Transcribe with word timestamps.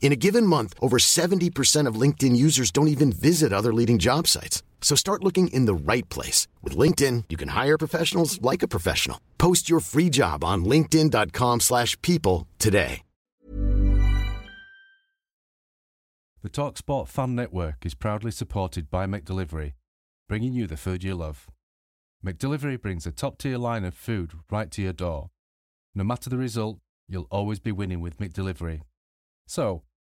In 0.00 0.10
a 0.12 0.16
given 0.16 0.46
month, 0.46 0.74
over 0.80 0.96
70% 0.96 1.86
of 1.86 2.00
LinkedIn 2.00 2.34
users 2.34 2.70
don't 2.70 2.88
even 2.88 3.12
visit 3.12 3.52
other 3.52 3.74
leading 3.74 3.98
job 3.98 4.26
sites. 4.26 4.62
So 4.80 4.96
start 4.96 5.22
looking 5.22 5.48
in 5.48 5.66
the 5.66 5.74
right 5.74 6.08
place. 6.08 6.48
With 6.62 6.74
LinkedIn, 6.78 7.24
you 7.28 7.36
can 7.36 7.48
hire 7.48 7.76
professionals 7.76 8.40
like 8.40 8.62
a 8.62 8.68
professional. 8.68 9.20
Post 9.36 9.68
your 9.68 9.80
free 9.80 10.08
job 10.08 10.42
on 10.42 10.64
linkedin.com 10.64 11.60
slash 11.60 12.00
people 12.00 12.46
today. 12.58 13.02
The 16.40 16.48
TalkSport 16.48 17.08
Fan 17.08 17.34
Network 17.34 17.84
is 17.84 17.94
proudly 17.94 18.30
supported 18.30 18.88
by 18.88 19.06
McDelivery, 19.06 19.72
bringing 20.28 20.52
you 20.52 20.68
the 20.68 20.76
food 20.76 21.02
you 21.02 21.16
love. 21.16 21.48
McDelivery 22.24 22.80
brings 22.80 23.06
a 23.06 23.12
top-tier 23.12 23.58
line 23.58 23.84
of 23.84 23.92
food 23.92 24.32
right 24.48 24.70
to 24.70 24.80
your 24.80 24.92
door. 24.92 25.30
No 25.96 26.04
matter 26.04 26.30
the 26.30 26.38
result, 26.38 26.78
you'll 27.08 27.26
always 27.32 27.58
be 27.58 27.72
winning 27.72 28.00
with 28.00 28.18
McDelivery. 28.18 28.82
So, 29.48 29.82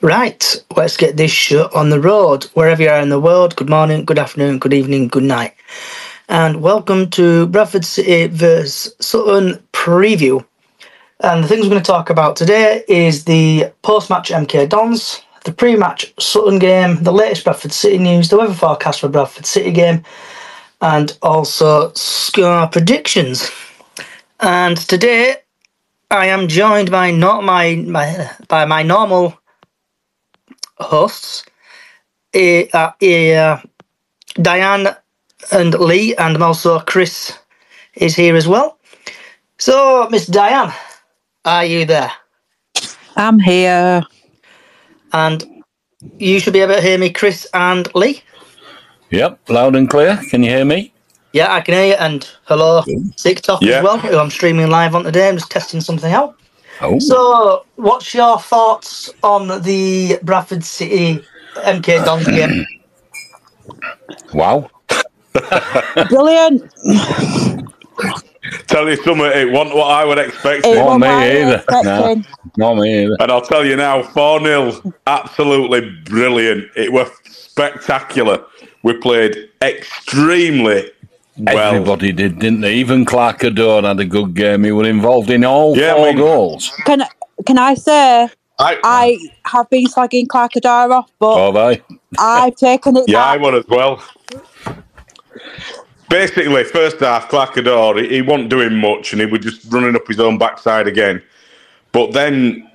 Right, 0.00 0.64
let's 0.76 0.96
get 0.96 1.16
this 1.16 1.32
show 1.32 1.68
on 1.74 1.90
the 1.90 2.00
road. 2.00 2.44
Wherever 2.54 2.82
you 2.82 2.88
are 2.88 3.00
in 3.00 3.08
the 3.08 3.18
world, 3.18 3.56
good 3.56 3.68
morning, 3.68 4.04
good 4.04 4.18
afternoon, 4.18 4.60
good 4.60 4.72
evening, 4.72 5.08
good 5.08 5.24
night. 5.24 5.54
And 6.28 6.62
welcome 6.62 7.10
to 7.10 7.48
Bradford 7.48 7.84
City 7.84 8.28
vs 8.28 8.94
Sutton 9.00 9.60
preview. 9.72 10.46
And 11.18 11.42
the 11.42 11.48
things 11.48 11.62
we're 11.62 11.70
going 11.70 11.82
to 11.82 11.86
talk 11.86 12.10
about 12.10 12.36
today 12.36 12.84
is 12.86 13.24
the 13.24 13.72
post 13.82 14.08
match 14.08 14.30
MK 14.30 14.68
Dons, 14.68 15.20
the 15.44 15.52
pre 15.52 15.74
match 15.74 16.14
Sutton 16.20 16.60
game, 16.60 17.02
the 17.02 17.12
latest 17.12 17.42
Bradford 17.42 17.72
City 17.72 17.98
news, 17.98 18.28
the 18.28 18.38
weather 18.38 18.54
forecast 18.54 19.00
for 19.00 19.08
Bradford 19.08 19.46
City 19.46 19.72
game, 19.72 20.04
and 20.80 21.18
also 21.22 21.92
score 21.94 22.68
predictions. 22.68 23.50
And 24.40 24.76
today 24.76 25.36
I 26.10 26.26
am 26.26 26.48
joined 26.48 26.90
by 26.90 27.10
not 27.10 27.42
my, 27.42 27.74
my 27.74 28.30
by 28.46 28.64
my 28.64 28.82
normal 28.82 29.38
hosts, 30.78 31.44
eh, 32.34 32.66
uh, 32.72 32.92
eh, 33.00 33.60
Diane 34.40 34.88
and 35.50 35.74
Lee, 35.74 36.14
and 36.16 36.40
also 36.42 36.78
Chris 36.80 37.36
is 37.94 38.14
here 38.14 38.36
as 38.36 38.46
well. 38.46 38.78
So, 39.58 40.08
Miss 40.10 40.26
Diane, 40.26 40.72
are 41.44 41.64
you 41.64 41.84
there? 41.84 42.12
I'm 43.16 43.40
here. 43.40 44.02
And 45.12 45.64
you 46.18 46.38
should 46.38 46.52
be 46.52 46.60
able 46.60 46.74
to 46.74 46.80
hear 46.80 46.98
me, 46.98 47.10
Chris 47.10 47.46
and 47.54 47.92
Lee. 47.94 48.22
Yep, 49.10 49.48
loud 49.48 49.74
and 49.74 49.90
clear. 49.90 50.20
Can 50.30 50.44
you 50.44 50.50
hear 50.50 50.64
me? 50.64 50.92
Yeah, 51.32 51.52
I 51.54 51.60
can 51.60 51.74
hear 51.74 51.86
you. 51.86 51.94
And 51.94 52.28
hello, 52.44 52.82
TikTok 53.16 53.62
Yeah. 53.62 53.78
as 53.78 53.84
well, 53.84 53.98
who 53.98 54.16
I'm 54.18 54.30
streaming 54.30 54.68
live 54.70 54.94
on 54.94 55.04
today. 55.04 55.28
I'm 55.28 55.36
just 55.36 55.50
testing 55.50 55.80
something 55.80 56.12
out. 56.12 56.36
Oh, 56.80 56.98
So, 56.98 57.64
what's 57.76 58.14
your 58.14 58.38
thoughts 58.38 59.10
on 59.22 59.62
the 59.62 60.18
Bradford 60.22 60.64
City 60.64 61.22
MK 61.56 62.04
Dons 62.04 62.26
game? 62.28 62.64
wow. 64.32 64.70
Brilliant. 66.08 66.62
Tell 68.68 68.88
you 68.88 68.96
something, 68.96 69.26
it 69.26 69.50
wasn't 69.52 69.76
what 69.76 69.90
I 69.90 70.04
would 70.04 70.18
expect. 70.18 70.64
It 70.64 70.76
Not 70.76 70.98
me 70.98 71.06
what 71.08 71.10
I 71.10 71.44
was 71.44 71.64
either. 71.64 71.64
No, 71.84 72.22
not 72.56 72.74
me 72.76 73.04
either. 73.04 73.16
And 73.20 73.30
I'll 73.30 73.42
tell 73.42 73.64
you 73.64 73.76
now, 73.76 74.02
4 74.02 74.40
0, 74.40 74.94
absolutely 75.06 75.90
brilliant. 76.04 76.68
It 76.76 76.92
was 76.92 77.10
spectacular. 77.24 78.42
We 78.82 78.94
played 78.94 79.36
extremely 79.62 80.90
well. 81.38 81.74
Everybody 81.74 82.12
did, 82.12 82.38
didn't 82.38 82.60
they? 82.60 82.74
Even 82.74 83.04
Clarke 83.04 83.40
Oduor 83.40 83.84
had 83.84 84.00
a 84.00 84.04
good 84.04 84.34
game. 84.34 84.64
He 84.64 84.72
was 84.72 84.88
involved 84.88 85.30
in 85.30 85.44
all 85.44 85.76
Yeah, 85.76 85.92
I 85.92 85.96
four 85.96 86.06
mean- 86.06 86.16
goals. 86.16 86.70
Can 86.84 87.02
can 87.46 87.58
I 87.58 87.74
say 87.74 88.28
I, 88.58 88.78
I 88.82 89.18
have 89.44 89.70
been 89.70 89.86
slagging 89.86 90.28
Clarke 90.28 90.52
Oduor 90.54 90.90
off, 90.90 91.10
but 91.18 91.46
Have 91.46 91.56
I? 91.56 91.82
I've 92.18 92.56
taken 92.56 92.96
it 92.96 93.04
yeah, 93.08 93.24
I 93.24 93.36
back. 93.36 93.44
would 93.44 93.54
as 93.54 93.66
well. 93.68 94.02
Basically, 96.08 96.64
first 96.64 97.00
half, 97.00 97.28
Clarke 97.28 97.54
Oduor, 97.56 98.02
he, 98.02 98.08
he 98.16 98.22
wasn't 98.22 98.48
doing 98.48 98.74
much 98.76 99.12
and 99.12 99.20
he 99.20 99.26
was 99.26 99.40
just 99.40 99.70
running 99.72 99.94
up 99.94 100.06
his 100.08 100.18
own 100.18 100.38
backside 100.38 100.88
again. 100.88 101.22
But 101.92 102.12
then 102.12 102.67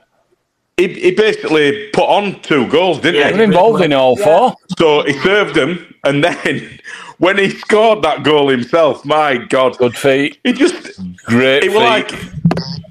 he, 0.77 0.87
he 0.87 1.11
basically 1.11 1.89
put 1.93 2.05
on 2.05 2.41
two 2.41 2.67
goals, 2.67 2.99
didn't 2.99 3.21
Yeah, 3.21 3.27
He 3.27 3.33
he? 3.33 3.39
was 3.39 3.47
involved 3.49 3.81
in 3.83 3.93
all 3.93 4.15
four. 4.15 4.55
So 4.77 5.03
he 5.03 5.13
served 5.19 5.55
them, 5.55 5.93
and 6.03 6.23
then 6.23 6.79
when 7.19 7.37
he 7.37 7.49
scored 7.49 8.01
that 8.03 8.23
goal 8.23 8.49
himself, 8.49 9.05
my 9.05 9.37
God, 9.37 9.77
Good 9.77 9.95
feet. 9.95 10.39
he 10.43 10.53
just 10.53 10.99
Great 11.25 11.63
it 11.63 11.69
was 11.69 11.77
like 11.77 12.11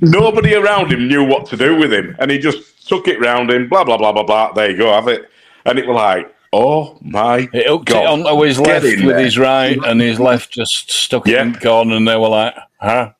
nobody 0.00 0.54
around 0.54 0.92
him 0.92 1.08
knew 1.08 1.24
what 1.24 1.46
to 1.46 1.56
do 1.56 1.76
with 1.76 1.92
him, 1.92 2.14
and 2.18 2.30
he 2.30 2.38
just 2.38 2.88
took 2.88 3.08
it 3.08 3.20
round 3.20 3.50
him. 3.50 3.68
Blah 3.68 3.84
blah 3.84 3.96
blah 3.98 4.12
blah 4.12 4.22
blah. 4.24 4.52
There 4.52 4.70
you 4.70 4.76
go, 4.76 4.92
have 4.92 5.08
it. 5.08 5.28
And 5.64 5.78
it 5.78 5.86
was 5.86 5.94
like, 5.96 6.32
oh 6.52 6.98
my 7.02 7.48
He 7.52 7.64
hooked 7.66 7.86
God, 7.86 8.02
it 8.04 8.26
onto 8.26 8.42
his 8.44 8.58
Get 8.58 8.66
left 8.66 8.84
with 8.84 9.00
there. 9.16 9.18
his 9.18 9.38
right, 9.38 9.78
and 9.84 10.00
his 10.00 10.18
left 10.20 10.50
just 10.52 10.90
stuck 10.90 11.26
it 11.26 11.32
Yeah. 11.32 11.42
in 11.42 11.52
the 11.52 11.60
corner, 11.60 11.96
and 11.96 12.06
they 12.06 12.16
were 12.16 12.28
like, 12.28 12.54
huh? 12.80 13.10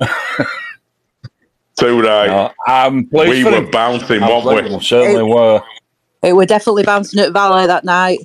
Too 1.78 2.00
right. 2.02 2.26
No, 2.26 2.50
I'm 2.66 3.06
pleased 3.06 3.30
we 3.30 3.44
were 3.44 3.58
him. 3.58 3.70
bouncing, 3.70 4.22
I'm 4.22 4.44
weren't 4.44 4.66
pleased. 4.66 4.78
we? 4.78 4.84
Certainly 4.84 5.22
were. 5.22 5.62
It 6.22 6.32
were 6.32 6.46
definitely 6.46 6.82
bouncing 6.82 7.20
at 7.20 7.32
Valley 7.32 7.66
that 7.66 7.84
night. 7.84 8.20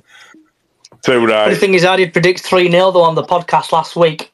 Too 1.02 1.24
right. 1.24 1.50
The 1.50 1.56
thing 1.56 1.74
is, 1.74 1.84
I 1.84 1.96
did 1.96 2.12
predict 2.12 2.40
3 2.40 2.70
0 2.70 2.90
though 2.92 3.02
on 3.02 3.14
the 3.14 3.22
podcast 3.22 3.70
last 3.72 3.94
week. 3.94 4.32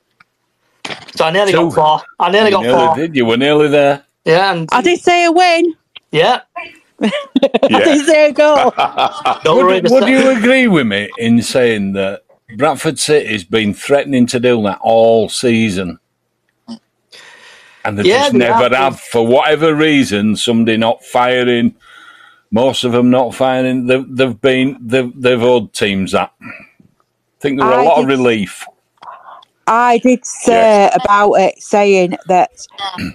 So 1.16 1.24
I 1.26 1.30
nearly 1.32 1.52
Two. 1.52 1.70
got 1.70 1.74
four. 2.00 2.06
I 2.18 2.30
nearly 2.30 2.50
You 2.50 2.56
got 2.56 2.62
nearly 2.62 2.86
four. 2.86 2.96
did. 2.96 3.16
You 3.16 3.26
were 3.26 3.36
nearly 3.36 3.68
there. 3.68 4.02
Yeah, 4.24 4.52
and 4.54 4.68
I 4.72 4.80
did 4.82 5.00
say 5.00 5.24
a 5.24 5.32
win. 5.32 5.74
yeah. 6.12 6.40
I 7.02 7.10
did 7.68 8.04
say 8.06 8.28
a 8.28 8.32
goal. 8.32 8.72
Don't 9.44 9.58
worry. 9.58 9.80
Would, 9.80 9.90
would 9.90 10.08
you 10.08 10.30
agree 10.30 10.68
with 10.68 10.86
me 10.86 11.08
in 11.18 11.42
saying 11.42 11.92
that 11.94 12.22
Bradford 12.56 12.98
City's 12.98 13.44
been 13.44 13.72
threatening 13.74 14.26
to 14.26 14.38
do 14.40 14.62
that 14.64 14.78
all 14.82 15.28
season? 15.28 15.98
And 17.84 17.98
they 17.98 18.04
Yeah, 18.04 18.04
just 18.04 18.34
they 18.36 18.44
never 18.44 18.68
have. 18.68 18.68
have. 18.74 19.00
For 19.00 19.26
whatever 19.26 19.74
reason, 19.74 20.36
somebody 20.36 20.76
not 20.78 21.04
firing, 21.04 21.74
most 22.52 22.84
of 22.84 22.92
them 22.92 23.10
not 23.10 23.34
firing. 23.34 23.86
They've, 23.86 24.06
they've 24.08 24.40
been, 24.40 24.78
they've, 24.80 25.12
they've 25.20 25.42
owed 25.42 25.72
teams 25.74 26.12
that. 26.12 26.32
I 26.40 27.40
think 27.40 27.58
there 27.58 27.66
were 27.66 27.74
a 27.74 27.78
I 27.78 27.82
lot 27.82 28.00
of 28.00 28.06
relief. 28.08 28.66
I 29.66 29.98
did 29.98 30.26
say 30.26 30.90
about 30.94 31.34
it, 31.34 31.62
saying 31.62 32.16
that 32.26 32.50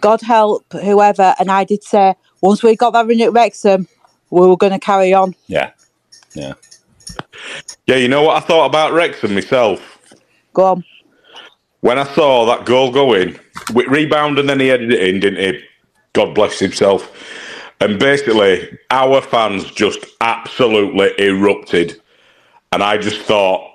God 0.02 0.22
help 0.22 0.66
whoever, 0.74 1.36
and 1.40 1.52
I 1.52 1.64
did 1.66 1.84
say 1.84 2.16
once 2.42 2.64
we 2.64 2.76
got 2.76 2.92
that 2.94 3.08
win 3.08 3.22
at 3.22 3.34
Wrexham, 3.34 3.88
we 4.32 4.48
were 4.48 4.58
going 4.58 4.74
to 4.74 4.80
carry 4.80 5.14
on. 5.14 5.36
Yeah. 5.48 5.72
Yeah. 6.36 6.54
Yeah, 7.88 7.98
you 7.98 8.08
know 8.10 8.24
what 8.24 8.44
I 8.44 8.46
thought 8.48 8.68
about 8.68 8.94
Wrexham 8.94 9.36
myself? 9.36 10.00
Go 10.54 10.66
on. 10.66 10.86
When 11.82 12.00
I 12.00 12.06
saw 12.14 12.46
that 12.48 12.66
goal 12.66 12.92
go 12.92 13.14
in, 13.14 13.34
with 13.34 13.45
rebound 13.74 14.40
and 14.40 14.50
then 14.50 14.60
he 14.60 14.68
headed 14.68 14.92
it 14.94 15.02
in, 15.04 15.20
didn't 15.22 15.56
he? 15.56 15.64
God 16.14 16.36
bless 16.36 16.60
himself. 16.60 17.12
And 17.82 18.00
basically, 18.00 18.78
our 18.92 19.22
fans 19.22 19.72
just 19.72 20.06
absolutely 20.22 21.12
erupted. 21.20 21.96
and 22.74 22.84
I 22.84 22.98
just 22.98 23.22
thought, 23.24 23.70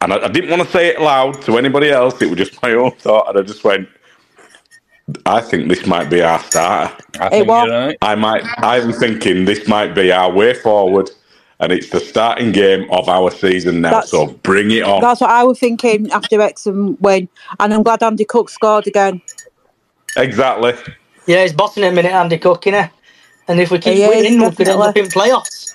and 0.00 0.12
I, 0.12 0.24
I 0.26 0.28
didn't 0.28 0.50
want 0.50 0.62
to 0.64 0.68
say 0.70 0.88
it 0.88 1.00
loud 1.00 1.42
to 1.44 1.58
anybody 1.58 1.90
else. 1.90 2.20
It 2.22 2.30
was 2.30 2.38
just 2.38 2.62
my 2.62 2.72
own 2.72 2.92
thought, 2.92 3.28
and 3.30 3.38
I 3.38 3.42
just 3.42 3.64
went, 3.64 3.88
I 5.26 5.40
think 5.42 5.68
this 5.68 5.86
might 5.86 6.10
be 6.10 6.22
our 6.22 6.40
starter. 6.40 6.96
I 7.20 7.30
It 7.30 7.46
think 7.46 7.48
was. 7.48 7.68
you're 7.68 7.72
right. 7.72 8.00
I 8.02 8.14
might. 8.16 8.44
I'm 8.62 8.92
thinking 8.92 9.44
this 9.46 9.68
might 9.68 9.94
be 9.94 10.12
our 10.12 10.32
way 10.32 10.54
forward, 10.54 11.10
and 11.60 11.72
it's 11.72 11.90
the 11.90 12.00
starting 12.00 12.52
game 12.52 12.90
of 12.90 13.08
our 13.08 13.30
season 13.30 13.80
now. 13.80 13.90
That's- 13.90 14.10
so 14.10 14.26
bring 14.42 14.70
it 14.70 14.82
on. 14.82 15.00
That's 15.00 15.20
what 15.20 15.30
I 15.30 15.44
was 15.44 15.58
thinking 15.58 16.10
after 16.10 16.38
Wrexham 16.38 16.96
win, 17.00 17.28
and 17.60 17.72
I'm 17.74 17.82
glad 17.82 18.02
Andy 18.02 18.24
Cook 18.24 18.50
scored 18.50 18.86
again. 18.86 19.20
Exactly. 20.16 20.74
Yeah, 21.26 21.42
he's 21.42 21.52
bossing 21.52 21.84
it 21.84 21.88
a 21.88 21.92
minute, 21.92 22.12
Andy 22.12 22.38
Cook, 22.38 22.62
innit? 22.62 22.90
And 23.48 23.60
if 23.60 23.70
we 23.70 23.78
keep 23.78 23.94
He 23.94 24.06
winning, 24.08 24.40
we 24.40 24.50
could 24.50 24.68
end 24.68 24.80
up 24.80 24.96
in 24.96 25.04
definitely. 25.04 25.30
playoffs. 25.30 25.74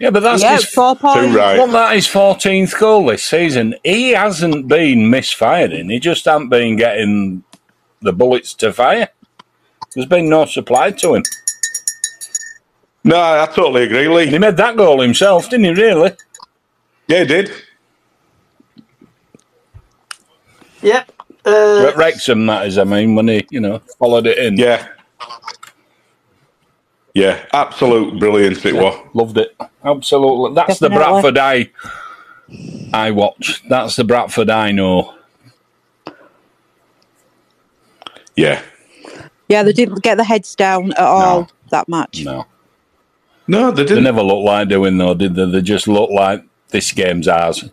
Yeah, 0.00 0.10
but 0.10 0.20
that's 0.20 0.42
yeah, 0.42 0.54
his 0.56 0.66
four 0.66 0.94
points. 0.94 1.32
Too 1.32 1.36
right. 1.36 1.56
Wasn't 1.58 1.72
that 1.72 1.94
his 1.94 2.06
14th 2.06 2.78
goal 2.78 3.06
this 3.06 3.24
season? 3.24 3.74
He 3.82 4.10
hasn't 4.10 4.68
been 4.68 5.10
misfiring. 5.10 5.90
He 5.90 5.98
just 5.98 6.24
hasn't 6.24 6.50
been 6.50 6.76
getting 6.76 7.42
the 8.00 8.12
bullets 8.12 8.54
to 8.54 8.72
fire. 8.72 9.08
There's 9.94 10.06
been 10.06 10.28
no 10.28 10.44
supply 10.46 10.92
to 10.92 11.14
him. 11.14 11.22
No, 13.04 13.16
I 13.16 13.46
totally 13.46 13.84
agree, 13.84 14.08
Lee. 14.08 14.26
He 14.26 14.38
made 14.38 14.56
that 14.56 14.76
goal 14.76 15.00
himself, 15.00 15.48
didn't 15.48 15.64
he, 15.76 15.82
really? 15.82 16.12
Yeah, 17.06 17.20
he 17.20 17.24
did. 17.26 17.50
Yep. 20.82 21.12
Uh, 21.46 21.86
At 21.88 21.96
Wrexham, 21.96 22.46
that 22.46 22.66
is, 22.66 22.76
I 22.78 22.84
mean, 22.84 23.14
when 23.14 23.28
he, 23.28 23.46
you 23.50 23.60
know, 23.60 23.80
followed 23.98 24.26
it 24.26 24.38
in. 24.38 24.56
Yeah. 24.56 24.88
Yeah, 27.14 27.44
absolute 27.52 28.18
brilliance 28.18 28.64
it 28.64 28.74
was. 28.74 28.94
Loved 29.14 29.38
it. 29.38 29.56
Absolutely. 29.82 30.54
That's 30.54 30.78
the 30.78 30.90
Bradford 30.90 31.38
I 31.38 31.70
I 32.92 33.10
watch. 33.10 33.62
That's 33.68 33.96
the 33.96 34.04
Bradford 34.04 34.50
I 34.50 34.70
know. 34.70 35.14
Yeah. 38.36 38.62
Yeah, 39.48 39.62
they 39.64 39.72
didn't 39.72 40.02
get 40.02 40.16
the 40.16 40.24
heads 40.24 40.54
down 40.54 40.92
at 40.92 41.00
all 41.00 41.50
that 41.70 41.88
match. 41.88 42.24
No. 42.24 42.46
No, 43.48 43.70
they 43.70 43.82
They 43.82 43.88
didn't. 43.88 44.04
They 44.04 44.10
never 44.10 44.22
looked 44.22 44.44
like 44.44 44.68
doing 44.68 44.98
though, 44.98 45.14
did 45.14 45.34
they? 45.34 45.46
They 45.46 45.62
just 45.62 45.88
looked 45.88 46.12
like 46.12 46.44
this 46.68 46.92
game's 46.92 47.26
ours. 47.26 47.64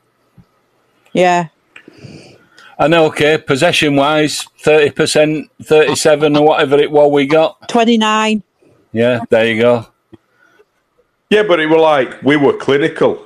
Yeah, 1.14 1.48
I 2.78 2.88
know, 2.88 3.06
okay, 3.06 3.38
possession 3.38 3.96
wise, 3.96 4.46
30%, 4.64 5.50
37 5.64 6.36
or 6.36 6.46
whatever 6.46 6.78
it 6.78 6.92
was 6.92 7.10
we 7.12 7.26
got. 7.26 7.70
29. 7.70 8.44
Yeah, 8.92 9.22
there 9.30 9.46
you 9.48 9.62
go. 9.62 9.88
Yeah, 11.30 11.44
but 11.44 11.60
it 11.60 11.68
were 11.68 11.80
like 11.80 12.22
we 12.22 12.36
were 12.36 12.54
clinical. 12.58 13.22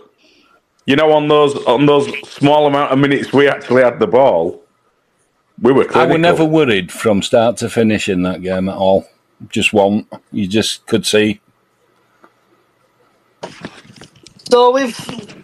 You 0.86 0.96
know, 0.96 1.12
on 1.12 1.28
those 1.28 1.56
on 1.66 1.86
those 1.86 2.08
small 2.30 2.66
amount 2.66 2.92
of 2.92 2.98
minutes 3.00 3.32
we 3.34 3.48
actually 3.48 3.84
had 3.84 4.00
the 4.00 4.08
ball, 4.08 4.64
we 5.62 5.72
were 5.72 5.84
I 5.84 5.88
clinical. 5.88 6.14
was 6.14 6.22
never 6.22 6.46
worried 6.46 6.92
from 6.92 7.22
start 7.22 7.58
to 7.58 7.70
finish 7.70 8.08
in 8.10 8.24
that 8.24 8.42
game 8.42 8.70
at 8.70 8.76
all. 8.76 9.08
Just 9.50 9.74
one. 9.74 10.08
You 10.32 10.48
just 10.48 10.86
could 10.88 11.06
see. 11.06 11.42
So 14.50 14.72
we've, 14.72 14.96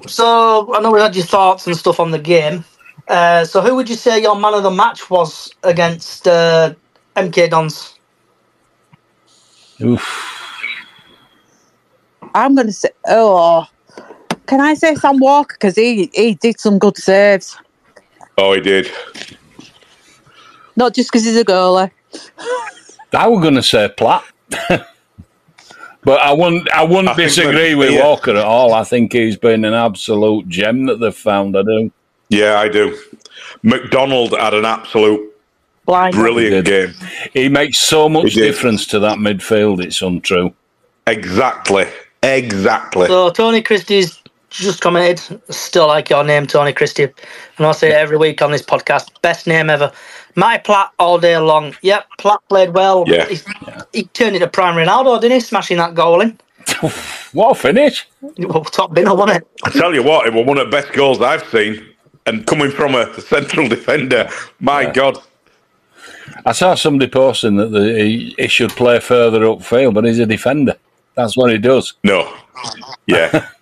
so 0.07 0.74
I 0.74 0.81
know 0.81 0.92
we 0.92 1.00
had 1.00 1.15
your 1.15 1.25
thoughts 1.25 1.68
and 1.68 1.75
stuff 1.75 2.00
on 2.00 2.12
the 2.12 2.19
game. 2.19 2.63
Uh, 3.07 3.45
so 3.45 3.62
who 3.62 3.75
would 3.75 3.89
you 3.89 3.95
say 3.95 4.21
your 4.21 4.39
man 4.39 4.53
of 4.53 4.63
the 4.63 4.71
match 4.71 5.09
was 5.09 5.51
against 5.63 6.27
uh, 6.27 6.74
MK 7.15 7.50
Dons? 7.50 8.00
Oof. 9.81 10.42
I'm 12.33 12.56
going 12.56 12.68
to 12.68 12.74
say, 12.74 12.89
oh, 13.07 13.68
can 14.48 14.59
I 14.59 14.74
say 14.74 14.95
Sam 14.95 15.19
Walker? 15.19 15.56
Because 15.56 15.75
he, 15.75 16.09
he 16.13 16.36
did 16.36 16.59
some 16.59 16.80
good 16.80 16.98
saves. 16.98 17.57
Oh, 18.38 18.53
he 18.53 18.62
did. 18.62 18.91
Not 20.75 20.94
just 20.94 21.12
because 21.12 21.25
he's 21.25 21.38
a 21.38 21.45
goalie. 21.45 21.91
I 23.13 23.27
was 23.27 23.41
going 23.41 23.56
to 23.56 23.63
say 23.63 23.88
Platt. 23.95 24.24
but 26.06 26.22
I 26.22 26.31
wouldn't, 26.31 26.69
I 26.72 26.84
wouldn't 26.84 27.10
I 27.10 27.16
disagree 27.16 27.72
that- 27.72 27.78
with 27.78 27.92
yeah. 27.94 28.00
Uh, 28.02 28.07
Walker 28.10 28.31
at 28.31 28.38
all. 28.38 28.74
I 28.74 28.84
think 28.84 29.12
he's 29.13 29.36
been 29.38 29.66
an 29.66 29.74
absolute 29.74 30.48
gem 30.48 30.86
that 30.86 31.00
they've 31.00 31.13
found. 31.16 31.57
I 31.57 31.63
do. 31.63 31.92
Yeah, 32.30 32.60
I 32.60 32.69
do. 32.69 32.98
McDonald 33.63 34.31
had 34.38 34.54
an 34.54 34.66
absolute 34.66 35.31
Blind. 35.86 36.13
brilliant 36.16 36.68
He 36.68 36.74
game. 36.74 36.94
He 37.34 37.50
makes 37.50 37.78
so 37.80 38.07
much 38.10 38.34
difference 38.34 38.86
to 38.88 39.00
that 39.00 39.18
midfield. 39.18 39.84
It's 39.84 40.02
untrue. 40.02 40.54
Exactly. 41.07 41.86
Exactly. 42.24 43.08
So 43.08 43.30
Tony 43.30 43.62
Christie's 43.62 44.19
just 44.50 44.81
commented. 44.81 45.42
Still 45.50 45.88
like 45.88 46.10
your 46.10 46.24
name, 46.24 46.48
Tony 46.48 46.74
Christie, 46.74 47.04
and 47.58 47.66
I 47.68 47.72
say 47.74 47.90
it 47.90 47.96
every 47.96 48.18
week 48.18 48.42
on 48.42 48.51
this 48.51 48.62
podcast. 48.63 49.10
Best 49.22 49.46
name 49.48 49.69
ever. 49.69 49.92
My 50.36 50.58
Platt 50.58 50.92
all 51.00 51.18
day 51.18 51.38
long. 51.38 51.76
Yep, 51.82 52.08
Platt 52.18 52.42
played 52.50 52.74
well. 52.74 53.06
Yeah. 53.08 53.26
He, 53.28 53.40
he 53.94 54.04
turned 54.08 54.36
into 54.36 54.48
prime 54.48 54.76
Ronaldo, 54.76 55.20
didn't 55.22 55.36
he? 55.36 55.40
Smashing 55.40 55.78
that 55.78 55.96
goal 55.96 56.22
in. 56.22 56.38
What 57.34 57.52
a 57.52 57.56
finish! 57.56 58.08
Well, 58.22 58.64
top 58.64 58.92
binner, 58.92 59.16
wasn't 59.18 59.42
it? 59.42 59.48
I 59.66 59.70
tell 59.72 59.94
you 59.94 60.02
what, 60.02 60.26
it 60.26 60.34
was 60.34 60.46
one 60.46 60.58
of 60.58 60.68
the 60.68 60.72
best 60.72 60.94
goals 60.94 61.22
I've 61.22 61.46
seen. 61.50 61.86
And 62.28 62.48
coming 62.48 62.72
from 62.72 62.96
a 62.96 63.14
central 63.20 63.68
defender, 63.76 64.30
my 64.62 64.90
God. 64.90 65.18
I 66.46 66.54
saw 66.54 66.76
somebody 66.76 67.12
posting 67.12 67.58
that 67.58 67.72
the, 67.72 68.00
he, 68.00 68.36
he 68.38 68.48
should 68.48 68.70
play 68.72 69.02
further 69.02 69.42
upfield, 69.42 69.96
but 69.96 70.06
he's 70.06 70.20
a 70.20 70.26
defender. 70.26 70.78
That's 71.16 71.36
what 71.36 71.52
he 71.52 71.58
does. 71.58 71.94
No. 72.06 72.34
Yeah. 73.06 73.50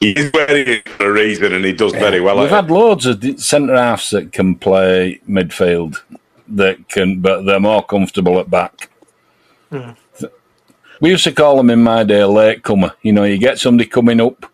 he 0.00 0.12
very 0.14 0.30
where 0.30 0.56
he 0.56 0.72
is 0.72 0.82
for 0.84 1.10
a 1.10 1.12
reason 1.12 1.52
and 1.52 1.64
he 1.64 1.72
does 1.72 1.92
very 1.92 2.20
well. 2.20 2.40
We've 2.40 2.50
had 2.50 2.70
it. 2.70 2.72
loads 2.72 3.06
of 3.06 3.22
centre 3.40 3.76
halves 3.76 4.10
that 4.10 4.32
can 4.32 4.56
play 4.56 5.20
midfield, 5.28 6.00
that 6.48 6.88
can, 6.88 7.20
but 7.20 7.42
they're 7.42 7.60
more 7.60 7.84
comfortable 7.84 8.38
at 8.38 8.50
back. 8.50 8.90
Hmm. 9.70 9.90
We 11.00 11.10
used 11.10 11.24
to 11.24 11.32
call 11.32 11.56
them 11.56 11.70
in 11.70 11.82
my 11.82 12.04
day 12.04 12.20
a 12.20 12.28
late 12.28 12.62
comer. 12.62 12.94
You 13.02 13.12
know, 13.12 13.24
you 13.24 13.38
get 13.38 13.58
somebody 13.58 13.88
coming 13.88 14.20
up 14.20 14.50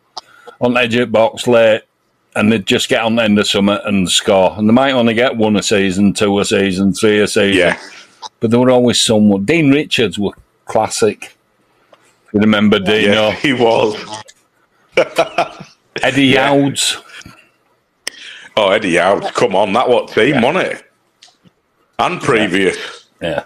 on 0.61 0.75
the 0.75 0.81
edge 0.81 0.95
of 0.95 1.01
the 1.01 1.07
box 1.07 1.47
late, 1.47 1.83
and 2.35 2.51
they 2.51 2.59
just 2.59 2.89
get 2.89 3.03
on 3.03 3.17
the 3.17 3.23
end 3.23 3.39
of 3.39 3.47
summer 3.47 3.81
and 3.85 4.11
score. 4.11 4.55
And 4.57 4.69
they 4.69 4.73
might 4.73 4.93
only 4.93 5.15
get 5.15 5.37
one 5.37 5.57
a 5.57 5.63
season, 5.63 6.13
two 6.13 6.39
a 6.39 6.45
season, 6.45 6.93
three 6.93 7.21
a 7.21 7.27
season. 7.27 7.59
Yeah. 7.59 7.81
But 8.41 8.51
there 8.51 8.61
were 8.61 8.71
always 8.71 9.01
someone. 9.01 9.45
Dean 9.45 9.71
Richards 9.71 10.19
were 10.19 10.33
classic. 10.65 11.37
You 12.33 12.41
remember 12.41 12.79
Dino? 12.79 13.29
Yeah, 13.29 13.33
he 13.33 13.53
was. 13.53 13.97
Eddie 16.03 16.27
Yeah. 16.27 16.53
Youds. 16.55 16.99
Oh, 18.57 18.71
Eddie 18.71 18.99
Out. 18.99 19.33
Come 19.35 19.55
on, 19.55 19.73
that 19.73 19.89
what 19.89 20.09
team, 20.09 20.43
wasn't 20.43 20.67
it? 20.67 20.85
And 21.99 22.21
previous. 22.21 23.09
Yeah. 23.21 23.45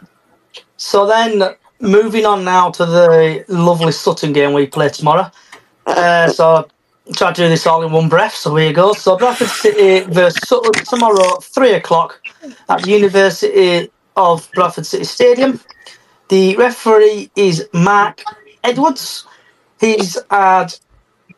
So 0.77 1.07
then, 1.07 1.55
moving 1.81 2.25
on 2.27 2.45
now 2.45 2.71
to 2.71 2.87
the 2.87 3.45
lovely 3.49 3.93
Sutton 3.93 4.33
game 4.33 4.53
we 4.53 4.67
play 4.67 4.89
tomorrow. 4.89 5.31
Uh, 5.87 6.29
so 6.29 6.69
try 7.15 7.33
to 7.33 7.43
do 7.43 7.49
this 7.49 7.67
all 7.67 7.83
in 7.85 7.93
one 7.93 8.09
breath. 8.09 8.35
So 8.35 8.55
here 8.57 8.69
you 8.69 8.75
go. 8.75 8.93
So 8.95 9.17
Bradford 9.17 9.49
City 9.49 10.11
versus 10.11 10.49
Sutton 10.49 10.73
tomorrow, 10.85 11.39
three 11.41 11.75
o'clock 11.75 12.21
at 12.69 12.83
the 12.83 12.91
University 12.91 13.91
of 14.17 14.49
Bradford 14.55 14.87
City 14.87 15.05
Stadium. 15.05 15.61
The 16.29 16.57
referee 16.57 17.31
is 17.37 17.69
Mark 17.73 18.23
Edwards. 18.63 19.27
He's 19.81 20.17
had 20.31 20.75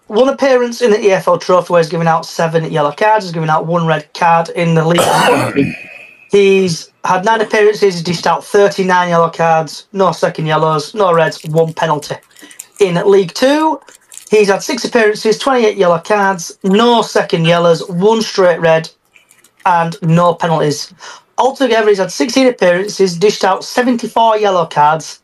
one 0.06 0.28
appearance 0.28 0.82
in 0.82 0.90
the 0.90 0.98
EFL 0.98 1.40
Trophy 1.40 1.72
where 1.72 1.82
he's 1.82 1.90
given 1.90 2.06
out 2.06 2.26
seven 2.26 2.70
yellow 2.70 2.92
cards. 2.92 3.24
He's 3.24 3.32
given 3.32 3.50
out 3.50 3.66
one 3.66 3.86
red 3.86 4.12
card 4.14 4.48
in 4.50 4.74
the 4.74 4.86
league. 4.86 5.76
He's 6.30 6.90
had 7.04 7.24
nine 7.24 7.40
appearances, 7.40 7.94
he's 7.94 8.02
dished 8.02 8.26
out 8.26 8.44
39 8.44 9.08
yellow 9.08 9.30
cards, 9.30 9.86
no 9.92 10.10
second 10.10 10.46
yellows, 10.46 10.92
no 10.92 11.14
reds, 11.14 11.42
one 11.44 11.72
penalty. 11.72 12.16
In 12.80 12.94
League 13.08 13.32
Two, 13.32 13.80
he's 14.28 14.48
had 14.48 14.62
six 14.62 14.84
appearances, 14.84 15.38
28 15.38 15.76
yellow 15.76 16.00
cards, 16.00 16.58
no 16.64 17.00
second 17.02 17.46
yellows, 17.46 17.88
one 17.88 18.20
straight 18.22 18.60
red, 18.60 18.90
and 19.64 19.96
no 20.02 20.34
penalties. 20.34 20.92
Altogether, 21.38 21.88
he's 21.88 21.98
had 21.98 22.10
16 22.10 22.48
appearances, 22.48 23.16
dished 23.16 23.44
out 23.44 23.64
74 23.64 24.38
yellow 24.38 24.66
cards, 24.66 25.20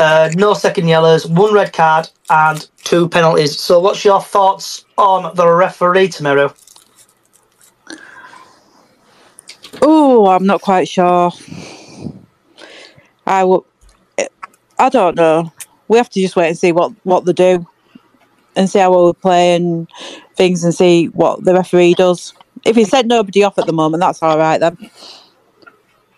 uh, 0.00 0.30
no 0.34 0.54
second 0.54 0.88
yellows, 0.88 1.26
one 1.26 1.52
red 1.52 1.72
card, 1.72 2.08
and 2.30 2.66
two 2.84 3.08
penalties. 3.08 3.58
So, 3.58 3.78
what's 3.78 4.04
your 4.04 4.20
thoughts 4.20 4.84
on 4.96 5.34
the 5.36 5.46
referee 5.46 6.08
tomorrow? 6.08 6.54
Oh, 9.82 10.26
I'm 10.28 10.46
not 10.46 10.62
quite 10.62 10.88
sure. 10.88 11.30
I 13.26 13.44
will. 13.44 13.66
I 14.78 14.88
don't 14.88 15.16
know. 15.16 15.52
We 15.88 15.98
have 15.98 16.08
to 16.10 16.20
just 16.20 16.36
wait 16.36 16.48
and 16.48 16.58
see 16.58 16.72
what 16.72 16.92
what 17.04 17.26
they 17.26 17.34
do, 17.34 17.66
and 18.56 18.70
see 18.70 18.78
how 18.78 19.06
we 19.06 19.12
play 19.12 19.54
and 19.54 19.86
things, 20.34 20.64
and 20.64 20.74
see 20.74 21.06
what 21.08 21.44
the 21.44 21.52
referee 21.52 21.94
does. 21.94 22.32
If 22.64 22.76
he 22.76 22.84
sent 22.84 23.06
nobody 23.06 23.42
off 23.42 23.58
at 23.58 23.66
the 23.66 23.72
moment, 23.72 24.00
that's 24.00 24.22
all 24.22 24.38
right 24.38 24.58
then. 24.58 24.76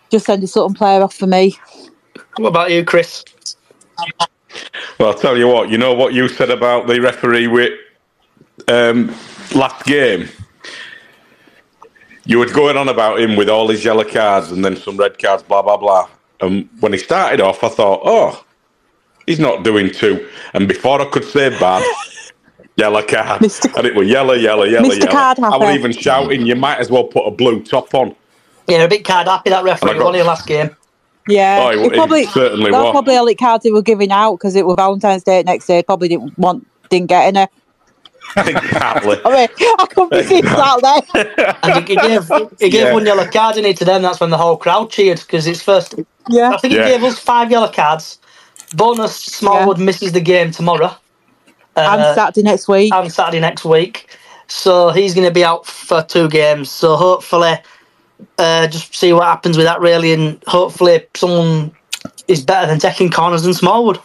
Just 0.09 0.25
send 0.25 0.43
a 0.43 0.47
certain 0.47 0.73
player 0.73 1.01
off 1.01 1.15
for 1.15 1.27
me. 1.27 1.57
What 2.37 2.49
about 2.49 2.71
you, 2.71 2.85
Chris? 2.85 3.23
Well, 4.99 5.09
I'll 5.09 5.17
tell 5.17 5.37
you 5.37 5.47
what, 5.47 5.69
you 5.69 5.77
know 5.77 5.93
what 5.93 6.13
you 6.13 6.27
said 6.27 6.49
about 6.49 6.87
the 6.87 6.99
referee 7.01 7.47
with 7.47 7.73
um, 8.67 9.13
last 9.55 9.85
game, 9.85 10.29
you 12.25 12.39
were 12.39 12.45
going 12.47 12.77
on 12.77 12.89
about 12.89 13.19
him 13.19 13.35
with 13.35 13.49
all 13.49 13.67
his 13.67 13.83
yellow 13.83 14.03
cards 14.03 14.51
and 14.51 14.63
then 14.63 14.75
some 14.77 14.97
red 14.97 15.17
cards, 15.19 15.43
blah 15.43 15.61
blah 15.61 15.77
blah. 15.77 16.07
And 16.41 16.69
when 16.79 16.93
he 16.93 16.99
started 16.99 17.41
off, 17.41 17.63
I 17.63 17.69
thought, 17.69 18.01
oh, 18.03 18.43
he's 19.25 19.39
not 19.39 19.63
doing 19.63 19.89
two. 19.91 20.29
And 20.53 20.67
before 20.67 21.01
I 21.01 21.05
could 21.05 21.23
say 21.23 21.49
bad, 21.49 21.83
yellow 22.77 23.01
card, 23.01 23.41
Mr. 23.41 23.73
and 23.77 23.87
it 23.87 23.95
was 23.95 24.07
yellow, 24.07 24.33
yellow, 24.33 24.63
yellow, 24.63 24.89
Mr. 24.89 24.99
yellow. 24.99 25.11
Card 25.11 25.39
I 25.39 25.57
was 25.57 25.75
even 25.75 25.91
shouting, 25.91 26.45
you 26.45 26.55
might 26.55 26.79
as 26.79 26.89
well 26.89 27.05
put 27.05 27.25
a 27.25 27.31
blue 27.31 27.63
top 27.63 27.93
on. 27.93 28.15
Yeah, 28.67 28.83
a 28.83 28.87
bit 28.87 29.03
card 29.03 29.27
happy 29.27 29.49
that 29.49 29.63
referee 29.63 29.91
And 29.91 29.97
I 29.97 29.99
got- 29.99 30.05
won 30.05 30.15
your 30.15 30.25
last 30.25 30.47
game. 30.47 30.75
Yeah, 31.27 31.59
Oh, 31.63 31.69
it- 31.69 31.79
he 31.79 31.85
it 31.85 31.93
probably 31.93 32.25
certainly 32.25 32.71
that's 32.71 32.83
was. 32.83 32.91
probably 32.91 33.15
all 33.15 33.25
the 33.25 33.35
cards 33.35 33.63
they 33.63 33.71
were 33.71 33.81
giving 33.81 34.11
out 34.11 34.33
because 34.35 34.55
it 34.55 34.65
was 34.65 34.75
Valentine's 34.75 35.23
Day 35.23 35.41
next 35.43 35.67
day. 35.67 35.81
Probably 35.83 36.07
didn't 36.09 36.37
want, 36.37 36.67
didn't 36.89 37.07
get 37.07 37.25
any. 37.27 37.47
exactly. 38.37 39.17
I 39.25 39.29
mean, 39.29 39.47
I 39.79 39.85
couldn't 39.89 40.11
be 40.11 40.23
seen 40.23 40.45
that 40.45 41.03
there. 41.35 41.55
And 41.63 41.87
he, 41.87 41.93
he 41.93 41.99
gave 42.01 42.27
he 42.59 42.69
gave 42.69 42.87
Yeah. 42.87 42.93
one 42.93 43.05
yellow 43.05 43.25
card 43.29 43.57
in 43.57 43.65
it 43.65 43.77
to 43.77 43.85
them. 43.85 44.01
That's 44.01 44.19
when 44.19 44.29
the 44.31 44.37
whole 44.37 44.57
crowd 44.57 44.89
cheered 44.91 45.19
because 45.19 45.45
it's 45.47 45.61
first. 45.61 45.95
Yeah, 46.29 46.51
I 46.51 46.57
think 46.57 46.73
he 46.73 46.79
Yeah. 46.79 46.87
gave 46.89 47.03
us 47.03 47.19
five 47.19 47.51
yellow 47.51 47.69
cards. 47.71 48.19
Bonus 48.75 49.15
Smallwood 49.15 49.77
misses 49.79 50.13
the 50.13 50.21
game 50.21 50.51
tomorrow. 50.51 50.95
and 51.75 52.01
Uh, 52.01 52.15
Saturday 52.15 52.43
next 52.43 52.67
week. 52.67 52.93
and 52.93 53.11
Saturday 53.11 53.39
next 53.39 53.65
week. 53.65 54.07
So 54.47 54.89
he's 54.91 55.13
going 55.13 55.27
to 55.27 55.33
be 55.33 55.43
out 55.43 55.65
for 55.65 56.01
two 56.03 56.27
games. 56.29 56.69
So 56.71 56.95
hopefully, 56.95 57.55
uh, 58.37 58.67
just 58.67 58.95
see 58.95 59.13
what 59.13 59.23
happens 59.23 59.57
with 59.57 59.65
that 59.65 59.79
really, 59.79 60.13
and 60.13 60.41
hopefully 60.47 61.05
someone 61.15 61.71
is 62.27 62.43
better 62.43 62.67
than 62.67 62.79
taking 62.79 63.09
corners 63.09 63.43
than 63.43 63.53
Smallwood. 63.53 63.99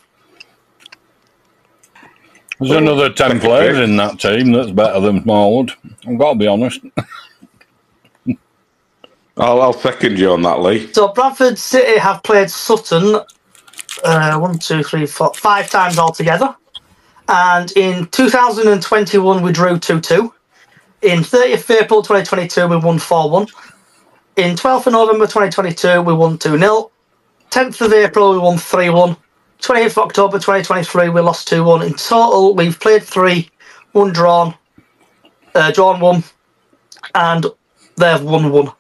There's 2.61 2.73
another 2.73 3.11
10 3.11 3.39
players 3.41 3.79
in 3.79 3.97
that 3.99 4.19
team 4.19 4.53
that's 4.53 4.73
better 4.73 5.01
than 5.01 5.23
Smallwood. 5.23 5.73
I've 6.07 6.19
got 6.19 6.33
to 6.33 6.39
be 6.39 6.47
honest. 6.49 6.81
I'll, 9.37 9.63
I'll 9.63 9.73
second 9.73 10.19
you 10.19 10.33
on 10.33 10.43
that, 10.43 10.61
Lee. 10.61 10.93
So 10.93 11.13
Bradford 11.13 11.59
City 11.59 11.99
have 11.99 12.25
played 12.25 12.51
Sutton 12.51 13.21
uh, 14.05 14.39
one, 14.39 14.59
two, 14.59 14.83
three, 14.83 15.07
four, 15.07 15.33
five 15.35 15.71
times 15.71 15.99
altogether. 15.99 16.55
And 17.29 17.71
in 17.77 18.07
2021, 18.07 19.43
we 19.43 19.53
drew 19.53 19.79
2 19.79 20.01
2. 20.01 20.35
In 21.03 21.21
30th 21.21 21.83
April 21.83 22.03
2022, 22.03 22.67
we 22.67 22.77
won 22.77 22.99
4 22.99 23.31
1. 23.31 23.47
In 24.39 24.55
12th 24.55 24.87
of 24.87 24.93
November 24.93 25.27
2022, 25.27 26.01
we 26.03 26.13
won 26.13 26.39
2 26.39 26.57
0. 26.57 26.93
10th 27.51 27.81
of 27.81 27.93
April, 27.93 28.31
we 28.35 28.39
won 28.39 28.57
3 28.57 28.89
1. 28.89 29.17
28th 29.61 29.87
of 29.87 29.99
October 29.99 30.37
2023, 30.39 31.09
we 31.09 31.21
lost 31.21 31.49
2 31.49 31.65
1. 31.65 31.83
In 31.83 31.95
total, 31.95 32.55
we've 32.55 32.79
played 32.79 33.03
3, 33.03 33.51
one 33.91 34.13
drawn, 34.13 34.55
uh, 35.57 35.73
drawn 35.73 35.99
1, 35.99 36.23
and 37.17 37.47
they've 37.97 38.23
won 38.23 38.53
1. 38.53 38.73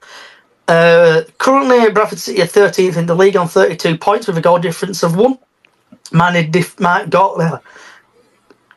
Uh, 0.68 1.22
currently, 1.38 1.90
Bradford 1.90 2.20
City 2.20 2.40
are 2.40 2.46
13th 2.46 2.96
in 2.96 3.06
the 3.06 3.16
league 3.16 3.36
on 3.36 3.48
32 3.48 3.98
points 3.98 4.28
with 4.28 4.38
a 4.38 4.40
goal 4.40 4.60
difference 4.60 5.02
of 5.02 5.16
1. 5.16 5.36
Man, 6.12 6.52
dif- 6.52 6.78
man 6.78 7.08
got 7.08 7.40
uh, 7.40 7.58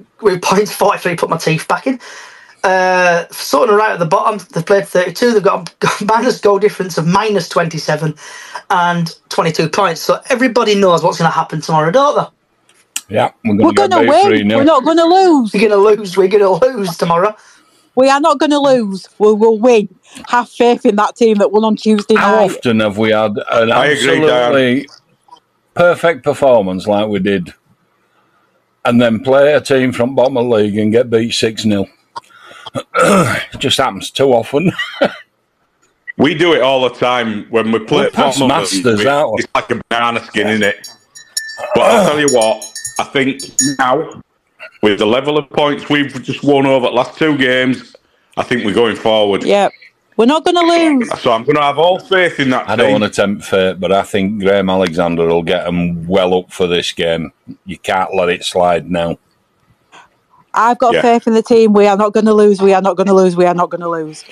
with 0.21 0.41
points 0.41 0.73
43, 0.73 1.15
put 1.15 1.29
my 1.29 1.37
teeth 1.37 1.67
back 1.67 1.85
in. 1.85 1.99
Uh, 2.63 3.27
Sutton 3.31 3.73
are 3.73 3.77
right 3.77 3.91
at 3.91 3.99
the 3.99 4.05
bottom. 4.05 4.45
They've 4.51 4.65
played 4.65 4.87
32. 4.87 5.33
They've 5.33 5.43
got 5.43 5.73
a 5.83 6.05
minus 6.05 6.39
goal 6.39 6.59
difference 6.59 6.97
of 6.97 7.07
minus 7.07 7.49
27 7.49 8.15
and 8.69 9.15
22 9.29 9.69
points. 9.69 10.01
So 10.01 10.21
everybody 10.29 10.75
knows 10.75 11.03
what's 11.03 11.17
going 11.17 11.29
to 11.29 11.35
happen 11.35 11.61
tomorrow, 11.61 11.91
don't 11.91 12.15
they? 12.17 13.15
Yeah, 13.15 13.31
we're 13.43 13.55
We're 13.55 13.73
going 13.73 13.89
to 13.89 13.95
going 13.95 14.07
to 14.07 14.27
3 14.27 14.43
win. 14.43 14.57
We're 14.57 14.63
not 14.63 14.85
going 14.85 14.97
to 14.97 15.05
lose. 15.05 15.53
We're 15.53 15.67
going 15.67 15.71
to 15.71 16.01
lose. 16.01 16.15
We're 16.15 16.27
going 16.27 16.43
to 16.43 16.65
lose 16.65 16.95
tomorrow. 16.97 17.35
We 17.95 18.09
are 18.09 18.21
not 18.21 18.39
going 18.39 18.51
to 18.51 18.59
lose. 18.59 19.09
We 19.19 19.33
will 19.33 19.57
win. 19.57 19.89
Have 20.29 20.49
faith 20.49 20.85
in 20.85 20.95
that 20.95 21.15
team 21.15 21.37
that 21.39 21.51
won 21.51 21.65
on 21.65 21.75
Tuesday 21.75 22.13
night. 22.13 22.21
How 22.21 22.35
night. 22.35 22.51
often 22.51 22.79
have 22.79 22.97
we 22.97 23.09
had 23.09 23.37
an 23.51 23.71
I 23.71 23.87
agree, 23.87 24.29
absolutely 24.29 24.89
perfect 25.73 26.23
performance 26.23 26.87
like 26.87 27.07
we 27.07 27.19
did 27.19 27.53
and 28.85 29.01
then 29.01 29.19
play 29.19 29.53
a 29.53 29.61
team 29.61 29.91
from 29.91 30.15
bottom 30.15 30.37
of 30.37 30.45
the 30.45 30.55
league 30.55 30.77
and 30.77 30.91
get 30.91 31.09
beat 31.09 31.33
6 31.33 31.63
0? 31.63 31.85
It 32.75 33.41
just 33.59 33.77
happens 33.77 34.11
too 34.11 34.31
often. 34.33 34.71
We 36.17 36.35
do 36.35 36.53
it 36.53 36.61
all 36.61 36.81
the 36.81 36.95
time 36.95 37.45
when 37.49 37.71
we 37.71 37.79
play. 37.79 38.03
We're 38.03 38.11
past 38.11 38.39
bottom 38.39 38.51
of 38.51 38.69
the 38.69 38.77
masters, 38.77 38.99
league. 38.99 39.07
aren't 39.07 39.33
we? 39.33 39.39
It's 39.39 39.47
like 39.55 39.71
a 39.71 39.81
banana 39.89 40.23
skin, 40.25 40.47
isn't 40.47 40.63
it? 40.63 40.87
But 41.73 41.81
I'll 41.83 42.07
tell 42.07 42.19
you 42.19 42.27
what, 42.31 42.63
I 42.99 43.03
think 43.05 43.41
now, 43.79 44.21
with 44.83 44.99
the 44.99 45.05
level 45.05 45.37
of 45.37 45.49
points 45.49 45.89
we've 45.89 46.21
just 46.21 46.43
won 46.43 46.65
over 46.65 46.87
the 46.87 46.93
last 46.93 47.17
two 47.17 47.37
games, 47.37 47.95
I 48.37 48.43
think 48.43 48.65
we're 48.65 48.73
going 48.73 48.95
forward. 48.95 49.43
Yeah. 49.43 49.69
We're 50.17 50.25
not 50.25 50.43
going 50.43 50.55
to 50.55 50.61
lose. 50.61 51.19
So 51.21 51.31
I'm 51.31 51.43
going 51.43 51.55
to 51.55 51.63
have 51.63 51.79
all 51.79 51.97
faith 51.97 52.39
in 52.39 52.49
that 52.51 52.69
I 52.69 52.75
don't 52.75 52.91
want 52.91 53.03
to 53.03 53.09
tempt 53.09 53.45
fate, 53.45 53.79
but 53.79 53.91
I 53.91 54.03
think 54.03 54.41
Graham 54.41 54.69
Alexander 54.69 55.25
will 55.25 55.41
get 55.41 55.63
them 55.63 56.05
well 56.05 56.37
up 56.37 56.51
for 56.51 56.67
this 56.67 56.91
game. 56.91 57.31
You 57.65 57.77
can't 57.79 58.13
let 58.13 58.29
it 58.29 58.43
slide 58.43 58.91
now. 58.91 59.17
I've 60.53 60.79
got 60.79 60.95
Yeah. 60.95 61.01
faith 61.01 61.27
in 61.27 61.33
the 61.33 61.43
team. 61.43 61.73
We 61.73 61.87
are 61.87 61.97
not 61.97 62.13
going 62.13 62.25
to 62.25 62.33
lose. 62.33 62.61
We 62.61 62.73
are 62.73 62.81
not 62.81 62.97
going 62.97 63.07
to 63.07 63.13
lose. 63.13 63.35
We 63.35 63.45
are 63.45 63.53
not 63.53 63.69
going 63.69 63.81
to 63.81 63.89
lose. 63.89 64.25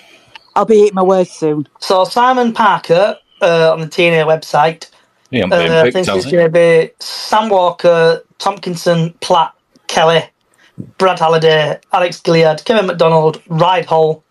I'll 0.55 0.65
be 0.65 0.77
eating 0.77 0.95
my 0.95 1.03
words 1.03 1.31
soon. 1.31 1.67
So 1.79 2.03
Simon 2.03 2.53
Parker 2.53 3.17
uh, 3.41 3.71
on 3.73 3.81
the 3.81 3.87
TNA 3.87 4.25
website 4.25 4.89
Yeah, 5.31 5.43
ain't 5.43 5.53
Uh, 5.53 5.57
been 5.57 5.71
I 5.71 5.83
picked, 5.83 5.93
think 5.93 6.07
it's 6.07 6.25
going 6.31 6.45
to 6.45 6.49
be 6.49 6.91
Sam 6.99 7.49
Walker, 7.49 8.21
Tomkinson, 8.39 9.13
Platt, 9.21 9.53
Kelly, 9.87 10.23
Brad 10.97 11.19
Halliday, 11.19 11.79
Alex 11.93 12.21
Gilliead, 12.21 12.65
Kevin 12.65 12.87
McDonald, 12.87 13.43
Ridehalgh, 13.45 14.23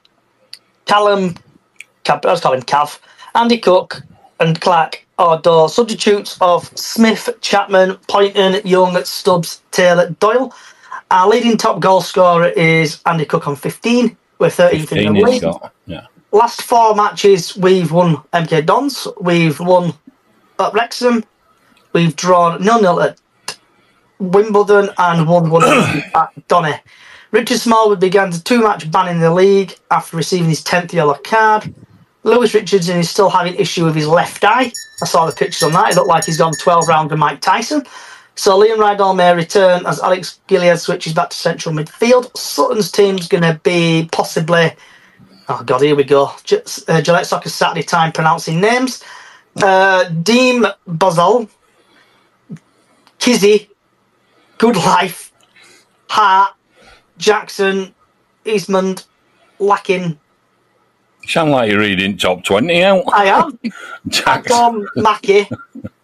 Callum, 0.87 1.35
Cav, 2.05 2.25
let's 2.25 2.41
call 2.41 2.55
him 2.55 2.63
Cav, 2.63 2.99
Andy 3.35 3.59
Cook, 3.59 4.03
and 4.41 4.61
Clark 4.61 5.05
are 5.19 5.41
the 5.41 5.69
substitutes 5.69 6.37
of 6.41 6.67
Smith, 6.79 7.29
Chapman, 7.41 7.97
Pointon, 8.09 8.61
Young, 8.65 9.03
Stubbs, 9.05 9.63
Taylor, 9.73 10.11
Doyle. 10.21 10.55
Our 11.11 11.29
leading 11.29 11.57
top 11.57 11.81
goal 11.81 12.01
scorer 12.03 12.49
is 12.49 13.01
Andy 13.07 13.25
Cook 13.25 13.49
on 13.49 13.57
15. 13.57 14.17
We're 14.39 14.49
13th 14.49 14.93
in 14.93 15.15
the 15.15 15.21
league. 15.21 15.43
Yeah. 15.87 16.07
last 16.33 16.63
four 16.63 16.95
matches, 16.95 17.57
we've 17.57 17.91
won 17.91 18.17
MK 18.33 18.67
Dons, 18.67 19.09
we've 19.21 19.59
won 19.59 19.95
at 20.59 20.73
Wrexham, 20.75 21.25
we've 21.93 22.15
drawn 22.15 22.63
nil 22.63 22.81
nil 22.83 23.01
at 23.01 23.19
Wimbledon, 24.19 24.91
and 24.99 25.27
won 25.27 25.51
one 25.51 25.65
at 26.15 26.49
Donny. 26.49 26.75
Richard 27.31 27.59
Smallwood 27.59 28.01
began 28.01 28.29
a 28.33 28.39
two 28.39 28.63
match 28.63 28.91
ban 28.91 29.09
in 29.09 29.21
the 29.21 29.33
league 29.33 29.75
after 29.91 30.17
receiving 30.17 30.49
his 30.49 30.63
10th 30.63 30.93
yellow 30.93 31.15
card. 31.25 31.75
Lewis 32.23 32.53
Richardson 32.55 32.99
is 32.99 33.09
still 33.09 33.31
having 33.31 33.55
issue 33.55 33.85
with 33.85 33.95
his 33.95 34.07
left 34.07 34.45
eye. 34.45 34.73
I 35.01 35.05
saw 35.07 35.25
the 35.27 35.33
pictures 35.33 35.63
on 35.63 35.73
that. 35.73 35.93
It 35.93 35.97
looked 35.97 36.09
like 36.09 36.25
he's 36.25 36.37
gone 36.37 36.53
12 36.53 36.89
rounds 36.89 37.11
with 37.11 37.19
Mike 37.19 37.41
Tyson. 37.41 37.85
So 38.39 38.57
Liam 38.57 38.77
Ridehalgh 38.77 39.17
may 39.17 39.35
return 39.35 39.85
as 39.85 39.99
Alex 39.99 40.39
Gilliead 40.47 40.79
switches 40.79 41.13
back 41.13 41.31
to 41.31 41.37
central 41.37 41.75
midfield. 41.75 42.35
Sutton's 42.37 42.93
team's 42.93 43.27
going 43.27 43.43
to 43.43 43.61
be 43.65 44.09
possibly 44.13 44.71
Oh 45.49 45.63
God, 45.65 45.81
here 45.81 45.97
we 45.97 46.05
go. 46.05 46.31
J- 46.45 46.63
uh, 46.89 47.01
Gillette 47.01 47.27
Soccer 47.27 47.49
Saturday 47.49 47.83
time 47.83 48.13
pronouncing 48.13 48.61
names. 48.61 49.03
Uh, 49.61 50.05
Deem 50.05 50.67
Bozol, 50.87 51.49
Kizzy, 53.19 53.71
Goodliffe, 54.59 55.33
Hart, 56.09 56.55
Jackson, 57.17 57.93
Eastmond, 58.45 59.07
Lacking. 59.59 60.21
Sound 61.27 61.51
like 61.51 61.71
you're 61.71 61.81
reading 61.81 62.17
top 62.17 62.45
20 62.45 62.85
out. 62.85 63.05
I 63.13 63.25
am. 63.25 63.59
Jackson. 64.09 64.57
Tom 64.57 64.89
Mackey, 64.97 65.49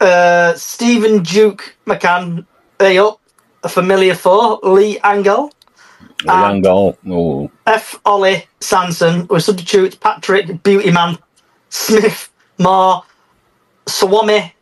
uh, 0.00 0.54
Stephen 0.54 1.22
Duke 1.22 1.76
McCann, 1.86 2.46
hey 2.78 2.98
up, 2.98 3.20
a 3.62 3.68
familiar 3.68 4.14
four, 4.14 4.58
Lee 4.62 4.98
Angol, 4.98 5.50
Young 6.24 6.62
goal. 6.62 6.98
Oh. 7.08 7.50
F. 7.66 8.00
Ollie 8.04 8.46
Sanson 8.60 9.26
with 9.28 9.44
substitutes 9.44 9.96
Patrick 9.96 10.46
Beautyman, 10.46 11.18
Smith, 11.68 12.32
Moore, 12.58 13.02
Swami, 13.86 14.54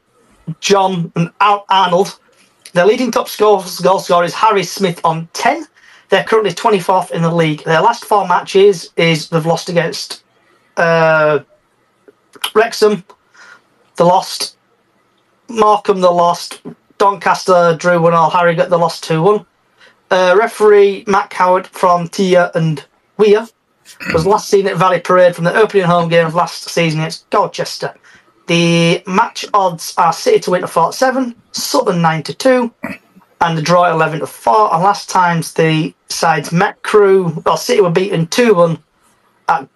John, 0.60 1.12
and 1.16 1.30
Ar- 1.40 1.64
Arnold. 1.68 2.18
Their 2.72 2.86
leading 2.86 3.10
top 3.10 3.28
score, 3.28 3.62
goal 3.82 4.00
scorer 4.00 4.24
is 4.24 4.34
Harry 4.34 4.64
Smith 4.64 5.00
on 5.04 5.28
10. 5.32 5.66
They're 6.08 6.24
currently 6.24 6.52
24th 6.52 7.12
in 7.12 7.22
the 7.22 7.32
league. 7.32 7.62
Their 7.64 7.80
last 7.80 8.04
four 8.04 8.26
matches 8.26 8.90
is 8.96 9.28
they've 9.28 9.46
lost 9.46 9.68
against 9.68 10.24
uh, 10.76 11.40
Wrexham, 12.54 13.04
they 13.96 14.04
lost, 14.04 14.56
Morecambe, 15.48 16.00
the 16.00 16.10
lost, 16.10 16.62
Doncaster 16.98 17.76
drew 17.78 18.00
1 18.00 18.12
all, 18.14 18.30
Harrogate, 18.30 18.70
the 18.70 18.78
lost 18.78 19.04
2 19.04 19.22
1. 19.22 19.46
Uh, 20.10 20.36
referee 20.38 21.04
Matt 21.06 21.30
Coward 21.30 21.66
from 21.66 22.08
Tyne 22.08 22.50
and 22.54 22.84
Wear 23.16 23.46
was 24.12 24.26
last 24.26 24.48
seen 24.48 24.66
at 24.66 24.76
Valley 24.76 25.00
Parade 25.00 25.34
from 25.34 25.44
the 25.44 25.54
opening 25.54 25.84
home 25.84 26.08
game 26.08 26.26
of 26.26 26.34
last 26.34 26.68
season 26.68 27.00
against 27.00 27.28
Colchester. 27.30 27.94
The 28.46 29.02
match 29.06 29.46
odds 29.54 29.94
are 29.96 30.12
City 30.12 30.38
to 30.40 30.50
win 30.50 30.60
to 30.60 30.66
47, 30.66 31.34
Sutton 31.52 32.02
9 32.02 32.22
to 32.24 32.34
2, 32.34 32.74
and 33.40 33.58
the 33.58 33.62
draw 33.62 33.90
11 33.90 34.20
to 34.20 34.26
4. 34.26 34.74
And 34.74 34.82
last 34.82 35.08
times 35.08 35.54
the 35.54 35.94
sides 36.08 36.52
met 36.52 36.82
Crew, 36.82 37.42
well, 37.46 37.56
City 37.56 37.80
were 37.80 37.90
beaten 37.90 38.26
2 38.26 38.54
1 38.54 38.78
at 39.48 39.68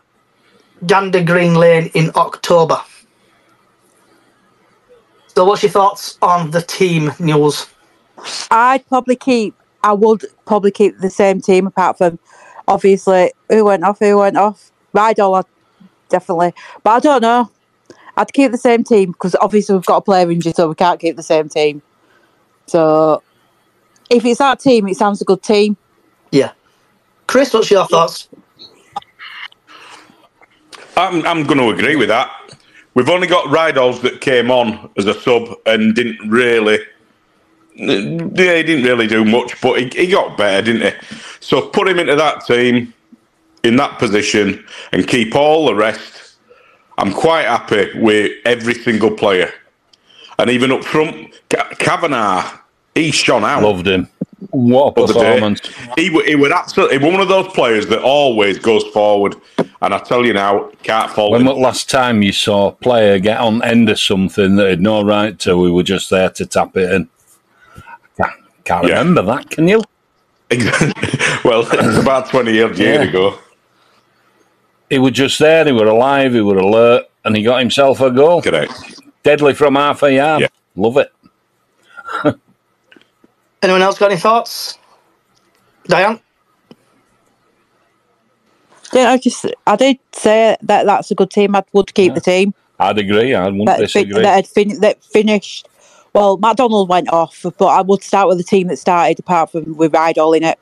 Gander 0.87 1.23
Green 1.23 1.55
Lane 1.55 1.91
in 1.95 2.11
October. 2.15 2.81
So, 5.39 5.45
what's 5.45 5.63
your 5.63 5.71
thoughts 5.71 6.19
on 6.21 6.51
the 6.51 6.61
team, 6.61 7.13
News? 7.21 7.69
I'd 8.51 8.85
probably 8.89 9.15
keep. 9.15 9.55
I 9.85 9.93
would 9.93 10.25
probably 10.47 10.73
keep 10.73 10.99
the 10.99 11.11
same 11.11 11.41
team 11.41 11.69
apart 11.69 11.97
from 11.97 12.19
obviously 12.67 13.31
who 13.49 13.67
went 13.67 13.85
off, 13.85 14.01
who 14.01 14.19
went 14.19 14.37
off. 14.37 14.73
Ridehalgh, 14.93 15.45
definitely, 16.09 16.55
but 16.83 16.91
I 16.91 16.99
don't 16.99 17.23
know. 17.23 17.53
I'd 18.17 18.33
keep 18.33 18.51
the 18.51 18.59
same 18.59 18.83
team 18.83 19.13
because 19.13 19.37
obviously 19.37 19.77
we've 19.77 19.85
got 19.85 19.99
a 19.99 20.01
player 20.01 20.29
injury, 20.29 20.55
so 20.57 20.71
we 20.71 20.75
can't 20.75 20.99
keep 20.99 21.15
the 21.15 21.23
same 21.23 21.49
team. 21.49 21.83
So 22.67 23.23
if 24.11 24.25
it's 24.25 24.41
our 24.41 24.57
team, 24.57 24.89
it 24.89 24.97
sounds 24.97 25.23
a 25.23 25.25
good 25.25 25.45
team. 25.45 25.77
Yeah. 26.33 26.51
Chris, 27.29 27.55
what's 27.55 27.71
your 27.71 27.87
thoughts? 27.87 28.29
I'm, 30.97 31.25
I'm 31.25 31.45
going 31.45 31.59
to 31.59 31.69
agree 31.69 31.95
with 31.95 32.09
that. 32.09 32.38
We've 32.95 33.09
only 33.09 33.27
got 33.27 33.49
Ridehalghs 33.51 34.01
that 34.01 34.21
came 34.21 34.51
on 34.51 34.91
as 34.97 35.07
a 35.07 35.15
sub 35.21 35.55
and 35.67 35.95
didn't 35.95 36.29
really. 36.29 36.79
Yeah, 37.75 38.57
he 38.57 38.63
didn't 38.65 38.85
really 38.85 39.07
do 39.07 39.25
much, 39.25 39.61
but 39.61 39.79
he, 39.79 39.89
he 39.89 40.11
got 40.11 40.37
better, 40.37 40.73
didn't 40.73 40.93
he? 40.93 41.17
So 41.39 41.69
put 41.69 41.87
him 41.87 42.01
into 42.01 42.17
that 42.17 42.45
team 42.45 42.93
in 43.63 43.77
that 43.77 43.99
position 43.99 44.65
and 44.93 45.07
keep 45.07 45.35
all 45.37 45.67
the 45.67 45.75
rest. 45.75 46.37
I'm 46.97 47.13
quite 47.13 47.45
happy 47.45 47.97
with 47.99 48.33
every 48.45 48.75
single 48.75 49.13
player. 49.13 49.53
And 50.39 50.51
even 50.51 50.73
up 50.73 50.85
front, 50.85 51.41
Kavanagh, 51.49 52.59
he 52.95 53.13
shone 53.13 53.45
out. 53.45 53.63
Loved 53.63 53.87
him. 53.87 54.09
What 54.51 54.97
a 54.97 55.07
performance! 55.07 55.61
He, 55.97 56.11
he 56.23 56.37
was 56.37 56.53
absolutely 56.53 56.99
one 56.99 57.21
of 57.21 57.27
those 57.27 57.49
players 57.49 57.89
that 57.89 58.03
always 58.03 58.59
goes 58.59 58.85
forward. 58.85 59.35
And 59.83 59.93
I 59.93 59.99
tell 59.99 60.25
you 60.25 60.33
now, 60.33 60.71
can't 60.85 61.11
fall. 61.11 61.33
When 61.33 61.45
was 61.45 61.59
last 61.59 61.91
time 61.91 62.23
you 62.23 62.31
saw 62.31 62.69
a 62.69 62.73
player 62.73 63.19
get 63.19 63.41
on 63.41 63.63
end 63.65 63.89
of 63.89 63.99
something 63.99 64.55
that 64.57 64.69
had 64.69 64.81
no 64.81 65.03
right 65.03 65.37
to? 65.41 65.57
We 65.57 65.73
were 65.73 65.83
just 65.83 66.09
there 66.11 66.31
to 66.31 66.47
tap 66.47 66.77
it 66.77 66.93
in. 66.93 67.09
Can't, 68.17 68.33
can't 68.65 68.87
yeah. 68.87 68.99
remember 68.99 69.23
that, 69.23 69.51
can 69.51 69.67
you? 69.67 69.83
well, 71.45 71.67
it's 71.73 71.99
about 71.99 72.31
20 72.31 72.53
years, 72.53 72.79
yeah. 72.79 73.03
ago. 73.03 73.39
He 74.89 74.99
was 74.99 75.13
just 75.13 75.39
there, 75.41 75.65
he 75.65 75.73
was 75.73 75.83
alive, 75.83 76.33
he 76.33 76.41
was 76.41 76.57
alert, 76.63 77.07
and 77.25 77.37
he 77.37 77.43
got 77.43 77.59
himself 77.59 78.01
a 78.01 78.11
goal. 78.11 78.41
Correct. 78.41 78.73
Deadly 79.25 79.53
from 79.53 79.75
half 79.75 80.03
a 80.03 80.13
yard. 80.13 80.43
Yeah. 80.43 80.49
Love 80.77 80.97
it. 80.97 81.13
Anyone 83.63 83.83
else 83.83 83.99
got 83.99 84.11
any 84.11 84.21
thoughts? 84.21 84.79
Diane? 85.85 86.21
Yeah, 88.93 89.11
I 89.11 89.19
just 89.19 89.47
I 89.67 89.77
did 89.77 89.99
say 90.13 90.57
that 90.63 90.87
that's 90.87 91.11
a 91.11 91.15
good 91.15 91.31
team. 91.31 91.55
I 91.57 91.65
would 91.73 91.93
keep 91.95 92.11
yeah. 92.11 92.15
the 92.15 92.21
team. 92.21 92.55
I'd 92.79 92.99
agree. 92.99 93.35
I 93.35 93.47
wouldn't 93.47 93.67
that 93.67 93.81
disagree. 93.81 94.23
that 94.23 94.35
had 94.35 94.47
fin- 94.47 94.81
that 94.81 95.03
finished. 95.03 95.69
Well, 96.15 96.39
McDonald 96.39 96.89
went 96.89 97.09
off, 97.11 97.45
but 97.59 97.67
I 97.67 97.83
would 97.83 98.03
start 98.03 98.29
with 98.29 98.39
the 98.39 98.45
team 98.45 98.69
that 98.69 98.79
started, 98.79 99.19
apart 99.19 99.53
from 99.53 99.77
with 99.77 99.93
Ridehalgh 99.93 100.37
in 100.37 100.43
it. 100.45 100.59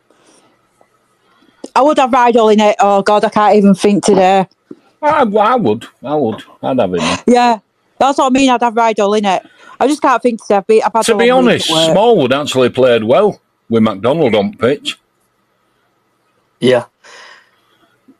I 1.74 1.82
would 1.82 1.98
have 1.98 2.10
Ridehalgh 2.10 2.54
in 2.54 2.60
it. 2.60 2.76
Oh 2.80 3.02
God, 3.02 3.24
I 3.24 3.28
can't 3.28 3.56
even 3.56 3.74
think 3.74 4.04
today. 4.04 4.46
I, 5.02 5.22
I 5.22 5.56
would. 5.56 5.86
I 6.02 6.14
would. 6.14 6.42
I'd 6.62 6.80
have 6.80 6.94
it. 6.94 7.22
Yeah, 7.26 7.58
that's 7.98 8.18
what 8.18 8.26
I 8.26 8.30
mean. 8.30 8.50
I'd 8.50 8.62
have 8.62 8.74
Ridehalgh 8.74 9.18
in 9.18 9.24
it. 9.24 9.46
I 9.78 9.86
just 9.86 10.02
can't 10.02 10.22
think 10.22 10.42
today. 10.42 10.56
I've, 10.56 10.66
been, 10.66 10.82
I've 10.84 10.92
had 10.92 11.04
to 11.06 11.16
be 11.16 11.30
honest, 11.30 11.66
Smallwood 11.66 12.32
actually 12.32 12.70
played 12.70 13.04
well 13.04 13.40
with 13.68 13.82
McDonald 13.82 14.34
on 14.34 14.54
pitch. 14.56 14.98
Yeah. 16.60 16.86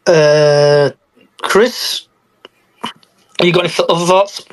Uh, 0.07 0.91
Chris, 1.43 2.09
you 3.43 3.53
got 3.53 3.65
any 3.65 3.75
other 3.89 4.07
thoughts? 4.07 4.45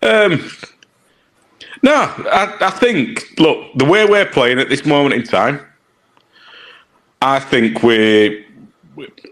Um, 0.00 0.50
no, 1.82 1.92
I, 1.92 2.56
I 2.60 2.70
think, 2.70 3.38
look, 3.38 3.72
the 3.74 3.84
way 3.84 4.04
we're 4.04 4.26
playing 4.26 4.58
at 4.58 4.68
this 4.68 4.84
moment 4.84 5.14
in 5.14 5.24
time, 5.24 5.60
I 7.20 7.40
think 7.40 7.82
we're, 7.82 8.44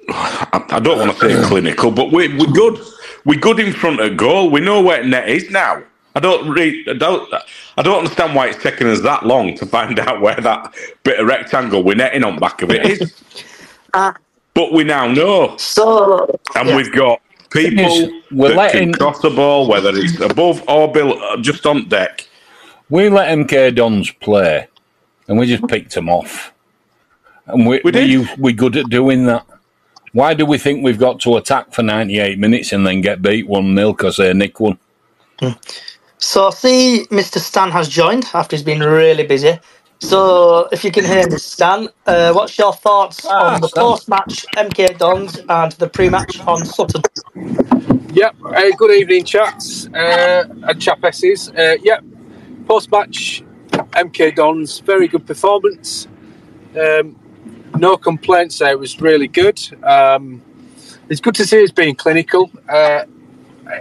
I 0.09 0.81
don't 0.83 0.99
want 0.99 1.19
to 1.19 1.29
say 1.29 1.49
clinical, 1.49 1.91
but 1.91 2.11
we're, 2.11 2.37
we're 2.37 2.53
good. 2.53 2.81
We're 3.27 3.41
good 3.41 3.59
in 3.59 3.73
front 3.73 4.01
of 4.01 4.17
goal. 4.17 4.51
We 4.51 4.61
know 4.61 4.81
where 4.81 5.03
net 5.05 5.29
is 5.29 5.51
now. 5.51 5.83
I 6.15 6.21
don't 6.21 6.49
really, 6.49 6.89
I 6.89 6.95
don't, 6.95 7.29
I 7.77 7.83
don't 7.83 7.99
understand 7.99 8.37
why 8.37 8.47
it's 8.47 8.63
taken 8.63 8.87
us 8.87 9.01
that 9.03 9.27
long 9.27 9.57
to 9.57 9.67
find 9.67 9.99
out 10.07 10.21
where 10.21 10.37
that 10.37 10.75
bit 11.03 11.19
of 11.19 11.27
rectangle 11.27 11.83
we're 11.83 11.97
netting 11.97 12.25
on 12.25 12.39
back 12.39 12.63
of 12.63 12.71
it 12.71 12.87
is. 12.87 13.23
uh, 13.95 14.13
but 14.55 14.73
we 14.73 14.85
now 14.85 15.09
know. 15.09 15.57
So, 15.59 16.39
and 16.55 16.69
yeah. 16.69 16.77
we've 16.77 16.95
got 16.95 17.21
people 17.51 18.23
we're 18.31 18.51
that 18.51 18.57
letting, 18.57 18.93
can 18.93 18.95
cross 18.95 19.21
the 19.21 19.31
ball, 19.31 19.67
whether 19.67 19.91
it's 19.93 20.21
above 20.21 20.63
or 20.69 20.91
below, 20.91 21.19
uh, 21.19 21.37
just 21.43 21.67
on 21.67 21.89
deck. 21.89 22.29
We 22.91 23.09
let 23.09 23.37
MK 23.37 23.75
Dons 23.75 24.13
play, 24.13 24.69
and 25.27 25.37
we 25.37 25.47
just 25.47 25.67
picked 25.67 25.95
them 25.95 26.09
off. 26.09 26.53
And 27.47 27.67
we, 27.67 27.81
we, 27.85 27.91
we, 27.91 28.29
we 28.39 28.53
good 28.53 28.77
at 28.77 28.89
doing 28.89 29.27
that. 29.27 29.45
Why 30.17 30.33
do 30.33 30.47
we 30.47 30.57
think 30.57 30.83
we've 30.83 30.99
got 30.99 31.21
to 31.21 31.37
attack 31.37 31.75
for 31.75 31.83
98 31.83 32.39
minutes 32.39 32.73
and 32.73 32.87
then 32.87 33.03
get 33.03 33.21
beat 33.21 33.47
1 33.47 33.77
0 33.77 33.93
because 33.93 34.17
they 34.17 34.33
nick 34.33 34.59
one? 34.61 34.79
Hmm. 35.41 35.51
So 36.17 36.47
I 36.47 36.51
see 36.53 37.05
Mr. 37.11 37.37
Stan 37.39 37.71
has 37.71 37.87
joined 37.87 38.25
after 38.33 38.57
he's 38.57 38.65
been 38.65 38.81
really 38.81 39.27
busy. 39.27 39.59
So 39.99 40.71
if 40.73 40.85
you 40.85 40.91
can 40.91 41.05
hear 41.05 41.29
me, 41.29 41.37
Stan, 41.37 41.91
uh, 42.07 42.33
what's 42.33 42.57
your 42.57 42.73
thoughts 42.73 43.27
ah, 43.29 43.57
on 43.57 43.61
the 43.61 43.69
post-match 43.69 44.47
MK 44.57 44.97
Dons 44.97 45.39
and 45.51 45.73
the 45.73 45.87
pre-match 45.87 46.41
on 46.47 46.65
Sutton? 46.65 47.03
Yep. 48.15 48.37
Uh, 48.43 48.71
good 48.79 48.93
evening, 48.93 49.23
chats 49.23 49.87
uh, 49.89 50.45
and 50.49 50.81
chapesses. 50.81 51.51
Uh, 51.51 51.77
yep. 51.83 52.03
Post-match 52.67 53.45
MK 53.71 54.35
Dons, 54.35 54.79
very 54.79 55.09
good 55.09 55.27
performance. 55.27 56.09
Um, 56.75 57.21
no 57.79 57.97
complaints 57.97 58.59
there. 58.59 58.71
It 58.71 58.79
was 58.79 59.01
really 59.01 59.29
good. 59.29 59.61
Um, 59.83 60.43
it's 61.09 61.21
good 61.21 61.35
to 61.37 61.47
see 61.47 61.63
us 61.63 61.71
being 61.71 61.95
clinical. 61.95 62.51
Uh, 62.69 63.05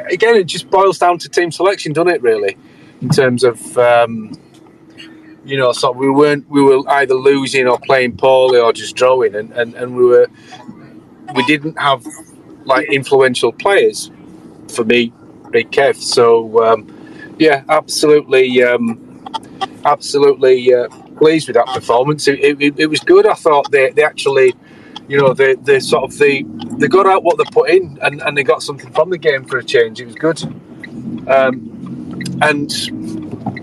again, 0.10 0.36
it 0.36 0.46
just 0.46 0.70
boils 0.70 1.00
down 1.00 1.18
to 1.20 1.30
team 1.30 1.52
selection, 1.52 1.94
doesn't 1.94 2.14
it? 2.14 2.22
Really, 2.22 2.58
in 3.02 3.10
terms 3.10 3.44
of 3.44 3.78
um, 3.78 4.32
you 5.46 5.58
know, 5.58 5.72
so 5.72 5.92
we 5.92 6.10
weren't 6.10 6.50
we 6.50 6.62
were 6.62 6.82
either 6.90 7.14
losing 7.14 7.68
or 7.68 7.80
playing 7.80 8.18
poorly 8.18 8.60
or 8.60 8.74
just 8.74 8.96
drawing, 8.96 9.36
and, 9.36 9.52
and, 9.54 9.76
and 9.76 9.96
we 9.96 10.06
were 10.06 10.28
we 11.34 11.46
didn't 11.46 11.78
have 11.80 12.06
like 12.66 12.88
influential 12.92 13.52
players 13.52 14.12
for 14.74 14.84
me, 14.84 15.14
Big 15.52 15.72
Kev. 15.72 15.96
So 15.96 16.64
um, 16.64 17.36
yeah, 17.38 17.64
absolutely, 17.70 18.64
um, 18.64 19.24
absolutely. 19.86 20.74
Uh, 20.74 20.88
pleased 21.18 21.48
with 21.48 21.56
that 21.56 21.68
performance. 21.68 22.28
It, 22.28 22.40
it, 22.62 22.80
it 22.80 22.88
was 22.88 23.00
good. 23.00 23.26
I 23.26 23.34
thought 23.34 23.72
they, 23.72 23.92
they 23.92 24.04
actually, 24.04 24.54
you 25.08 25.20
know, 25.20 25.34
they, 25.34 25.56
they 25.56 25.80
sort 25.80 26.04
of 26.04 26.18
they 26.18 26.44
they 26.78 26.88
got 26.88 27.06
out 27.06 27.24
what 27.24 27.38
they 27.38 27.44
put 27.52 27.70
in 27.70 27.98
and, 28.02 28.22
and 28.22 28.38
they 28.38 28.44
got 28.44 28.62
something 28.62 28.92
from 28.92 29.10
the 29.10 29.18
game 29.18 29.46
for 29.46 29.58
a 29.58 29.64
change. 29.64 30.02
It 30.02 30.06
was 30.06 30.16
good. 30.16 30.44
Um, 31.28 32.22
and 32.42 32.72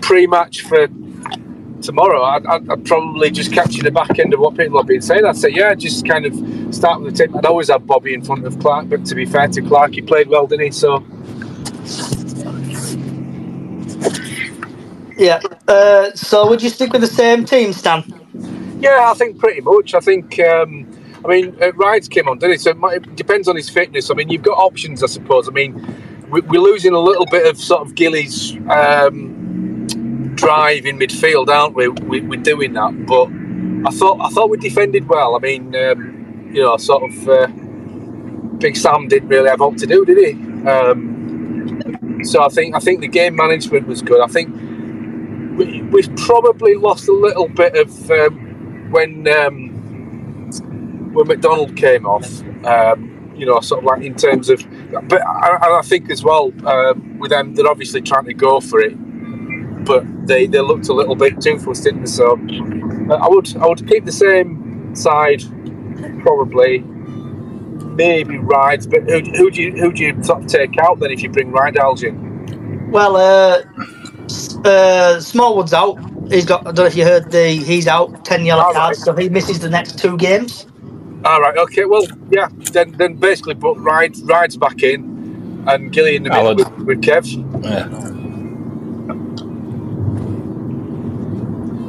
pre-match 0.01 0.61
for 0.61 0.87
tomorrow, 1.81 2.23
I'd, 2.23 2.45
I'd, 2.47 2.85
probably 2.85 3.29
just 3.29 3.51
catch 3.51 3.65
capture 3.65 3.83
the 3.83 3.91
back 3.91 4.17
end 4.19 4.33
of 4.33 4.39
what 4.39 4.57
people 4.57 4.79
have 4.79 4.87
been 4.87 5.01
saying. 5.01 5.25
I'd 5.25 5.37
say, 5.37 5.49
yeah, 5.49 5.75
just 5.75 6.07
kind 6.07 6.25
of 6.25 6.33
start 6.73 7.01
with 7.01 7.15
the 7.15 7.27
team. 7.27 7.35
I'd 7.37 7.45
always 7.45 7.69
have 7.69 7.85
Bobby 7.85 8.13
in 8.13 8.23
front 8.23 8.45
of 8.45 8.57
Clark, 8.59 8.89
but 8.89 9.05
to 9.05 9.15
be 9.15 9.25
fair 9.25 9.47
to 9.49 9.61
Clark, 9.61 9.93
he 9.93 10.01
played 10.01 10.27
well, 10.27 10.47
didn't 10.47 10.65
he? 10.65 10.71
So 10.71 11.05
Yeah. 15.23 15.39
Uh, 15.69 16.11
so 16.15 16.49
would 16.49 16.61
you 16.61 16.67
stick 16.67 16.91
with 16.91 16.99
the 16.99 17.07
same 17.07 17.45
team, 17.45 17.71
Stan? 17.71 18.03
Yeah, 18.81 19.09
I 19.09 19.13
think 19.13 19.39
pretty 19.39 19.61
much. 19.61 19.93
I 19.93 20.01
think. 20.01 20.37
Um, 20.39 20.85
I 21.23 21.29
mean, 21.29 21.57
uh, 21.61 21.71
Rides 21.73 22.09
came 22.09 22.27
on, 22.27 22.37
didn't 22.39 22.51
he? 22.51 22.57
So 22.57 22.71
it, 22.71 22.77
might, 22.77 22.95
it, 22.97 23.15
depends 23.15 23.47
on 23.47 23.55
his 23.55 23.69
fitness. 23.69 24.11
I 24.11 24.15
mean, 24.15 24.27
you've 24.27 24.41
got 24.41 24.57
options, 24.57 25.01
I 25.01 25.07
suppose. 25.07 25.47
I 25.47 25.53
mean, 25.53 25.73
we, 26.29 26.41
are 26.41 26.61
losing 26.61 26.93
a 26.93 26.99
little 26.99 27.25
bit 27.27 27.47
of 27.47 27.57
sort 27.57 27.87
of 27.87 27.95
Gillies 27.95 28.57
um, 28.69 29.87
drive 30.35 30.85
in 30.85 30.99
midfield, 30.99 31.47
aren't 31.47 31.73
we? 31.73 31.87
we? 31.87 32.19
We're 32.19 32.41
doing 32.41 32.73
that, 32.73 33.05
but 33.05 33.29
I 33.89 33.95
thought 33.95 34.19
I 34.19 34.27
thought 34.29 34.49
we 34.49 34.57
defended 34.57 35.07
well. 35.07 35.37
I 35.37 35.39
mean, 35.39 35.73
um, 35.73 36.49
you 36.51 36.61
know, 36.63 36.75
sort 36.77 37.09
of. 37.09 37.29
Uh, 37.29 37.47
Big 38.59 38.77
Sam 38.77 39.09
didn't 39.09 39.27
really 39.27 39.49
have 39.49 39.59
what 39.59 39.77
to 39.79 39.85
do, 39.85 40.05
did 40.05 40.17
he? 40.17 40.69
Um, 40.69 42.23
so 42.23 42.41
I 42.43 42.47
think 42.47 42.75
I 42.75 42.79
think 42.79 43.01
the 43.01 43.09
game 43.09 43.35
management 43.35 43.87
was 43.87 44.01
good. 44.01 44.21
I 44.21 44.27
think 44.27 44.72
we've 45.93 46.13
probably 46.17 46.75
lost 46.75 47.07
a 47.07 47.13
little 47.13 47.47
bit 47.47 47.75
of 47.77 48.11
um, 48.11 48.91
when 48.91 49.27
um, 49.27 49.69
when 51.13 51.27
McDonald 51.27 51.77
came 51.77 52.05
off. 52.05 52.41
Um, 52.65 53.11
you 53.35 53.47
know, 53.47 53.59
sort 53.61 53.79
of 53.79 53.85
like 53.85 54.03
in 54.03 54.15
terms 54.15 54.49
of, 54.49 54.63
but 55.07 55.25
I, 55.25 55.79
I 55.79 55.81
think 55.81 56.11
as 56.11 56.23
well 56.23 56.53
uh, 56.65 56.93
with 57.17 57.31
them, 57.31 57.55
they're 57.55 57.67
obviously 57.67 58.01
trying 58.01 58.25
to 58.25 58.33
go 58.33 58.59
for 58.59 58.79
it. 58.79 58.93
but 59.85 60.05
they, 60.27 60.47
they 60.47 60.61
looked 60.61 60.87
a 60.89 60.93
little 60.93 61.15
bit 61.15 61.41
toothless, 61.41 61.81
didn't 61.81 62.01
they? 62.01 62.07
So 62.07 62.33
uh, 63.09 63.15
I 63.15 63.27
would 63.27 63.55
I 63.57 63.67
would 63.67 63.87
keep 63.87 64.05
the 64.05 64.11
same 64.11 64.95
side, 64.95 65.43
probably. 66.21 66.79
Maybe 66.79 68.37
rides, 68.37 68.87
but 68.87 69.03
who, 69.03 69.19
who 69.21 69.51
do 69.51 69.61
you 69.61 69.71
who 69.73 69.91
do 69.91 70.03
you 70.03 70.13
of 70.43 70.47
take 70.47 70.77
out 70.77 70.99
then 70.99 71.11
if 71.11 71.21
you 71.21 71.29
bring 71.29 71.51
ride 71.51 71.77
in? 72.03 72.89
Well, 72.91 73.15
uh, 73.15 73.63
uh, 74.65 75.19
Smallwood's 75.19 75.73
out. 75.73 75.97
He's 76.31 76.45
got. 76.45 76.61
I 76.61 76.71
don't 76.71 76.77
know 76.77 76.85
if 76.85 76.95
you 76.95 77.03
heard 77.03 77.31
the. 77.31 77.49
He's 77.49 77.87
out. 77.87 78.25
Ten 78.25 78.45
yellow 78.45 78.63
All 78.63 78.73
cards, 78.73 78.99
right. 78.99 79.05
so 79.05 79.15
he 79.15 79.29
misses 79.29 79.59
the 79.59 79.69
next 79.69 79.99
two 79.99 80.17
games. 80.17 80.65
All 81.25 81.39
right, 81.39 81.55
okay, 81.57 81.85
well, 81.85 82.05
yeah, 82.31 82.49
then 82.73 82.91
then 82.93 83.15
basically 83.15 83.55
put 83.55 83.77
rides 83.77 84.21
rides 84.23 84.57
back 84.57 84.83
in, 84.83 85.63
and 85.67 85.91
Gilly 85.91 86.17
in 86.17 86.23
the 86.23 86.29
middle 86.29 86.55
with, 86.55 86.69
with 86.79 87.01
Kev. 87.01 87.25
Yeah. 87.63 88.13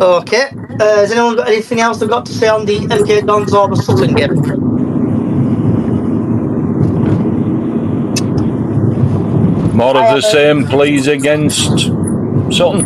Okay. 0.01 0.49
Uh, 0.81 0.97
has 0.97 1.12
anyone 1.12 1.37
got 1.37 1.49
anything 1.49 1.81
else 1.81 1.99
they've 1.99 2.09
got 2.09 2.27
to 2.27 2.33
say 2.33 2.49
on 2.49 2.66
the 2.66 2.79
MK 2.79 3.27
Dons 3.27 3.55
or 3.55 3.68
the 3.68 3.77
Sutton 3.77 4.14
game? 4.14 4.35
More 9.75 9.97
of 9.97 10.14
the 10.14 10.20
same, 10.20 10.66
please, 10.66 11.09
against 11.09 11.90
Sutton. 12.51 12.85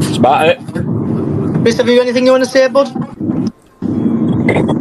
That's 0.00 0.16
about 0.16 0.48
it. 0.48 0.58
Chris, 1.62 1.76
have 1.76 1.88
you 1.88 1.96
got 1.96 2.02
anything 2.02 2.26
you 2.26 2.32
want 2.32 2.44
to 2.44 2.50
say, 2.50 2.68
bud? 2.68 2.88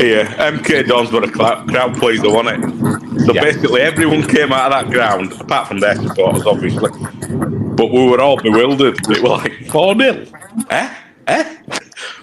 Yeah, 0.02 0.50
MK 0.52 0.88
Dons 0.88 1.12
were 1.12 1.24
a 1.24 1.30
cla- 1.32 1.64
crowd 1.68 1.96
pleaser, 1.98 2.30
wasn't 2.30 2.64
it? 2.64 3.22
So 3.26 3.34
Yeah. 3.34 3.44
basically, 3.44 3.82
everyone 3.82 4.24
came 4.28 4.52
out 4.52 4.72
of 4.72 4.84
that 4.86 4.92
ground, 4.92 5.32
apart 5.40 5.68
from 5.68 5.80
their 5.80 5.96
supporters, 5.96 6.46
obviously. 6.46 6.90
But 7.76 7.92
we 7.92 8.08
were 8.10 8.20
all 8.20 8.38
bewildered. 8.38 8.96
It 9.10 9.22
was 9.22 9.22
like 9.22 9.54
4 9.70 9.96
0. 9.96 10.26
Eh? 10.72 10.90
Eh? 11.28 11.44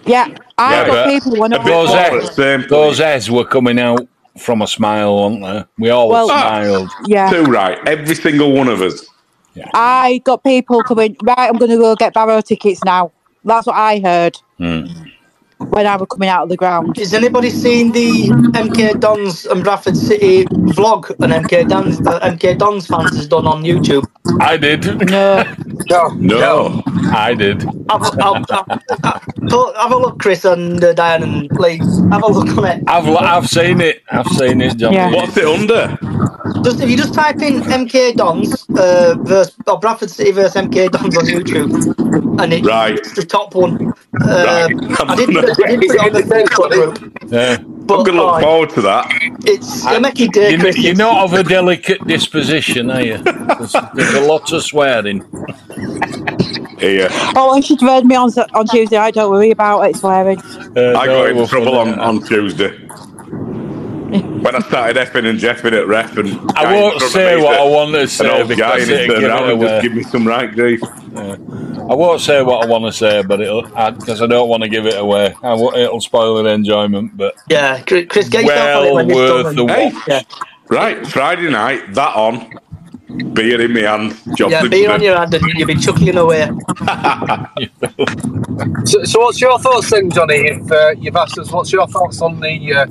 Yeah, 0.06 0.26
I 0.58 0.74
Yeah, 0.74 0.86
got 0.86 1.08
people 1.08 1.36
when 1.36 1.52
I 1.54 1.58
Those 1.58 1.90
Forward, 2.34 2.68
those 2.68 3.00
Eds 3.00 3.30
were 3.30 3.44
coming 3.44 3.78
out 3.78 4.06
from 4.38 4.62
a 4.62 4.66
smile, 4.66 5.16
weren't 5.30 5.42
they? 5.42 5.64
We 5.78 5.90
all 5.90 6.08
Well- 6.08 6.28
smiled. 6.28 6.90
yeah, 7.06 7.30
Too 7.30 7.44
right, 7.44 7.78
every 7.86 8.14
single 8.16 8.52
one 8.52 8.66
of 8.68 8.82
us. 8.82 9.06
I 9.74 10.20
got 10.24 10.42
people 10.44 10.82
coming. 10.82 11.16
Right, 11.22 11.48
I'm 11.48 11.56
going 11.58 11.70
to 11.70 11.76
go 11.78 11.94
get 11.96 12.14
Barrow 12.14 12.40
tickets 12.40 12.82
now. 12.84 13.12
That's 13.44 13.66
what 13.66 13.76
I 13.76 14.00
heard 14.00 14.36
Hmm. 14.58 14.86
when 15.70 15.86
I 15.86 15.96
was 15.96 16.06
coming 16.10 16.28
out 16.28 16.42
of 16.44 16.48
the 16.48 16.56
ground. 16.56 16.96
Has 16.96 17.14
anybody 17.14 17.50
seen 17.50 17.92
the 17.92 18.28
MK 18.54 19.00
Dons 19.00 19.46
and 19.46 19.62
Bradford 19.64 19.96
City 19.96 20.44
vlog 20.76 21.10
an 21.24 21.30
MK 21.30 21.68
Dons 21.68 22.00
uh, 22.06 22.20
MK 22.20 22.58
Dons 22.58 22.86
fans 22.86 23.16
has 23.16 23.26
done 23.26 23.46
on 23.46 23.62
YouTube? 23.62 24.04
I 24.40 24.56
did. 24.56 24.84
No, 25.10 25.44
No, 26.18 26.38
No. 26.38 26.82
I 27.12 27.32
did. 27.34 27.62
Have, 27.62 28.02
a- 28.02 28.22
have, 28.22 28.44
have, 28.50 28.82
have, 29.04 29.76
have 29.76 29.92
a 29.92 29.96
look, 29.96 30.18
Chris 30.18 30.44
and 30.44 30.82
uh, 30.84 30.92
Diane, 30.92 31.22
and 31.22 31.48
please 31.50 31.80
have 32.10 32.22
a 32.22 32.26
look 32.30 32.58
on 32.58 32.64
it. 32.66 32.84
I've 32.86 33.08
I've 33.08 33.46
seen 33.48 33.80
it. 33.80 34.02
I've 34.10 34.26
seen 34.28 34.60
it, 34.60 34.76
John. 34.76 34.92
Yeah. 34.92 35.10
What's 35.14 35.36
it 35.38 35.46
under? 35.46 35.96
Just 36.62 36.80
if 36.80 36.88
you 36.88 36.96
just 36.96 37.14
type 37.14 37.40
in 37.42 37.60
MK 37.62 38.14
Dons 38.16 38.64
uh, 38.78 39.16
versus 39.20 39.54
or 39.66 39.78
Bradford 39.78 40.10
City 40.10 40.30
versus 40.30 40.54
MK 40.62 40.90
Dons 40.90 41.16
on 41.16 41.24
YouTube, 41.24 42.40
and 42.42 42.52
it's 42.52 42.66
Right. 42.66 43.02
the 43.14 43.24
top 43.24 43.54
one. 43.54 43.92
Uh, 44.22 44.68
Right. 44.70 45.00
I 45.10 45.16
didn't 45.16 45.34
put, 45.34 45.64
I 45.64 45.76
didn't 45.76 45.86
put 45.88 45.96
it 45.96 46.00
on 46.00 46.12
the 46.12 46.22
Facebook 46.34 46.70
group, 46.70 47.32
Yeah. 47.32 47.56
but 47.58 47.98
I'm 47.98 48.04
going 48.04 48.16
to 48.16 48.24
look 48.24 48.34
oh, 48.36 48.40
forward 48.40 48.70
to 48.70 48.80
that. 48.82 49.10
it's 49.44 49.84
it'll 49.84 50.00
make 50.00 50.18
your 50.20 50.28
day, 50.28 50.52
You, 50.52 50.58
Chris. 50.58 50.78
you're 50.78 50.94
not 50.94 51.24
of 51.24 51.32
a 51.34 51.42
delicate 51.42 52.06
disposition, 52.06 52.90
are 52.90 53.02
you? 53.02 53.18
There's, 53.18 53.74
there's 53.94 54.14
a 54.14 54.20
lot 54.20 54.52
of 54.52 54.62
swearing. 54.62 55.24
Yeah. 56.80 57.08
oh, 57.36 57.52
and 57.54 57.64
she'd 57.64 57.82
read 57.82 58.06
me 58.06 58.14
on 58.14 58.30
on 58.54 58.66
Tuesday. 58.68 58.96
I 58.96 59.10
don't 59.10 59.30
worry 59.32 59.50
about 59.50 59.80
it 59.82 59.96
swearing. 59.96 60.38
Uh, 60.76 60.94
I 60.96 61.06
no, 61.06 61.22
got 61.22 61.30
in 61.30 61.36
we're 61.36 61.46
trouble 61.46 61.76
on, 61.76 61.98
on 61.98 62.22
Tuesday. 62.22 62.78
When 64.08 64.56
I 64.56 64.60
started 64.60 64.96
effing 64.96 65.28
and 65.28 65.38
jeffing 65.38 65.72
at 65.72 65.86
ref 65.86 66.16
and 66.16 66.28
I 66.56 66.72
won't 66.72 67.00
say 67.02 67.40
what 67.40 67.60
I 67.60 67.64
want 67.64 67.92
to 67.92 68.00
an 68.00 68.08
say 68.08 68.30
old 68.30 68.48
guy 68.48 68.78
because 68.78 68.88
and 68.88 68.90
he 68.90 69.04
it'll 69.04 69.20
give 69.20 69.30
around 69.30 69.48
it 69.48 69.52
and 69.52 69.60
just 69.62 69.82
give 69.82 69.92
me 69.94 70.02
some 70.04 70.26
right 70.26 70.50
grief. 70.50 70.80
I 71.14 71.94
won't 71.94 72.20
say 72.20 72.42
what 72.42 72.64
I 72.64 72.66
want 72.68 72.84
to 72.84 72.92
say, 72.92 73.22
but 73.22 73.40
it'll 73.40 73.62
because 73.62 74.22
I, 74.22 74.26
don't 74.26 74.48
want 74.48 74.62
to 74.62 74.68
give 74.68 74.86
it 74.86 74.98
away. 74.98 75.34
I 75.42 75.52
it'll 75.52 76.00
spoil 76.00 76.42
the 76.42 76.50
enjoyment. 76.50 77.16
But 77.16 77.34
Yeah, 77.48 77.82
Chris, 77.82 78.06
Chris 78.08 78.28
get 78.28 78.44
yourself 78.44 78.80
on 78.80 78.86
it 78.86 78.92
well 78.92 79.06
when 79.06 79.08
worth 79.14 79.56
done. 79.56 79.66
the 79.66 79.72
Hey. 79.72 79.92
Yeah, 80.06 80.22
Right, 80.70 81.06
Friday 81.06 81.50
night, 81.50 81.94
that 81.94 82.14
on, 82.14 82.52
beer 83.32 83.60
in 83.60 83.72
my 83.72 83.80
hand, 83.80 84.14
job 84.36 84.50
yeah, 84.50 84.68
beer 84.68 84.90
on 84.92 85.02
your 85.02 85.16
hand 85.16 85.32
and 85.32 85.44
you'll 85.54 85.66
be 85.66 85.76
chuckling 85.76 86.18
away. 86.18 86.50
So, 88.84 89.04
so 89.04 89.20
what's 89.20 89.40
your 89.40 89.58
thoughts 89.58 89.90
then, 89.90 90.10
Johnny? 90.10 90.48
If 90.48 90.70
uh, 90.70 90.90
you've 90.98 91.16
asked 91.16 91.38
us, 91.38 91.52
what's 91.52 91.72
your 91.72 91.86
thoughts 91.86 92.22
on 92.22 92.40
the 92.40 92.74
uh, 92.74 92.86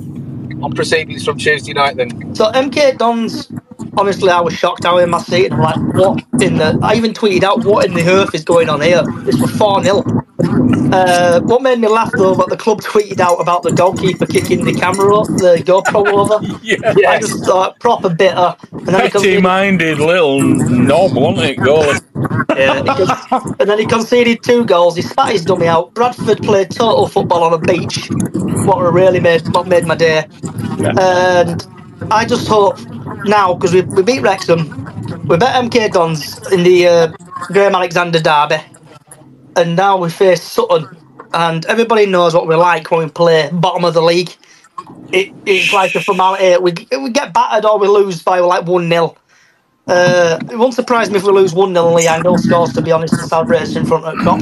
on 0.62 0.72
proceedings 0.72 1.24
from 1.24 1.38
Tuesday 1.38 1.72
night 1.72 1.96
then? 1.96 2.34
So 2.34 2.50
MK 2.52 2.98
Dons, 2.98 3.50
honestly, 3.98 4.30
I 4.30 4.40
was 4.40 4.54
shocked. 4.54 4.86
I 4.86 4.92
was 4.92 5.04
in 5.04 5.10
my 5.10 5.20
seat. 5.20 5.52
I'm 5.52 5.60
like, 5.60 5.94
what 5.94 6.24
in 6.40 6.56
the? 6.56 6.78
I 6.82 6.94
even 6.94 7.12
tweeted 7.12 7.42
out, 7.42 7.64
what 7.64 7.86
in 7.86 7.94
the 7.94 8.08
earth 8.08 8.34
is 8.34 8.44
going 8.44 8.68
on 8.68 8.80
here? 8.80 9.02
This 9.24 9.40
was 9.40 9.50
four 9.56 9.82
0 9.82 10.04
uh, 10.92 11.40
What 11.42 11.62
made 11.62 11.80
me 11.80 11.88
laugh 11.88 12.12
though, 12.16 12.34
but 12.34 12.48
the 12.48 12.56
club 12.56 12.80
tweeted 12.80 13.20
out 13.20 13.36
about 13.36 13.62
the 13.62 13.72
goalkeeper 13.72 14.26
kicking 14.26 14.64
the 14.64 14.72
camera 14.72 15.16
up, 15.16 15.26
the 15.28 15.62
GoPro 15.64 16.06
over. 16.06 16.40
Yeah. 16.62 17.10
I 17.10 17.18
just 17.18 17.44
thought 17.44 17.78
proper 17.80 18.08
bitter. 18.10 18.56
And 18.86 18.94
then 18.94 19.02
he 19.04 19.08
Petty 19.10 19.10
conceded, 19.10 19.42
minded 19.42 19.98
little 19.98 20.42
knob, 20.42 21.14
wasn't 21.14 21.50
it, 21.50 21.58
goalie? 21.58 22.00
yeah, 22.56 22.82
he 22.82 22.94
con- 22.94 23.56
and 23.60 23.68
then 23.70 23.78
he 23.78 23.86
conceded 23.86 24.42
two 24.42 24.64
goals. 24.64 24.96
He 24.96 25.02
spat 25.02 25.32
his 25.32 25.44
dummy 25.44 25.66
out. 25.66 25.94
Bradford 25.94 26.42
played 26.42 26.70
total 26.70 27.08
football 27.08 27.44
on 27.44 27.54
a 27.54 27.58
beach. 27.58 28.10
What 28.66 28.80
really 28.92 29.20
made 29.20 29.46
what 29.54 29.66
made 29.66 29.86
my 29.86 29.96
day. 29.96 30.26
And 30.98 31.66
I 32.10 32.24
just 32.26 32.48
hope 32.48 32.78
now 33.24 33.54
because 33.54 33.74
we, 33.74 33.82
we 33.82 34.02
beat 34.02 34.20
Wrexham, 34.20 34.68
we 35.26 35.36
bet 35.36 35.54
MK 35.64 35.92
Dons 35.92 36.52
in 36.52 36.62
the 36.62 36.86
uh, 36.86 37.12
Graham 37.48 37.74
Alexander 37.74 38.20
derby, 38.20 38.62
and 39.56 39.76
now 39.76 39.96
we 39.96 40.10
face 40.10 40.42
Sutton. 40.42 40.88
And 41.34 41.66
everybody 41.66 42.06
knows 42.06 42.34
what 42.34 42.46
we're 42.46 42.56
like 42.56 42.90
when 42.90 43.04
we 43.04 43.10
play 43.10 43.50
bottom 43.52 43.84
of 43.84 43.92
the 43.92 44.00
league. 44.00 44.34
It, 45.12 45.32
it's 45.44 45.72
like 45.72 45.94
a 45.94 46.00
formality. 46.00 46.56
We 46.62 46.72
we 46.98 47.10
get 47.10 47.34
battered 47.34 47.66
or 47.66 47.78
we 47.78 47.88
lose 47.88 48.22
by 48.22 48.38
like 48.38 48.66
one 48.66 48.88
0 48.88 49.16
uh, 49.88 50.38
it 50.50 50.56
won't 50.58 50.74
surprise 50.74 51.10
me 51.10 51.16
if 51.16 51.24
we 51.24 51.32
lose 51.32 51.54
1 51.54 51.72
0 51.72 51.86
and 51.86 51.94
Lee 51.94 52.06
Angol 52.06 52.38
scores, 52.38 52.74
to 52.74 52.82
be 52.82 52.92
honest, 52.92 53.14
and 53.14 53.26
celebrates 53.28 53.74
in 53.74 53.86
front 53.86 54.04
of 54.04 54.14
Kop. 54.16 54.40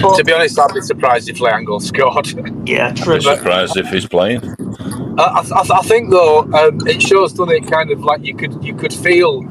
But, 0.00 0.16
To 0.18 0.24
be 0.24 0.32
honest, 0.32 0.58
I'd 0.58 0.72
be 0.72 0.80
surprised 0.80 1.28
if 1.28 1.40
Lee 1.40 1.50
Angol 1.50 1.82
scored. 1.82 2.68
yeah, 2.68 2.92
true. 2.92 3.14
I'm 3.14 3.22
surprised 3.22 3.76
if 3.76 3.88
he's 3.88 4.06
playing. 4.06 4.40
I, 5.18 5.42
I, 5.52 5.78
I 5.80 5.82
think 5.82 6.10
though 6.10 6.40
um, 6.40 6.86
it 6.88 7.02
shows, 7.02 7.32
doesn't 7.34 7.52
it? 7.54 7.70
Kind 7.70 7.90
of 7.92 8.00
like 8.00 8.24
you 8.24 8.36
could 8.36 8.64
you 8.64 8.74
could 8.74 8.92
feel 8.94 9.42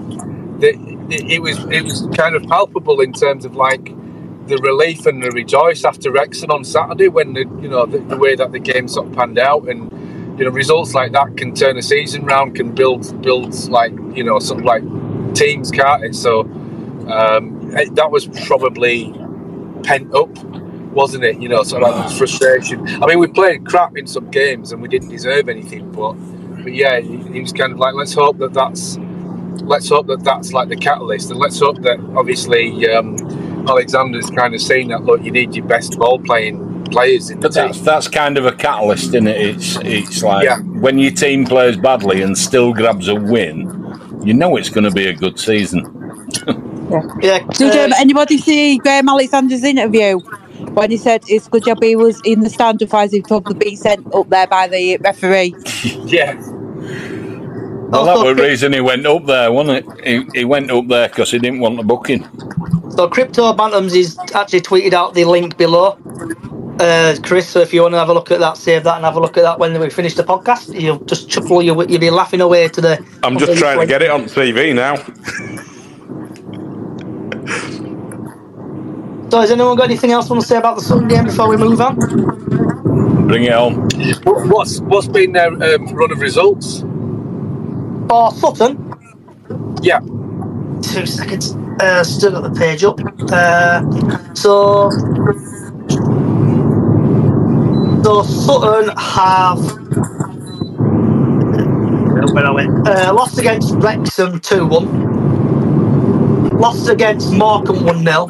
that 0.59 0.75
it, 1.11 1.31
it 1.31 1.41
was 1.41 1.57
it 1.71 1.83
was 1.83 2.07
kind 2.15 2.35
of 2.35 2.43
palpable 2.43 3.01
in 3.01 3.13
terms 3.13 3.45
of 3.45 3.55
like 3.55 3.85
the 4.47 4.57
relief 4.57 5.05
and 5.07 5.23
the 5.23 5.31
rejoice 5.31 5.85
after 5.85 6.11
Wrexham 6.11 6.51
on 6.51 6.63
Saturday 6.65 7.07
when 7.09 7.33
the 7.33 7.41
you 7.61 7.69
know 7.69 7.85
the, 7.85 7.99
the 7.99 8.17
way 8.17 8.35
that 8.35 8.51
the 8.51 8.59
game 8.59 8.87
sort 8.87 9.07
of 9.07 9.13
panned 9.13 9.39
out 9.39 9.69
and 9.69 9.91
you 10.39 10.45
know 10.45 10.51
results 10.51 10.93
like 10.95 11.13
that 11.13 11.37
can 11.37 11.55
turn 11.55 11.77
a 11.77 11.81
season 11.83 12.25
round 12.25 12.55
can 12.55 12.73
build 12.75 13.21
build 13.21 13.53
like 13.69 13.93
you 14.15 14.23
know 14.23 14.39
sort 14.39 14.59
of 14.61 14.65
like 14.65 14.83
teams 15.35 15.71
can't 15.71 16.03
it 16.05 16.15
so 16.15 16.41
um, 17.07 17.71
it- 17.77 17.95
that 17.95 18.11
was 18.11 18.27
probably 18.47 19.13
pent 19.83 20.13
up 20.15 20.29
wasn't 20.91 21.23
it 21.23 21.39
you 21.41 21.49
know 21.49 21.63
sort 21.63 21.83
of 21.83 21.95
like 21.95 22.11
frustration 22.17 22.85
I 23.01 23.05
mean 23.07 23.19
we 23.19 23.27
played 23.27 23.65
crap 23.65 23.97
in 23.97 24.07
some 24.07 24.29
games 24.31 24.71
and 24.71 24.81
we 24.81 24.87
didn't 24.87 25.09
deserve 25.09 25.49
anything 25.49 25.91
but 25.91 26.13
but 26.63 26.73
yeah 26.73 26.99
he, 26.99 27.17
he 27.33 27.41
was 27.41 27.53
kind 27.53 27.71
of 27.71 27.79
like 27.79 27.93
let's 27.93 28.13
hope 28.13 28.37
that 28.39 28.53
that's 28.53 28.97
let's 29.63 29.89
hope 29.89 30.07
that 30.07 30.23
that's 30.23 30.53
like 30.53 30.69
the 30.69 30.75
catalyst 30.75 31.31
and 31.31 31.39
let's 31.39 31.59
hope 31.59 31.81
that 31.81 31.99
obviously 32.15 32.89
um, 32.89 33.15
Alexander's 33.67 34.29
kind 34.29 34.53
of 34.55 34.61
saying 34.61 34.89
that 34.89 35.03
look 35.03 35.21
you 35.23 35.31
need 35.31 35.55
your 35.55 35.65
best 35.65 35.97
ball 35.97 36.19
playing 36.19 36.71
players 36.85 37.29
in 37.29 37.39
the 37.39 37.47
But 37.47 37.53
team 37.53 37.67
that's 37.67 37.81
that's 37.81 38.07
kind 38.07 38.37
of 38.37 38.45
a 38.45 38.51
catalyst, 38.51 39.07
isn't 39.07 39.27
it? 39.27 39.37
It's 39.39 39.77
it's 39.77 40.23
like 40.23 40.43
Yeah. 40.45 40.59
when 40.59 40.99
your 40.99 41.11
team 41.11 41.45
plays 41.45 41.77
badly 41.77 42.21
and 42.21 42.37
still 42.37 42.73
grabs 42.73 43.07
a 43.07 43.15
win, 43.15 44.19
you 44.23 44.33
know 44.33 44.57
it's 44.57 44.69
going 44.69 44.83
to 44.83 44.91
be 44.91 45.07
a 45.07 45.13
good 45.13 45.39
season. 45.39 45.85
Yeah, 47.21 47.39
Did 47.57 47.73
uh, 47.73 47.85
um, 47.85 47.93
anybody 47.93 48.37
see 48.37 48.77
Graham 48.77 49.07
Alexander's 49.07 49.63
interview 49.63 50.19
when 50.73 50.91
he 50.91 50.97
said 50.97 51.23
it's 51.27 51.47
good 51.47 51.65
job 51.65 51.81
he 51.81 51.95
was 51.95 52.21
in 52.25 52.41
the 52.41 52.49
stand, 52.49 52.81
otherwise 52.81 53.11
he'd 53.11 53.25
probably 53.25 53.55
be 53.55 53.75
sent 53.75 54.13
up 54.13 54.29
there 54.29 54.47
by 54.47 54.67
the 54.67 54.97
referee? 54.97 55.55
yeah 56.05 56.33
Well, 57.89 58.05
that 58.05 58.17
was 58.17 58.35
the 58.35 58.41
reason 58.41 58.73
he 58.73 58.81
went 58.81 59.05
up 59.05 59.25
there, 59.25 59.51
wasn't 59.51 59.85
it? 59.85 60.07
He, 60.07 60.39
he 60.39 60.45
went 60.45 60.71
up 60.71 60.87
there 60.87 61.09
because 61.09 61.31
he 61.31 61.39
didn't 61.39 61.59
want 61.59 61.77
the 61.77 61.83
booking. 61.83 62.23
So 62.91 63.07
Crypto 63.07 63.53
Bantams 63.53 63.95
is 63.95 64.17
actually 64.33 64.61
tweeted 64.61 64.93
out 64.93 65.13
the 65.13 65.25
link 65.25 65.57
below. 65.57 65.97
Uh, 66.79 67.15
Chris, 67.21 67.47
so 67.47 67.59
if 67.59 67.73
you 67.73 67.83
want 67.83 67.93
to 67.93 67.99
have 67.99 68.09
a 68.09 68.13
look 68.13 68.31
at 68.31 68.39
that, 68.39 68.57
save 68.57 68.83
that 68.85 68.95
and 68.95 69.05
have 69.05 69.15
a 69.15 69.19
look 69.19 69.37
at 69.37 69.43
that 69.43 69.59
when 69.59 69.79
we 69.79 69.89
finish 69.89 70.15
the 70.15 70.23
podcast. 70.23 70.79
You'll 70.79 71.03
just 71.05 71.29
chuckle, 71.29 71.61
you'll, 71.61 71.89
you'll 71.89 71.99
be 71.99 72.09
laughing 72.09 72.41
away 72.41 72.67
to 72.69 72.81
the. 72.81 73.05
I'm 73.23 73.37
just 73.37 73.59
trying 73.59 73.79
to 73.79 73.85
get 73.85 74.01
it 74.01 74.09
on 74.09 74.23
TV 74.23 74.73
now. 74.73 74.95
So, 79.31 79.39
has 79.39 79.51
anyone 79.51 79.77
got 79.77 79.85
anything 79.85 80.11
else 80.11 80.29
want 80.29 80.41
to 80.41 80.47
say 80.47 80.57
about 80.57 80.75
the 80.77 80.83
Sutton 80.83 81.07
game 81.07 81.25
before 81.25 81.49
we 81.49 81.57
move 81.57 81.81
on? 81.81 81.97
Bring 83.27 83.45
it 83.45 83.53
on. 83.53 83.75
What- 84.23 84.47
What's 84.49 84.79
what's 84.81 85.07
been 85.07 85.31
their 85.33 85.49
um, 85.53 85.87
run 85.95 86.11
of 86.11 86.19
results? 86.19 86.81
For 88.09 88.31
Sutton, 88.33 88.93
Yeah, 89.81 89.99
two 90.81 91.05
seconds. 91.05 91.55
Uh, 91.81 92.03
still 92.03 92.31
got 92.31 92.43
the 92.43 92.59
page 92.59 92.83
up. 92.83 92.99
Uh, 93.31 93.81
so, 94.35 94.89
so 98.03 98.23
Sutton 98.23 98.95
have 98.97 99.59
where 102.33 102.45
are 102.45 102.53
we? 102.55 102.63
Uh, 102.85 103.13
lost 103.13 103.37
against 103.39 103.75
Wrexham 103.75 104.39
two 104.41 104.67
one. 104.67 105.13
Lost 106.59 106.89
against 106.89 107.31
Morecambe 107.33 107.85
one 107.85 108.03
0 108.03 108.27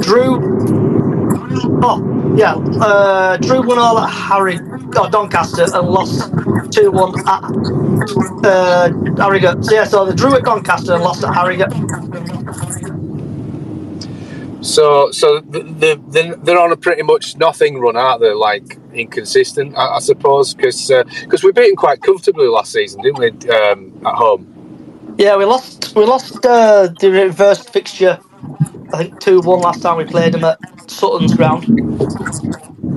Drew. 0.00 0.68
Oh 1.82 2.34
yeah, 2.36 2.54
uh, 2.80 3.36
Drew 3.38 3.62
one 3.62 3.78
all 3.78 3.98
at 3.98 4.10
Harry, 4.10 4.58
oh, 4.96 5.08
Doncaster, 5.10 5.64
and 5.64 5.88
lost 5.88 6.32
two 6.72 6.90
one 6.90 7.14
at 7.28 7.44
uh, 8.44 8.90
Harrogate. 9.16 9.64
So 9.64 9.74
yeah, 9.74 9.84
so 9.84 10.04
they 10.06 10.14
drew 10.14 10.34
at 10.36 10.44
Doncaster 10.44 10.94
and 10.94 11.02
lost 11.02 11.24
at 11.24 11.34
Harrogate. 11.34 11.72
so 14.60 15.10
so 15.12 15.40
they 15.40 15.94
they 15.96 16.30
they're 16.42 16.58
on 16.60 16.72
a 16.72 16.76
pretty 16.76 17.02
much 17.02 17.36
nothing 17.36 17.78
run, 17.80 17.96
aren't 17.96 18.22
they? 18.22 18.32
Like 18.32 18.78
inconsistent, 18.92 19.76
I, 19.76 19.96
I 19.96 19.98
suppose, 20.00 20.54
because 20.54 20.88
because 21.22 21.42
we 21.44 21.52
beat 21.52 21.68
them 21.68 21.76
quite 21.76 22.02
comfortably 22.02 22.48
last 22.48 22.72
season, 22.72 23.02
didn't 23.02 23.18
we? 23.18 23.50
Um, 23.50 24.00
at 24.06 24.14
home. 24.14 25.14
Yeah, 25.18 25.36
we 25.36 25.44
lost. 25.44 25.94
We 25.96 26.04
lost 26.04 26.44
uh, 26.44 26.88
the 27.00 27.10
reverse 27.10 27.60
fixture. 27.60 28.20
I 28.92 28.98
think 28.98 29.20
two 29.20 29.40
one 29.40 29.60
last 29.60 29.82
time 29.82 29.96
we 29.96 30.04
played 30.04 30.34
them 30.34 30.44
at 30.44 30.58
Sutton's 30.90 31.34
ground. 31.34 31.68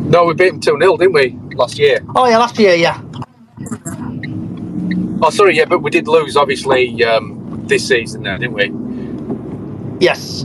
No, 0.09 0.25
we 0.25 0.33
beat 0.33 0.49
them 0.49 0.59
two 0.59 0.77
0 0.79 0.97
didn't 0.97 1.13
we? 1.13 1.37
Last 1.55 1.77
year. 1.77 1.99
Oh 2.15 2.27
yeah, 2.27 2.37
last 2.37 2.57
year, 2.59 2.75
yeah. 2.75 3.01
Oh, 5.23 5.29
sorry, 5.29 5.55
yeah, 5.55 5.65
but 5.65 5.79
we 5.79 5.91
did 5.91 6.07
lose 6.07 6.35
obviously 6.35 7.03
um, 7.03 7.63
this 7.67 7.87
season 7.87 8.23
now, 8.23 8.37
didn't 8.37 8.53
we? 8.55 8.71
Yes. 10.03 10.43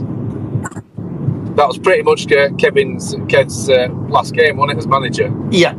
That 1.55 1.67
was 1.67 1.79
pretty 1.79 2.03
much 2.03 2.27
Kevin's 2.27 3.15
uh, 3.15 3.87
last 4.09 4.35
game, 4.35 4.57
wasn't 4.57 4.77
it, 4.77 4.77
as 4.77 4.87
manager? 4.87 5.33
Yeah. 5.49 5.73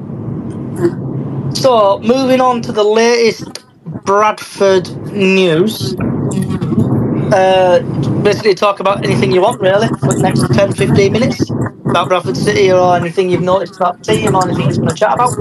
So, 1.54 2.00
moving 2.00 2.40
on 2.40 2.60
to 2.62 2.72
the 2.72 2.82
latest 2.82 3.64
Bradford 4.04 4.90
news. 5.12 5.94
Uh, 7.32 7.80
basically, 8.22 8.54
talk 8.54 8.80
about 8.80 9.04
anything 9.04 9.30
you 9.32 9.40
want, 9.42 9.60
really, 9.60 9.88
for 10.00 10.14
the 10.14 10.20
next 10.22 10.40
10 10.54 10.72
15 10.72 11.12
minutes 11.12 11.50
about 11.50 12.08
Bradford 12.08 12.36
City 12.36 12.72
or 12.72 12.96
anything 12.96 13.30
you've 13.30 13.42
noticed 13.42 13.76
about 13.76 13.98
the 14.02 14.14
team 14.14 14.34
or 14.34 14.44
anything 14.48 14.70
you 14.70 14.80
want 14.80 14.90
to 14.90 14.96
chat 14.96 15.14
about. 15.14 15.34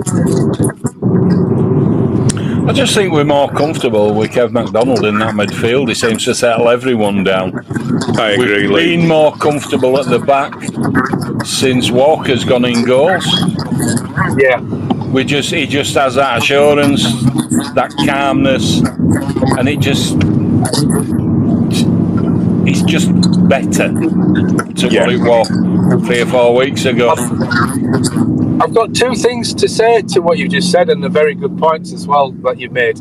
I 2.70 2.74
just 2.74 2.94
think 2.94 3.14
we're 3.14 3.24
more 3.24 3.50
comfortable 3.52 4.14
with 4.14 4.32
Kev 4.32 4.52
McDonald 4.52 5.06
in 5.06 5.20
that 5.20 5.36
midfield. 5.36 5.88
He 5.88 5.96
seems 5.96 6.26
to 6.26 6.36
settle 6.36 6.70
everyone 6.70 7.24
down. 7.24 7.66
I 8.20 8.32
agree, 8.32 8.68
We've 8.68 8.72
Lee. 8.72 8.98
been 8.98 9.08
more 9.08 9.34
comfortable 9.38 9.98
at 10.00 10.08
the 10.08 10.20
back 10.20 10.54
since 11.46 11.90
Walker's 11.92 12.44
gone 12.44 12.66
in 12.66 12.84
goals. 12.84 13.26
Yeah. 14.38 14.60
We 15.12 15.24
just 15.24 15.50
he 15.52 15.66
just 15.66 15.96
has 15.96 16.16
that 16.16 16.40
assurance, 16.40 17.04
that 17.76 17.94
calmness, 18.06 18.80
and 19.58 19.70
it 19.70 19.80
just 19.80 20.16
it's 22.68 22.82
just 22.84 23.10
better 23.48 23.88
to 23.94 24.88
Yeah. 24.92 25.06
what 25.06 25.14
it 25.14 25.20
was 25.22 25.48
three 26.08 26.22
or 26.22 26.26
four 26.26 26.56
weeks 26.56 26.86
ago. 26.86 27.14
I've 28.62 28.74
got 28.74 28.94
two 28.94 29.14
things 29.16 29.54
to 29.56 29.68
say 29.68 30.02
to 30.14 30.20
what 30.22 30.38
you 30.38 30.48
just 30.48 30.72
said, 30.72 30.90
and 30.90 31.04
the 31.04 31.10
very 31.10 31.36
good 31.36 31.58
points 31.58 31.94
as 31.94 32.08
well 32.08 32.32
that 32.44 32.60
you've 32.60 32.72
made. 32.72 33.00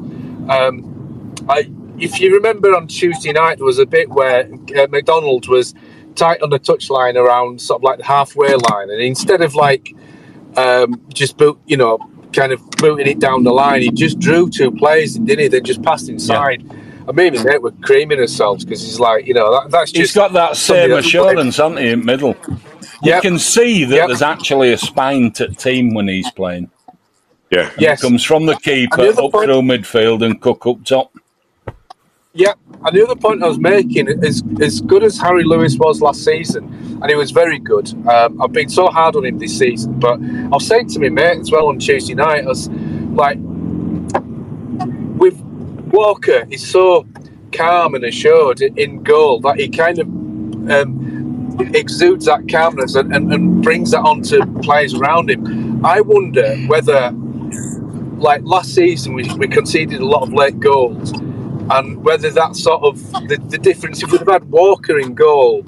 Um, 0.48 1.35
I, 1.48 1.70
if 1.98 2.20
you 2.20 2.35
remember 2.35 2.74
on 2.76 2.87
Tuesday 2.87 3.33
night, 3.33 3.57
there 3.59 3.64
was 3.66 3.79
a 3.79 3.87
bit 3.87 4.09
where 4.11 4.48
uh, 4.76 4.87
McDonald 4.90 5.48
was 5.48 5.74
tight 6.14 6.40
on 6.42 6.50
the 6.50 6.59
touchline 6.61 7.16
around 7.16 7.61
sort 7.61 7.81
of 7.81 7.85
like 7.85 7.98
the 7.98 8.05
halfway 8.05 8.55
line, 8.55 8.90
and 8.90 9.00
instead 9.00 9.40
of 9.42 9.55
like 9.55 9.94
um, 10.57 11.00
just 11.12 11.37
boot, 11.37 11.59
you 11.66 11.76
know, 11.76 11.98
kind 12.33 12.52
of 12.52 12.61
booting 12.72 13.07
it 13.07 13.18
down 13.18 13.44
the 13.44 13.52
line, 13.52 13.83
he 13.83 13.90
just 13.90 14.18
drew 14.18 14.48
two 14.50 14.70
players 14.70 15.16
and 15.16 15.26
didn't 15.26 15.42
he? 15.42 15.48
Then 15.48 15.64
just 15.64 15.83
passed 15.83 16.09
inside. 16.09 16.62
And 16.62 16.86
me 17.14 17.28
and 17.28 17.36
my 17.36 17.44
mate 17.44 17.62
were 17.62 17.70
creaming 17.82 18.18
ourselves 18.18 18.64
because 18.64 18.82
he's 18.82 18.98
like, 18.98 19.26
you 19.26 19.34
know, 19.34 19.50
that, 19.52 19.70
that's 19.70 19.92
just 19.92 20.00
He's 20.00 20.12
got 20.14 20.32
that 20.32 20.56
same 20.56 20.92
assurance, 20.92 21.56
hasn't 21.58 21.78
he, 21.78 21.90
in 21.90 22.04
middle? 22.04 22.34
You 23.02 23.20
can 23.20 23.38
see 23.38 23.84
that 23.84 23.94
Yep. 23.94 24.06
there's 24.08 24.22
actually 24.22 24.72
a 24.72 24.78
spine 24.78 25.30
to 25.32 25.48
team 25.48 25.94
when 25.94 26.08
he's 26.08 26.30
playing. 26.32 26.70
Yeah. 27.50 27.70
Yes. 27.78 28.00
It 28.02 28.06
comes 28.06 28.24
from 28.24 28.46
the 28.46 28.56
keeper 28.56 29.00
And 29.02 29.16
the 29.16 29.22
up 29.24 29.32
point- 29.32 29.44
through 29.46 29.62
midfield 29.62 30.24
and 30.24 30.40
cook 30.40 30.66
up 30.66 30.82
top. 30.84 31.12
Yeah, 32.32 32.52
and 32.84 32.94
the 32.94 33.02
other 33.02 33.16
point 33.16 33.42
I 33.42 33.48
was 33.48 33.58
making 33.58 34.08
is 34.08 34.42
as 34.60 34.82
good 34.82 35.02
as 35.02 35.16
Harry 35.18 35.42
Lewis 35.42 35.76
was 35.78 36.02
last 36.02 36.22
season, 36.22 36.64
and 37.00 37.08
he 37.08 37.14
was 37.14 37.30
very 37.30 37.58
good. 37.58 37.88
Um, 38.06 38.42
I've 38.42 38.52
been 38.52 38.68
so 38.68 38.88
hard 38.88 39.16
on 39.16 39.24
him 39.24 39.38
this 39.38 39.56
season, 39.56 39.98
but 39.98 40.20
I 40.20 40.48
was 40.48 40.66
saying 40.66 40.88
to 40.88 40.98
my 41.00 41.08
mate 41.08 41.38
as 41.40 41.50
well 41.50 41.68
on 41.68 41.78
Tuesday 41.78 42.12
night, 42.14 42.44
I 42.44 42.48
was 42.48 42.68
like, 42.68 43.38
with 43.38 43.45
Walker, 45.96 46.44
he's 46.46 46.66
so 46.68 47.06
calm 47.52 47.94
and 47.94 48.04
assured 48.04 48.61
in 48.61 49.02
goal 49.02 49.40
that 49.40 49.59
he 49.59 49.68
kind 49.68 49.98
of 49.98 50.06
um, 50.70 51.72
exudes 51.74 52.26
that 52.26 52.48
calmness 52.48 52.94
and, 52.94 53.14
and, 53.14 53.32
and 53.32 53.62
brings 53.62 53.92
that 53.92 54.00
onto 54.00 54.44
players 54.61 54.94
around 54.94 55.30
him. 55.30 55.85
I 55.85 56.00
wonder 56.00 56.56
whether, 56.66 57.12
like 58.18 58.42
last 58.44 58.74
season, 58.74 59.14
we, 59.14 59.24
we 59.35 59.48
conceded 59.48 60.00
a 60.00 60.04
lot 60.04 60.22
of 60.22 60.32
late 60.32 60.61
goals 60.61 61.12
and 61.70 62.04
whether 62.04 62.30
that 62.30 62.56
sort 62.56 62.82
of 62.82 63.00
the, 63.28 63.38
the 63.48 63.59
difference 63.59 64.02
if 64.02 64.11
we'd 64.12 64.18
have 64.18 64.28
had 64.28 64.44
Walker 64.50 64.98
in 64.98 65.14
goal, 65.14 65.64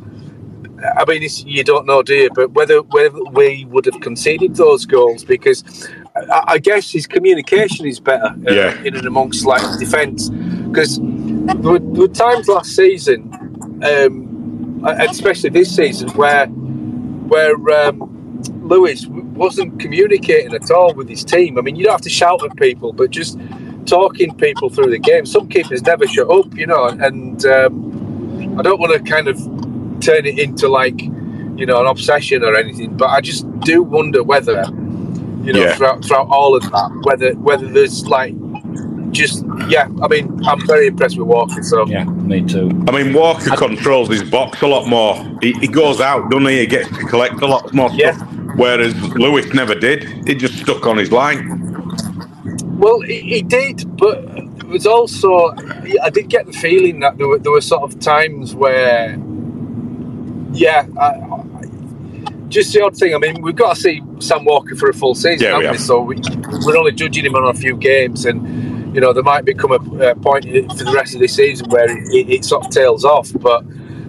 I 0.97 1.05
mean 1.07 1.29
you 1.45 1.65
don't 1.65 1.87
know, 1.87 2.03
you? 2.07 2.31
But 2.35 2.53
whether 2.53 2.83
whether 2.83 3.23
we 3.33 3.65
would 3.65 3.85
have 3.87 4.01
conceded 4.01 4.55
those 4.57 4.87
goals 4.87 5.25
because 5.25 5.65
I, 6.33 6.45
I 6.55 6.59
guess 6.59 6.91
his 6.91 7.07
communication 7.07 7.87
is 7.87 8.01
better 8.01 8.27
uh, 8.27 8.53
Yeah. 8.53 8.83
in 8.83 8.97
and 8.97 9.07
amongst 9.07 9.45
like 9.45 9.63
defence 9.79 10.29
because 10.29 10.99
there 11.01 11.73
were, 11.73 11.79
there 11.79 12.03
were 12.03 12.09
times 12.09 12.49
last 12.49 12.75
season, 12.77 13.31
um, 13.85 14.83
especially 14.85 15.51
this 15.51 15.75
season, 15.75 16.09
where 16.11 16.47
where 16.47 17.55
um, 17.87 18.41
Lewis 18.63 19.07
wasn't 19.07 19.79
communicating 19.81 20.55
at 20.55 20.71
all 20.71 20.95
with 20.95 21.09
his 21.09 21.25
team. 21.25 21.59
I 21.59 21.63
mean, 21.63 21.77
you 21.77 21.85
don't 21.85 21.93
have 21.93 22.01
to 22.03 22.11
shout 22.11 22.43
at 22.45 22.57
people, 22.57 22.93
but 22.93 23.11
just 23.11 23.39
talking 23.87 24.35
people 24.37 24.69
through 24.71 24.91
the 24.91 24.99
game. 24.99 25.27
Some 25.27 25.49
keepers 25.49 25.83
never 25.83 26.07
shut 26.07 26.31
up, 26.31 26.55
you 26.55 26.67
know, 26.67 26.87
and 26.87 27.45
um, 27.47 28.57
I 28.59 28.63
don't 28.63 28.79
want 28.81 28.93
to 28.93 29.11
kind 29.11 29.29
of 29.29 29.37
turn 30.01 30.27
it 30.27 30.39
into 30.39 30.69
like, 30.69 31.01
you 31.01 31.67
know, 31.67 31.81
an 31.81 31.87
obsession 31.87 32.43
or 32.45 32.55
anything, 32.57 32.97
but 32.97 33.09
I 33.09 33.21
just 33.21 33.49
do 33.61 33.83
wonder 33.83 34.23
whether, 34.23 34.65
you 35.49 35.55
know, 35.55 35.61
Yeah. 35.65 35.75
throughout, 35.77 36.05
throughout 36.05 36.29
all 36.31 36.55
of 36.55 36.63
that, 36.65 36.91
whether 37.05 37.33
whether 37.49 37.67
there's 37.67 38.07
like 38.07 38.35
just 39.13 39.45
yeah. 39.69 39.89
I 40.03 40.09
mean, 40.09 40.41
I'm 40.47 40.61
very 40.67 40.87
impressed 40.89 41.19
with 41.19 41.27
Walker. 41.27 41.63
So 41.63 41.87
Yeah, 41.89 42.05
me 42.05 42.43
too. 42.45 42.69
I 42.87 42.91
mean, 42.93 43.15
Walker 43.15 43.57
controls 43.57 44.09
his 44.11 44.23
box 44.31 44.61
a 44.63 44.67
lot 44.67 44.87
more. 44.87 45.15
He, 45.41 45.53
he 45.55 45.67
goes 45.69 46.01
out, 46.01 46.31
doesn't 46.31 46.47
he? 46.49 46.59
He 46.61 46.67
gets 46.67 46.89
to 46.91 47.03
collect 47.07 47.41
a 47.41 47.47
lot 47.47 47.73
more 47.73 47.91
Yeah. 47.95 48.13
stuff. 48.17 48.29
Whereas 48.57 48.95
Lewis 49.15 49.47
never 49.55 49.75
did. 49.75 50.05
He 50.29 50.35
just 50.35 50.59
stuck 50.59 50.87
on 50.87 50.97
his 50.99 51.11
line. 51.13 51.41
Well, 52.85 53.01
he, 53.01 53.21
he 53.21 53.43
did, 53.43 53.97
but 53.97 54.19
it 54.27 54.67
was 54.69 54.87
also 54.87 55.55
I 56.03 56.11
did 56.11 56.29
get 56.29 56.47
the 56.47 56.53
feeling 56.53 57.01
that 57.01 57.17
there 57.19 57.29
were 57.29 57.39
there 57.39 57.53
were 57.53 57.61
sort 57.63 57.83
of 57.83 57.99
times 58.01 58.55
where, 58.55 59.17
yeah, 60.53 60.87
I, 61.01 61.07
I- 61.07 61.45
just 62.49 62.73
the 62.73 62.83
odd 62.83 62.97
thing. 62.97 63.15
I 63.15 63.19
mean, 63.19 63.43
we've 63.43 63.57
got 63.57 63.75
to 63.77 63.81
see 63.81 64.03
Sam 64.21 64.45
Walker 64.45 64.75
for 64.75 64.89
a 64.89 64.95
full 64.95 65.15
season, 65.15 65.47
Yeah, 65.47 65.53
haven't 65.61 65.61
we? 65.61 65.67
have. 65.77 65.81
So 65.81 66.01
we, 66.01 66.17
we're 66.65 66.77
only 66.77 66.93
judging 66.93 67.25
him 67.25 67.35
on 67.35 67.49
a 67.49 67.55
few 67.55 67.77
games, 67.77 68.25
and 68.25 68.95
you 68.95 69.01
know 69.01 69.13
there 69.13 69.23
might 69.23 69.45
become 69.45 69.73
a, 69.73 70.11
a 70.11 70.15
point 70.15 70.45
for 70.77 70.85
the 70.85 70.93
rest 70.95 71.15
of 71.15 71.21
this 71.21 71.35
season 71.35 71.69
where 71.71 71.91
it, 71.91 72.29
it 72.31 72.45
sort 72.45 72.65
of 72.65 72.71
tails 72.71 73.05
off. 73.05 73.31
But 73.39 73.63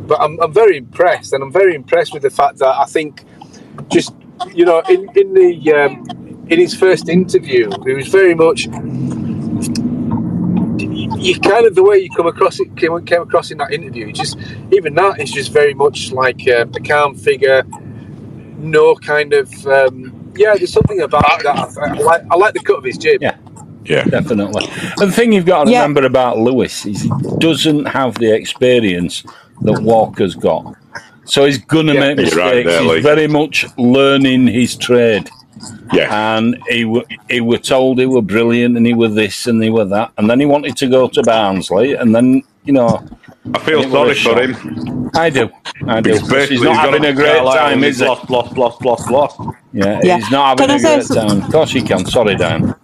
but 0.08 0.20
I'm, 0.22 0.40
I'm 0.42 0.54
very 0.54 0.78
impressed, 0.78 1.34
and 1.34 1.44
I'm 1.44 1.52
very 1.52 1.76
impressed 1.76 2.14
with 2.14 2.24
the 2.24 2.30
fact 2.30 2.58
that 2.60 2.76
I 2.80 2.86
think 2.86 3.24
just 3.90 4.14
you 4.54 4.66
know 4.66 4.82
in 4.90 5.08
in 5.16 5.34
the 5.34 5.74
um, 5.74 6.46
in 6.50 6.60
his 6.60 6.74
first 6.76 7.10
interview, 7.10 7.70
he 7.86 7.94
was 7.94 8.08
very 8.08 8.34
much 8.36 8.68
you 11.18 11.40
kind 11.42 11.66
of 11.66 11.76
the 11.76 11.84
way 11.84 11.98
you 11.98 12.10
come 12.16 12.28
across 12.28 12.60
it 12.60 12.76
came, 12.78 13.06
came 13.06 13.22
across 13.22 13.52
in 13.52 13.58
that 13.58 13.72
interview. 13.74 14.12
Just 14.12 14.38
even 14.72 14.96
that 14.96 15.20
is 15.20 15.32
just 15.32 15.52
very 15.52 15.74
much 15.74 16.12
like 16.12 16.48
uh, 16.48 16.66
a 16.74 16.80
calm 16.80 17.16
figure, 17.16 17.64
no 18.60 18.96
kind 18.96 19.34
of 19.34 19.52
um, 19.68 20.32
yeah. 20.36 20.56
There's 20.56 20.74
something 20.74 21.02
about 21.02 21.24
that. 21.44 21.78
I, 21.78 21.88
I 21.88 21.94
like 21.94 22.22
I 22.32 22.36
like 22.36 22.54
the 22.54 22.60
cut 22.62 22.78
of 22.78 22.84
his 22.84 22.98
jib. 22.98 23.22
Yeah. 23.22 23.38
Yeah. 23.86 24.04
Definitely. 24.04 24.66
And 25.00 25.10
the 25.10 25.12
thing 25.12 25.32
you've 25.34 25.46
got 25.46 25.66
to 25.66 25.72
Yeah. 25.72 25.82
remember 25.82 26.06
about 26.06 26.38
Lewis 26.38 26.86
is 26.86 27.02
he 27.02 27.12
doesn't 27.40 27.86
have 27.86 28.16
the 28.16 28.34
experience 28.34 29.24
that 29.62 29.82
Walker's 29.82 30.36
got. 30.36 30.76
So 31.26 31.46
he's 31.46 31.58
gonna 31.60 31.94
Yeah. 31.94 32.00
make 32.00 32.18
mistakes. 32.18 32.36
right 32.38 32.66
there, 32.66 32.82
he's 32.84 33.04
very 33.04 33.28
much 33.28 33.66
learning 33.78 34.48
his 34.48 34.76
trade. 34.76 35.30
Yeah. 35.94 36.38
And 36.38 36.58
he 36.70 36.84
w- 36.84 37.06
he 37.30 37.42
were 37.42 37.58
told 37.58 38.00
he 38.00 38.06
were 38.06 38.22
brilliant 38.22 38.78
and 38.78 38.86
he 38.86 38.94
were 38.94 39.10
this 39.10 39.46
and 39.48 39.62
he 39.62 39.70
were 39.70 39.86
that, 39.86 40.12
and 40.18 40.30
then 40.30 40.40
he 40.40 40.46
wanted 40.46 40.78
to 40.78 40.88
go 40.88 41.08
to 41.10 41.22
Barnsley, 41.24 41.94
and 41.96 42.16
then 42.16 42.44
you 42.66 42.74
know. 42.74 43.04
I 43.54 43.60
feel 43.60 43.90
sorry 43.90 44.14
for 44.16 44.42
him. 44.42 45.10
I 45.16 45.30
do. 45.30 45.50
I 45.88 46.02
do. 46.02 46.14
Because 46.14 46.30
'Cause 46.30 46.50
He's 46.50 46.62
not 46.62 46.76
having 46.76 47.04
a 47.06 47.14
great 47.14 47.36
Carlisle 47.38 47.56
time, 47.56 47.84
is 47.84 47.98
he's 47.98 48.00
he? 48.00 48.06
Lost, 48.08 48.30
lost, 48.30 48.58
lost, 48.58 48.86
lost, 48.86 49.10
lost. 49.12 49.40
Yeah, 49.74 50.00
Yeah. 50.04 50.18
he's 50.18 50.30
not 50.32 50.60
having 50.60 50.68
Can 50.68 50.72
I 50.72 50.76
a 50.76 50.80
say 50.80 50.96
great 50.96 51.06
some- 51.08 51.28
time. 51.28 51.42
Of 51.44 51.52
course 51.52 51.72
he 51.72 51.82
can. 51.82 52.06
Sorry, 52.06 52.36
Dan. 52.36 52.76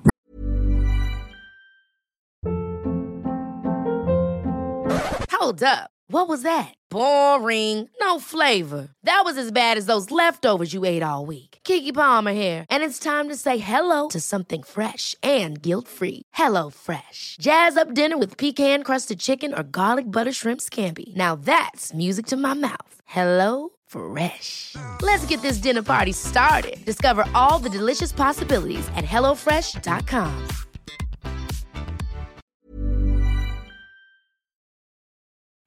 Hold 5.32 5.62
up. 5.63 5.89
What 6.08 6.28
was 6.28 6.41
that? 6.43 6.73
Boring. 6.89 7.89
No 7.99 8.19
flavor. 8.19 8.89
That 9.04 9.21
was 9.25 9.38
as 9.38 9.51
bad 9.51 9.78
as 9.78 9.86
those 9.86 10.12
leftovers 10.12 10.73
you 10.73 10.86
ate 10.86 11.04
all 11.04 11.25
week. 11.25 11.55
Keke 11.65 11.93
Palmer 11.93 12.32
here, 12.34 12.65
and 12.69 12.84
it's 12.84 12.99
time 12.99 13.28
to 13.28 13.36
say 13.36 13.58
hello 13.58 14.08
to 14.10 14.19
something 14.19 14.62
fresh 14.62 15.15
and 15.23 15.62
guilt-free. 15.62 16.21
Hello 16.34 16.69
Fresh. 16.69 17.38
Jazz 17.41 17.78
up 17.78 17.93
dinner 17.93 18.17
with 18.17 18.38
pecan-crusted 18.38 19.19
chicken 19.19 19.54
or 19.54 19.63
garlic 19.63 20.06
butter 20.12 20.32
shrimp 20.32 20.62
scampi. 20.62 21.15
Now 21.15 21.36
that's 21.36 21.93
music 21.93 22.28
to 22.28 22.38
my 22.38 22.54
mouth. 22.54 23.01
Hello 23.06 23.69
Fresh. 23.88 24.75
Let's 25.01 25.25
get 25.28 25.41
this 25.41 25.58
dinner 25.58 25.84
party 25.84 26.13
started. 26.13 26.84
Discover 26.86 27.25
all 27.34 27.60
the 27.60 27.69
delicious 27.69 28.12
possibilities 28.12 28.88
at 28.95 29.06
hellofresh.com. 29.06 30.47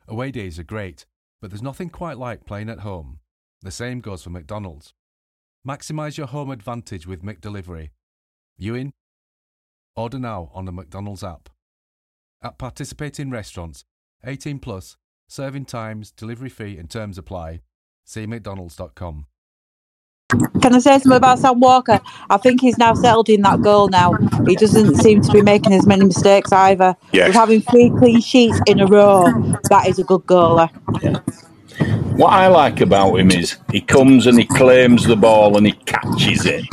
Away 0.08 0.30
days 0.30 0.58
are 0.58 0.64
great, 0.64 1.06
but 1.40 1.50
there's 1.50 1.62
nothing 1.62 1.90
quite 1.90 2.18
like 2.18 2.46
playing 2.46 2.70
at 2.70 2.80
home. 2.80 3.18
The 3.62 3.70
same 3.70 4.00
goes 4.00 4.22
for 4.22 4.30
McDonald's. 4.30 4.94
Maximise 5.68 6.16
your 6.16 6.28
home 6.28 6.50
advantage 6.50 7.06
with 7.06 7.22
McDelivery. 7.22 7.90
You 8.56 8.74
in? 8.74 8.90
Order 9.96 10.18
now 10.18 10.50
on 10.54 10.64
the 10.64 10.72
McDonald's 10.72 11.22
app. 11.22 11.50
At 12.42 12.56
participating 12.56 13.28
restaurants, 13.28 13.84
18 14.24 14.60
plus, 14.60 14.96
serving 15.28 15.66
times, 15.66 16.10
delivery 16.10 16.48
fee 16.48 16.78
and 16.78 16.88
terms 16.88 17.18
apply. 17.18 17.60
See 18.06 18.26
mcdonalds.com. 18.26 19.26
Can 20.62 20.74
I 20.74 20.78
say 20.78 20.92
something 20.92 21.12
about 21.12 21.38
Sam 21.38 21.60
Walker? 21.60 22.00
I 22.30 22.38
think 22.38 22.62
he's 22.62 22.78
now 22.78 22.94
settled 22.94 23.28
in 23.28 23.42
that 23.42 23.60
goal 23.60 23.88
now. 23.88 24.14
He 24.46 24.56
doesn't 24.56 24.96
seem 24.96 25.20
to 25.20 25.32
be 25.32 25.42
making 25.42 25.74
as 25.74 25.86
many 25.86 26.06
mistakes 26.06 26.50
either. 26.50 26.96
Yes. 27.12 27.28
With 27.28 27.36
having 27.36 27.60
three 27.60 27.90
clean 27.90 28.22
sheets 28.22 28.58
in 28.66 28.80
a 28.80 28.86
row, 28.86 29.24
that 29.68 29.86
is 29.86 29.98
a 29.98 30.04
good 30.04 30.22
goaler. 30.22 30.70
What 32.16 32.32
I 32.32 32.48
like 32.48 32.80
about 32.80 33.14
him 33.18 33.30
is 33.30 33.56
he 33.70 33.80
comes 33.80 34.26
and 34.26 34.38
he 34.38 34.44
claims 34.44 35.04
the 35.04 35.16
ball 35.16 35.56
and 35.56 35.66
he 35.66 35.72
catches 35.86 36.46
it. 36.46 36.64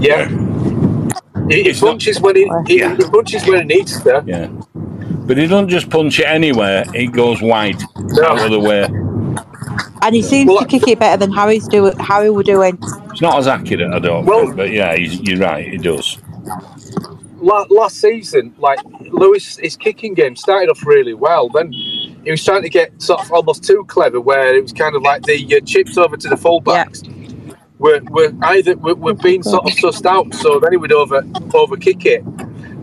Yeah. 0.00 0.28
He, 1.48 1.62
he 1.62 1.68
It's 1.68 1.82
not- 1.82 1.90
punches 1.92 2.20
when 2.20 2.36
he, 2.36 2.50
he, 2.66 2.78
he 2.78 3.04
punches 3.10 3.46
when 3.46 3.68
he 3.68 3.76
needs 3.76 4.00
to. 4.02 4.22
Yeah. 4.26 4.48
But 5.26 5.36
he 5.38 5.46
doesn't 5.46 5.68
just 5.68 5.90
punch 5.90 6.20
it 6.20 6.24
anywhere, 6.26 6.84
he 6.94 7.06
goes 7.08 7.42
wide, 7.42 7.80
out 8.24 8.40
of 8.44 8.50
the 8.50 8.60
way. 8.60 8.84
And 10.02 10.14
he 10.14 10.22
seems 10.22 10.48
Well, 10.48 10.58
to 10.60 10.66
kick 10.66 10.86
it 10.88 10.98
better 11.00 11.16
than 11.18 11.32
Harry's 11.32 11.66
do 11.66 11.90
Harry 11.98 12.30
were 12.30 12.42
doing. 12.44 12.78
It's 13.10 13.20
not 13.20 13.36
as 13.38 13.48
accurate, 13.48 13.92
I 13.92 13.98
don't 13.98 14.24
Well- 14.24 14.44
think, 14.44 14.56
but 14.56 14.70
yeah, 14.70 14.94
he's, 14.96 15.20
you're 15.20 15.38
right, 15.38 15.66
he 15.66 15.78
does. 15.78 16.18
La- 17.38 17.66
last 17.70 17.96
season, 18.00 18.54
like 18.58 18.78
Lewis, 19.10 19.56
his 19.58 19.76
kicking 19.76 20.14
game 20.14 20.36
started 20.36 20.70
off 20.70 20.84
really 20.86 21.14
well. 21.14 21.48
Then 21.48 21.72
he 22.26 22.32
was 22.32 22.44
trying 22.44 22.62
to 22.62 22.68
get 22.68 23.00
sort 23.00 23.20
of 23.20 23.32
almost 23.32 23.62
too 23.62 23.84
clever, 23.84 24.20
where 24.20 24.56
it 24.56 24.60
was 24.60 24.72
kind 24.72 24.96
of 24.96 25.02
like 25.02 25.22
the 25.22 25.56
uh, 25.56 25.60
chips 25.64 25.96
over 25.96 26.16
to 26.16 26.28
the 26.28 26.34
fullbacks 26.34 27.06
were, 27.78 28.00
were 28.10 28.32
either 28.42 28.76
were, 28.76 28.96
were 28.96 29.14
being 29.14 29.44
sort 29.44 29.64
of 29.64 29.70
sussed 29.78 30.04
out, 30.04 30.34
so 30.34 30.58
then 30.58 30.72
he 30.72 30.76
would 30.76 30.92
over 30.92 31.22
over 31.54 31.76
kick 31.76 32.04
it. 32.04 32.22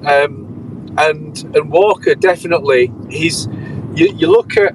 Um, 0.07 0.95
and 0.97 1.43
and 1.55 1.69
Walker 1.69 2.15
definitely 2.15 2.89
he's 3.09 3.47
you, 3.95 4.15
you 4.15 4.31
look 4.31 4.55
at 4.55 4.73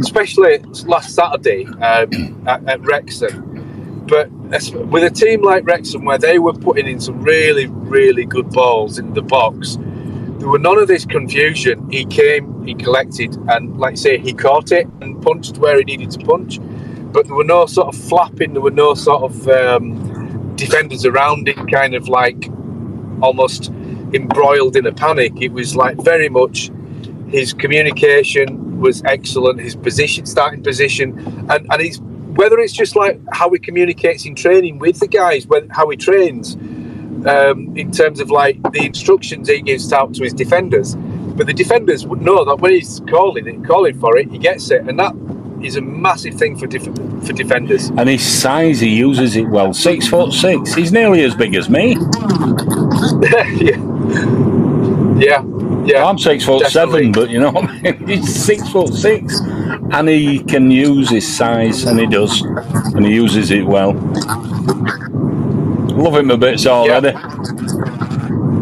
especially 0.00 0.58
last 0.86 1.14
Saturday 1.14 1.66
um, 1.66 2.42
at, 2.48 2.68
at 2.68 2.80
Wrexham. 2.80 4.06
But 4.08 4.28
with 4.32 5.04
a 5.04 5.10
team 5.10 5.42
like 5.42 5.64
Wrexham, 5.64 6.04
where 6.04 6.18
they 6.18 6.40
were 6.40 6.52
putting 6.52 6.88
in 6.88 6.98
some 6.98 7.22
really, 7.22 7.68
really 7.68 8.24
good 8.24 8.50
balls 8.50 8.98
in 8.98 9.14
the 9.14 9.22
box, 9.22 9.78
there 10.40 10.48
were 10.48 10.58
none 10.58 10.78
of 10.78 10.88
this 10.88 11.04
confusion. 11.04 11.88
He 11.90 12.06
came, 12.06 12.64
he 12.64 12.74
collected, 12.74 13.36
and 13.48 13.78
like 13.78 13.92
I 13.92 13.96
say, 13.96 14.18
he 14.18 14.32
caught 14.32 14.72
it 14.72 14.86
and 15.02 15.22
punched 15.22 15.58
where 15.58 15.76
he 15.76 15.84
needed 15.84 16.10
to 16.12 16.18
punch. 16.24 16.58
But 17.12 17.26
there 17.26 17.36
were 17.36 17.44
no 17.44 17.66
sort 17.66 17.94
of 17.94 18.00
flapping, 18.00 18.54
there 18.54 18.62
were 18.62 18.70
no 18.70 18.94
sort 18.94 19.22
of 19.22 19.48
um, 19.48 20.56
defenders 20.56 21.04
around 21.04 21.46
it, 21.46 21.56
kind 21.70 21.94
of 21.94 22.08
like 22.08 22.50
almost 23.20 23.68
embroiled 24.14 24.76
in 24.76 24.86
a 24.86 24.92
panic. 24.92 25.34
It 25.42 25.52
was 25.52 25.76
like 25.76 26.02
very 26.02 26.30
much 26.30 26.70
his 27.28 27.52
communication 27.52 28.80
was 28.80 29.02
excellent, 29.04 29.60
his 29.60 29.76
position, 29.76 30.24
starting 30.24 30.62
position, 30.62 31.18
and, 31.50 31.66
and 31.70 31.82
it's 31.82 31.98
whether 31.98 32.58
it's 32.58 32.72
just 32.72 32.96
like 32.96 33.20
how 33.30 33.50
he 33.50 33.58
communicates 33.58 34.24
in 34.24 34.34
training 34.34 34.78
with 34.78 35.00
the 35.00 35.08
guys, 35.08 35.46
whether, 35.46 35.66
how 35.70 35.90
he 35.90 35.98
trains 35.98 36.56
um, 37.26 37.76
in 37.76 37.90
terms 37.90 38.20
of 38.20 38.30
like 38.30 38.60
the 38.72 38.84
instructions 38.84 39.48
he 39.48 39.60
gives 39.60 39.92
out 39.92 40.14
to 40.14 40.24
his 40.24 40.32
defenders. 40.32 40.96
But 40.96 41.46
the 41.46 41.54
defenders 41.54 42.06
would 42.06 42.20
know 42.20 42.44
that 42.44 42.56
when 42.56 42.72
he's 42.72 43.00
calling 43.08 43.46
it, 43.46 43.64
calling 43.64 43.98
for 43.98 44.16
it, 44.18 44.30
he 44.30 44.38
gets 44.38 44.70
it, 44.70 44.82
and 44.88 44.98
that 44.98 45.14
is 45.62 45.76
a 45.76 45.80
massive 45.80 46.34
thing 46.34 46.56
for 46.56 46.66
def- 46.66 46.84
for 47.26 47.32
defenders. 47.32 47.88
And 47.90 48.08
his 48.08 48.22
size, 48.26 48.80
he 48.80 48.88
uses 48.88 49.36
it 49.36 49.48
well. 49.48 49.72
Six 49.72 50.06
foot 50.08 50.32
six. 50.32 50.74
He's 50.74 50.92
nearly 50.92 51.22
as 51.24 51.34
big 51.34 51.54
as 51.54 51.68
me. 51.68 51.92
yeah, 53.60 53.76
yeah, 55.18 55.44
yeah. 55.84 56.04
I'm 56.04 56.18
six 56.18 56.44
foot 56.44 56.62
Definitely. 56.62 57.04
seven, 57.04 57.12
but 57.12 57.30
you 57.30 57.40
know, 57.40 57.50
what 57.52 57.70
I 57.70 57.80
mean? 57.82 58.06
he's 58.06 58.44
six 58.44 58.68
foot 58.68 58.92
six, 58.94 59.40
and 59.40 60.08
he 60.08 60.42
can 60.44 60.70
use 60.70 61.10
his 61.10 61.36
size, 61.36 61.84
and 61.84 61.98
he 61.98 62.06
does, 62.06 62.40
and 62.42 63.06
he 63.06 63.14
uses 63.14 63.50
it 63.50 63.64
well. 63.66 63.92
Love 66.00 66.16
him 66.16 66.30
a 66.30 66.38
bit 66.38 66.66
already. 66.66 67.08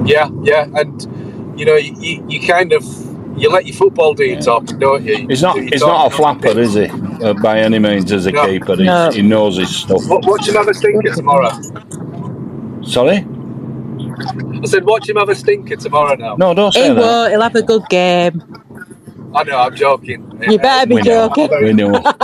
Yeah, 0.07 0.29
yeah, 0.29 0.31
yeah. 0.43 0.81
and 0.81 1.59
you 1.59 1.65
know, 1.67 1.77
you, 1.77 1.95
you, 2.01 2.25
you 2.29 2.47
kind 2.47 2.73
of 2.73 2.83
you 3.37 3.49
let 3.51 3.67
your 3.67 3.77
football 3.77 4.15
do 4.15 4.25
your 4.25 4.41
talking, 4.41 4.79
don't 4.79 5.05
you? 5.05 5.27
He's 5.29 5.43
not. 5.43 5.55
Do 5.55 5.61
your 5.63 5.71
He's 5.71 5.81
not 5.83 6.13
a 6.13 6.17
talking 6.17 6.25
on 6.25 6.41
flapper, 6.41 6.59
is 6.61 6.75
he? 6.75 6.87
Uh, 7.25 7.35
by 7.35 7.61
any 7.61 7.79
means, 7.79 8.11
as 8.11 8.27
a 8.27 8.33
No. 8.33 8.47
keeper, 8.47 8.77
No. 8.77 9.11
he 9.13 9.23
knows 9.23 9.57
his 9.57 9.75
stuff. 9.75 10.03
Wa- 10.09 10.21
Watch 10.25 10.49
him 10.49 10.55
have 10.55 10.69
a 10.69 10.75
stinker 10.75 11.13
tomorrow. 11.15 11.51
Sorry? 12.83 13.25
I 14.63 14.67
said, 14.67 14.85
watch 14.85 15.09
him 15.09 15.17
have 15.17 15.29
a 15.29 15.35
stinker 15.35 15.77
tomorrow 15.77 16.17
now. 16.17 16.35
No, 16.37 16.55
don't 16.55 16.75
he 16.75 16.89
that. 16.89 16.97
Won't. 16.97 17.31
He'll 17.31 17.43
have 17.43 17.55
a 17.55 17.63
good 17.63 17.89
game. 17.89 18.43
I 19.35 19.45
know, 19.45 19.59
I'm 19.59 19.75
joking. 19.77 20.41
You 20.49 20.59
better 20.59 20.89
be 20.89 20.95
We 20.97 21.03
know. 21.03 21.29
joking. 21.29 21.51
We 21.63 21.73
know. 21.73 22.03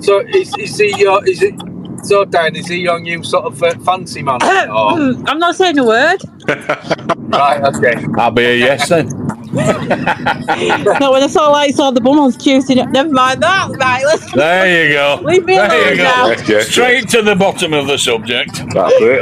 So 0.00 0.20
is, 0.20 0.56
is 0.56 0.78
he 0.78 0.98
your, 1.00 1.26
is 1.28 1.42
it, 1.42 1.54
so 2.02 2.24
Dan, 2.24 2.56
is 2.56 2.68
he 2.68 2.76
your 2.78 3.00
new 3.00 3.22
sort 3.22 3.44
of 3.44 3.62
uh, 3.62 3.74
fancy 3.84 4.22
man? 4.22 4.40
or, 4.42 5.14
I'm 5.26 5.38
not 5.38 5.56
saying 5.56 5.78
a 5.78 5.84
word. 5.84 6.18
right, 6.48 7.62
okay. 7.62 8.04
I'll 8.16 8.30
be 8.30 8.44
a 8.44 8.56
yes 8.56 8.88
then. 8.88 9.08
no, 9.52 11.10
when 11.12 11.22
I 11.24 11.26
saw 11.28 11.48
like 11.50 11.74
saw 11.74 11.90
the 11.90 12.00
bum 12.00 12.18
on 12.20 12.32
Tuesday, 12.32 12.74
never 12.76 13.10
mind 13.10 13.42
that. 13.42 13.68
Right, 13.80 14.04
let's 14.06 14.30
There 14.32 14.86
you 14.88 14.94
go. 14.94 15.20
leave 15.24 15.44
me 15.44 15.56
There 15.56 15.66
alone 15.66 15.90
you 15.90 15.96
go. 15.96 16.02
now. 16.04 16.26
Yes, 16.28 16.48
yes, 16.48 16.68
Straight 16.68 17.08
to 17.10 17.22
the 17.22 17.34
bottom 17.34 17.72
of 17.72 17.86
the 17.86 17.98
subject. 17.98 18.62
That's 18.72 18.94
it. 19.00 19.20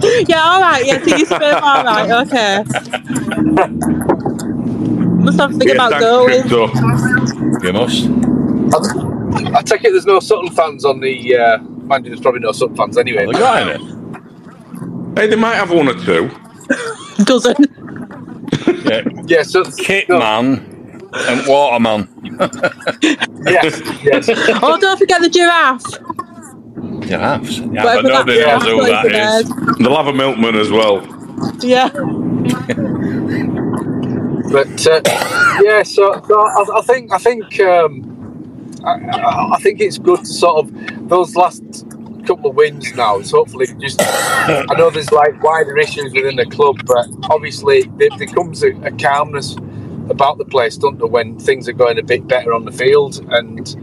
Yeah, 0.28 0.40
all 0.42 0.60
right. 0.60 0.84
Yeah, 0.86 0.98
so 1.02 1.10
you 1.16 1.26
sperm, 1.26 1.62
all 1.62 1.84
right. 1.84 2.10
Okay. 2.10 2.64
Must 5.20 5.38
have 5.40 5.52
to 5.52 5.58
think 5.58 5.68
Yeah, 5.68 5.74
about 5.74 5.90
thanks, 5.90 6.06
goalies. 6.06 6.48
Crypto. 6.48 7.66
You 7.66 7.72
must. 7.72 8.10
I 8.74 9.09
take 9.64 9.84
it 9.84 9.90
there's 9.92 10.06
no 10.06 10.20
Sutton 10.20 10.50
fans 10.52 10.84
on 10.84 11.00
the. 11.00 11.36
Uh, 11.36 11.58
mind 11.58 12.04
you, 12.04 12.10
there's 12.10 12.20
probably 12.20 12.40
no 12.40 12.52
Sutton 12.52 12.76
fans 12.76 12.96
anyway. 12.98 13.24
Have 13.26 13.32
they 13.34 13.38
got 13.38 13.68
any? 13.68 13.84
Hey, 15.16 15.26
they 15.28 15.36
might 15.36 15.54
have 15.56 15.70
one 15.70 15.88
or 15.88 15.94
two. 15.94 16.30
Doesn't. 17.24 17.66
Yeah. 18.84 19.02
Yeah, 19.26 19.42
so 19.42 19.64
Kit 19.72 20.08
no, 20.08 20.18
man 20.18 21.00
and 21.12 21.46
waterman. 21.46 22.08
Yes, 23.44 23.80
yes. 24.02 24.28
Oh, 24.62 24.78
don't 24.78 24.98
forget 24.98 25.20
the 25.22 25.28
giraffe. 25.28 25.82
Giraffes. 27.08 27.58
Yeah, 27.58 27.84
Whatever 27.84 28.02
but 28.02 28.08
nobody 28.08 28.38
that- 28.40 28.62
knows 28.62 28.70
who 28.70 28.82
that's 28.86 29.08
that 29.08 29.70
is. 29.72 29.76
They'll 29.78 29.96
have 29.96 30.06
a 30.06 30.12
milkman 30.12 30.56
as 30.56 30.70
well. 30.70 31.00
Yeah. 31.60 31.88
But 34.52 34.86
uh, 34.86 35.00
yeah, 35.62 35.82
so, 35.84 36.22
so 36.26 36.40
I, 36.40 36.78
I 36.78 36.82
think 36.82 37.12
I 37.12 37.18
think 37.18 37.60
um, 37.60 38.09
I, 38.84 39.50
I 39.54 39.58
think 39.60 39.80
it's 39.80 39.98
good 39.98 40.20
to 40.20 40.26
sort 40.26 40.64
of 40.64 41.08
those 41.08 41.36
last 41.36 41.62
couple 42.26 42.50
of 42.50 42.56
wins 42.56 42.94
now. 42.94 43.18
It's 43.18 43.30
hopefully 43.30 43.66
just 43.80 44.00
I 44.00 44.74
know 44.76 44.90
there's 44.90 45.12
like 45.12 45.42
wider 45.42 45.78
issues 45.78 46.12
within 46.12 46.36
the 46.36 46.46
club, 46.46 46.76
but 46.86 47.08
obviously 47.30 47.82
there, 47.96 48.10
there 48.18 48.26
comes 48.26 48.62
a, 48.62 48.70
a 48.82 48.90
calmness 48.92 49.56
about 50.08 50.38
the 50.38 50.44
place, 50.44 50.76
don't 50.76 50.98
they, 50.98 51.06
when 51.06 51.38
things 51.38 51.68
are 51.68 51.72
going 51.72 51.98
a 51.98 52.02
bit 52.02 52.26
better 52.26 52.52
on 52.52 52.64
the 52.64 52.72
field 52.72 53.24
and 53.30 53.76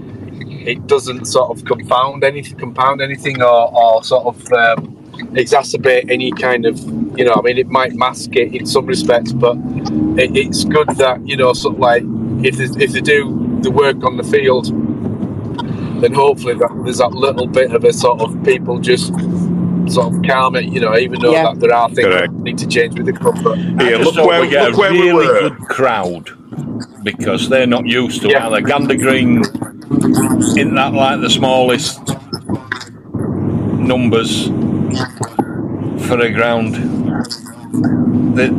it 0.68 0.86
doesn't 0.88 1.26
sort 1.26 1.50
of 1.50 1.66
confound 1.66 2.24
anything, 2.24 2.58
compound 2.58 3.02
anything, 3.02 3.42
or, 3.42 3.74
or 3.74 4.04
sort 4.04 4.26
of 4.26 4.54
um, 4.54 4.96
exacerbate 5.34 6.10
any 6.12 6.32
kind 6.32 6.66
of, 6.66 6.78
you 7.18 7.24
know, 7.24 7.34
I 7.34 7.42
mean, 7.42 7.58
it 7.58 7.68
might 7.68 7.96
mask 7.96 8.36
it 8.36 8.54
in 8.54 8.66
some 8.66 8.86
respects, 8.86 9.32
but 9.32 9.58
it, 10.18 10.36
it's 10.36 10.66
good 10.66 10.90
that 10.98 11.26
you 11.26 11.38
know, 11.38 11.54
sort 11.54 11.76
of 11.76 11.80
like 11.80 12.04
if 12.44 12.58
they, 12.58 12.84
if 12.84 12.92
they 12.92 13.02
do 13.02 13.60
the 13.62 13.72
work 13.72 14.04
on 14.04 14.18
the 14.18 14.24
field, 14.24 14.68
then 16.02 16.14
hopefully 16.14 16.54
that, 16.56 16.82
there's 16.84 16.98
that 17.00 17.12
little 17.12 17.48
bit 17.48 17.72
of 17.74 17.84
a 17.84 17.94
sort 17.94 18.22
of 18.22 18.44
people 18.44 18.80
just 18.80 19.08
sort 19.92 20.14
of 20.14 20.22
calm 20.24 20.56
it, 20.56 20.66
you 20.66 20.80
know, 20.82 20.96
even 20.98 21.20
though 21.22 21.32
Yeah. 21.32 21.44
that 21.54 21.60
there 21.60 21.74
are 21.74 21.88
things 21.90 22.08
Correct. 22.08 22.34
that 22.34 22.44
need 22.44 22.58
to 22.60 22.68
change 22.68 22.98
with 22.98 23.06
the 23.06 23.14
club. 23.14 23.38
But 23.44 23.58
I 23.58 23.98
just 24.04 24.16
hope 24.18 24.42
we 24.42 24.50
get 24.50 24.70
a 24.74 24.76
really 24.78 25.26
good 25.26 25.58
crowd 25.70 26.30
because 27.04 27.48
they're 27.50 27.68
not 27.68 27.86
used 27.86 28.22
to 28.24 28.30
it. 28.30 28.36
either. 28.36 28.62
Gander 28.62 28.96
Green 28.98 29.40
isn't 29.42 30.76
that 30.76 30.94
like 30.94 31.22
the 31.22 31.30
smallest 31.30 32.00
numbers 33.14 34.48
for 36.08 36.20
a 36.20 36.32
ground. 36.32 36.76
The, 38.36 38.50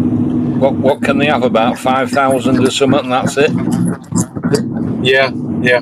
what 0.58 0.74
what 0.74 1.02
can 1.02 1.18
they 1.18 1.26
have 1.26 1.42
about 1.42 1.78
five 1.78 2.10
thousand 2.10 2.58
or 2.66 2.70
something? 2.70 3.08
That's 3.10 3.36
it. 3.36 3.50
Yeah, 5.02 5.30
yeah. 5.60 5.80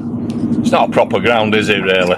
It's 0.60 0.70
not 0.70 0.88
a 0.90 0.92
proper 0.92 1.20
ground, 1.20 1.54
is 1.54 1.68
it? 1.68 1.82
Really, 1.82 2.16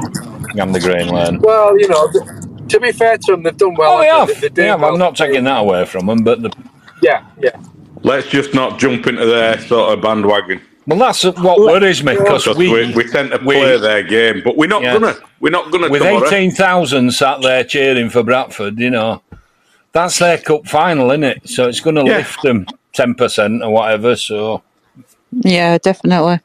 Gander 0.55 0.81
Green 0.81 1.09
Lane. 1.09 1.39
Well, 1.41 1.79
you 1.79 1.89
know, 1.89 2.11
th- 2.11 2.69
to 2.69 2.81
be 2.81 2.93
fair 2.93 3.17
to 3.19 3.33
them, 3.33 3.43
they've 3.43 3.57
done 3.57 3.75
well. 3.75 3.99
Oh, 3.99 4.01
they 4.01 4.07
haven't. 4.09 4.35
They, 4.41 4.49
They 4.49 4.55
do 4.55 4.63
have. 4.63 4.81
well. 4.81 4.93
I'm 4.93 4.99
not 4.99 5.17
taking 5.17 5.45
that 5.45 5.59
away 5.61 5.85
from 5.87 6.07
them, 6.07 6.25
but 6.25 6.43
the, 6.43 6.51
Yeah, 7.03 7.25
yeah. 7.41 7.61
Let's 8.03 8.29
just 8.29 8.55
not 8.55 8.79
jump 8.79 9.07
into 9.07 9.27
their 9.27 9.59
sort 9.61 9.93
of 9.93 10.03
bandwagon. 10.03 10.61
well, 10.87 10.99
that's 10.99 11.25
what 11.25 11.59
worries 11.59 12.03
me 12.03 12.15
because 12.17 12.47
we, 12.57 12.71
we 12.73 12.95
we 12.95 13.05
tend 13.09 13.31
to 13.33 13.39
play 13.39 13.77
their 13.79 14.03
game, 14.03 14.43
but 14.45 14.57
we're 14.57 14.69
not 14.69 14.83
Yeah. 14.83 14.95
gonna. 14.99 15.17
We're 15.41 15.51
not 15.51 15.71
gonna. 15.73 15.89
with 15.91 16.03
tomorrow. 16.03 16.27
eighteen 16.27 16.51
thousand 16.51 17.13
sat 17.13 17.41
there 17.43 17.65
cheering 17.65 18.09
for 18.11 18.23
Bradford, 18.23 18.79
you 18.79 18.91
know, 18.91 19.23
that's 19.93 20.19
their 20.19 20.39
cup 20.39 20.67
final, 20.67 21.11
isn't 21.11 21.25
it? 21.25 21.49
So 21.49 21.69
it's 21.69 21.81
going 21.81 21.97
to 21.97 22.05
Yeah. 22.05 22.19
lift 22.19 22.43
them 22.43 22.67
ten 22.93 23.15
percent 23.15 23.63
or 23.63 23.71
whatever. 23.71 24.15
So 24.17 24.63
Yeah, 25.33 25.79
definitely. 25.79 26.41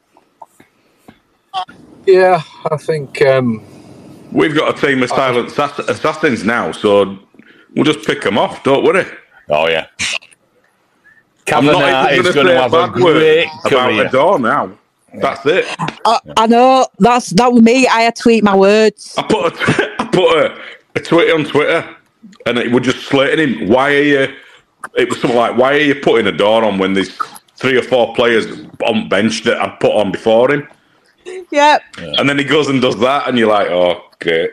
Yeah, 2.06 2.42
I 2.70 2.76
think 2.76 3.22
um, 3.22 3.64
We've 4.32 4.54
got 4.54 4.76
a 4.76 4.86
team 4.86 5.02
of 5.02 5.08
silent 5.10 5.48
assass- 5.48 5.88
assassins 5.88 6.44
now, 6.44 6.72
so 6.72 7.18
we'll 7.74 7.84
just 7.84 8.04
pick 8.06 8.22
them 8.22 8.36
off. 8.36 8.62
Don't 8.64 8.84
worry. 8.84 9.06
Oh 9.48 9.68
yeah. 9.68 9.86
I'm 11.52 11.66
not 11.66 12.12
is 12.12 12.22
gonna 12.22 12.34
going 12.34 12.46
to 12.46 12.52
say 12.52 12.60
have 12.60 12.74
a 12.74 12.88
great 12.88 13.46
about 13.66 13.88
career. 13.90 14.06
a 14.06 14.10
door 14.10 14.38
now. 14.38 14.76
That's 15.14 15.44
it. 15.46 15.66
I, 15.78 16.18
I 16.36 16.46
know 16.46 16.86
that's 16.98 17.30
that 17.30 17.52
was 17.52 17.62
me. 17.62 17.86
I 17.86 18.00
had 18.02 18.16
to 18.16 18.22
tweet 18.22 18.42
my 18.42 18.56
words. 18.56 19.14
I 19.16 19.22
put 19.22 19.52
a, 19.52 19.94
I 20.00 20.04
put 20.06 20.36
a, 20.36 20.58
a 20.96 21.00
tweet 21.00 21.32
on 21.32 21.44
Twitter, 21.44 21.96
and 22.46 22.58
it 22.58 22.72
was 22.72 22.82
just 22.84 23.06
slating 23.06 23.60
him. 23.60 23.68
Why 23.68 23.94
are 23.94 24.02
you? 24.02 24.34
It 24.96 25.08
was 25.08 25.20
something 25.20 25.38
like, 25.38 25.56
"Why 25.56 25.74
are 25.74 25.78
you 25.80 25.94
putting 25.94 26.26
a 26.26 26.32
door 26.32 26.64
on 26.64 26.78
when 26.78 26.94
there's 26.94 27.16
three 27.56 27.76
or 27.76 27.82
four 27.82 28.14
players 28.14 28.46
on 28.86 29.08
bench 29.08 29.44
that 29.44 29.60
I'd 29.60 29.80
put 29.80 29.92
on 29.92 30.12
before 30.12 30.52
him?" 30.52 30.68
Yep. 31.50 31.82
And 31.98 32.28
then 32.28 32.38
he 32.38 32.44
goes 32.44 32.68
and 32.68 32.80
does 32.80 32.98
that, 33.00 33.28
and 33.28 33.38
you're 33.38 33.48
like, 33.48 33.68
"Oh, 33.68 34.02
great." 34.20 34.52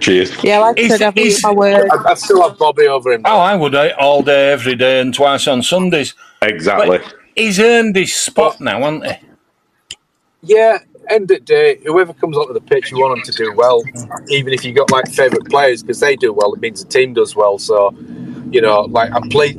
Cheers. 0.00 0.42
Yeah, 0.42 0.58
like 0.58 0.78
I 0.78 0.88
said, 0.88 1.02
I've 1.02 1.14
tweeted 1.14 1.42
my 1.42 1.52
words. 1.52 1.90
I, 1.92 2.10
I 2.10 2.14
still 2.14 2.48
have 2.48 2.58
Bobby 2.58 2.86
over 2.86 3.12
him. 3.12 3.22
Oh, 3.24 3.38
I 3.38 3.54
would 3.54 3.74
eh, 3.74 3.92
all 3.98 4.22
day, 4.22 4.52
every 4.52 4.74
day, 4.74 5.00
and 5.00 5.14
twice 5.14 5.46
on 5.46 5.62
Sundays. 5.62 6.14
Exactly. 6.40 6.98
But 6.98 7.14
he's 7.36 7.60
earned 7.60 7.96
his 7.96 8.14
spot 8.14 8.60
now, 8.60 8.80
hasn't 8.80 9.06
he? 9.06 9.96
Yeah, 10.42 10.78
end 11.08 11.30
of 11.30 11.38
the 11.38 11.44
day, 11.44 11.78
whoever 11.84 12.12
comes 12.14 12.36
onto 12.36 12.52
the 12.52 12.60
pitch, 12.60 12.90
you 12.90 12.98
want 12.98 13.16
them 13.16 13.32
to 13.32 13.44
do 13.44 13.54
well. 13.54 13.82
Even 14.28 14.52
if 14.52 14.64
you 14.64 14.72
got 14.72 14.90
like 14.90 15.08
favourite 15.08 15.48
players, 15.48 15.82
because 15.82 16.00
they 16.00 16.16
do 16.16 16.32
well, 16.32 16.52
it 16.54 16.60
means 16.60 16.84
the 16.84 16.90
team 16.90 17.14
does 17.14 17.36
well. 17.36 17.58
So, 17.58 17.94
you 18.52 18.60
know, 18.60 18.82
like 18.82 19.10
I'm 19.12 19.28
pleased. 19.28 19.56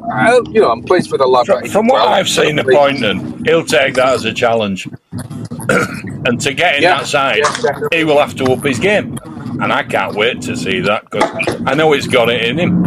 You 0.51 0.61
know, 0.61 0.71
I'm 0.71 0.83
pleased 0.83 1.11
with 1.11 1.19
the 1.19 1.27
lad. 1.27 1.45
From, 1.45 1.67
from 1.67 1.87
what 1.87 2.01
well. 2.01 2.13
I've 2.13 2.29
seen 2.29 2.59
of 2.59 2.65
Pleased. 2.65 2.79
Pointon, 2.79 3.45
he'll 3.45 3.65
take 3.65 3.95
that 3.95 4.09
as 4.09 4.25
a 4.25 4.33
challenge. 4.33 4.87
and 5.69 6.39
to 6.41 6.53
get 6.53 6.77
in 6.77 6.83
Yeah, 6.83 6.99
that 6.99 7.07
side, 7.07 7.41
yeah, 7.63 7.79
he 7.91 8.03
will 8.03 8.19
have 8.19 8.35
to 8.35 8.45
up 8.51 8.63
his 8.63 8.79
game. 8.79 9.17
And 9.61 9.71
I 9.71 9.83
can't 9.83 10.15
wait 10.15 10.41
to 10.43 10.57
see 10.57 10.81
that 10.81 11.09
because 11.09 11.23
I 11.65 11.73
know 11.73 11.91
he's 11.93 12.07
got 12.07 12.29
it 12.29 12.43
in 12.43 12.57
him. 12.57 12.83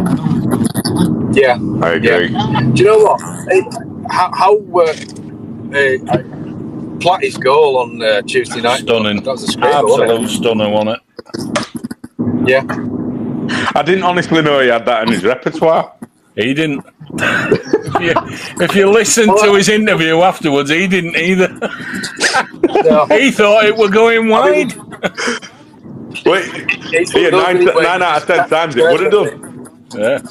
Yeah, 1.33 1.57
I 1.81 1.93
agree. 1.93 2.29
Do 2.73 2.83
you 2.83 2.85
know 2.85 2.97
what? 2.99 3.21
How, 4.11 4.31
how 4.33 4.57
uh, 4.75 4.93
uh, 5.73 6.99
Platty's 6.99 7.37
goal 7.37 7.77
on 7.77 8.01
uh, 8.01 8.21
Tuesday 8.23 8.61
night? 8.61 8.81
Stunning. 8.81 9.23
That 9.23 9.31
was 9.31 9.43
a 9.43 9.47
screamer, 9.47 9.83
wasn't 9.83 10.11
Absolute 10.11 10.29
stunner, 10.29 10.69
wasn't 10.69 10.89
it? 10.89 11.01
it? 12.19 12.49
Yeah. 12.49 12.63
I 13.75 13.83
didn't 13.83 14.03
honestly 14.03 14.41
know 14.41 14.59
he 14.59 14.67
had 14.67 14.85
that 14.85 15.03
in 15.07 15.13
his 15.13 15.23
repertoire. 15.23 15.93
He 16.37 16.53
didn't. 16.53 16.85
if, 17.13 17.99
you, 17.99 18.63
if 18.63 18.75
you 18.75 18.91
listen 18.91 19.25
to 19.25 19.55
his 19.55 19.69
interview 19.69 20.21
afterwards, 20.21 20.69
he 20.69 20.87
didn't 20.87 21.15
either. 21.15 21.47
he 23.09 23.31
thought 23.31 23.65
it 23.65 23.75
were 23.75 23.89
going 23.89 24.29
wide. 24.29 24.71
Wait, 26.25 26.45
yeah, 26.91 27.01
one 27.01 27.25
of 27.25 27.31
those 27.31 27.31
nine, 27.31 27.57
things 27.57 27.73
nine 27.75 28.01
out 28.03 28.21
of 28.21 28.27
ten 28.27 28.49
times 28.49 28.75
it 28.75 28.83
it 28.83 28.91
would 28.91 29.01
have 29.01 29.11
done. 29.11 29.79
Yeah. 29.95 30.21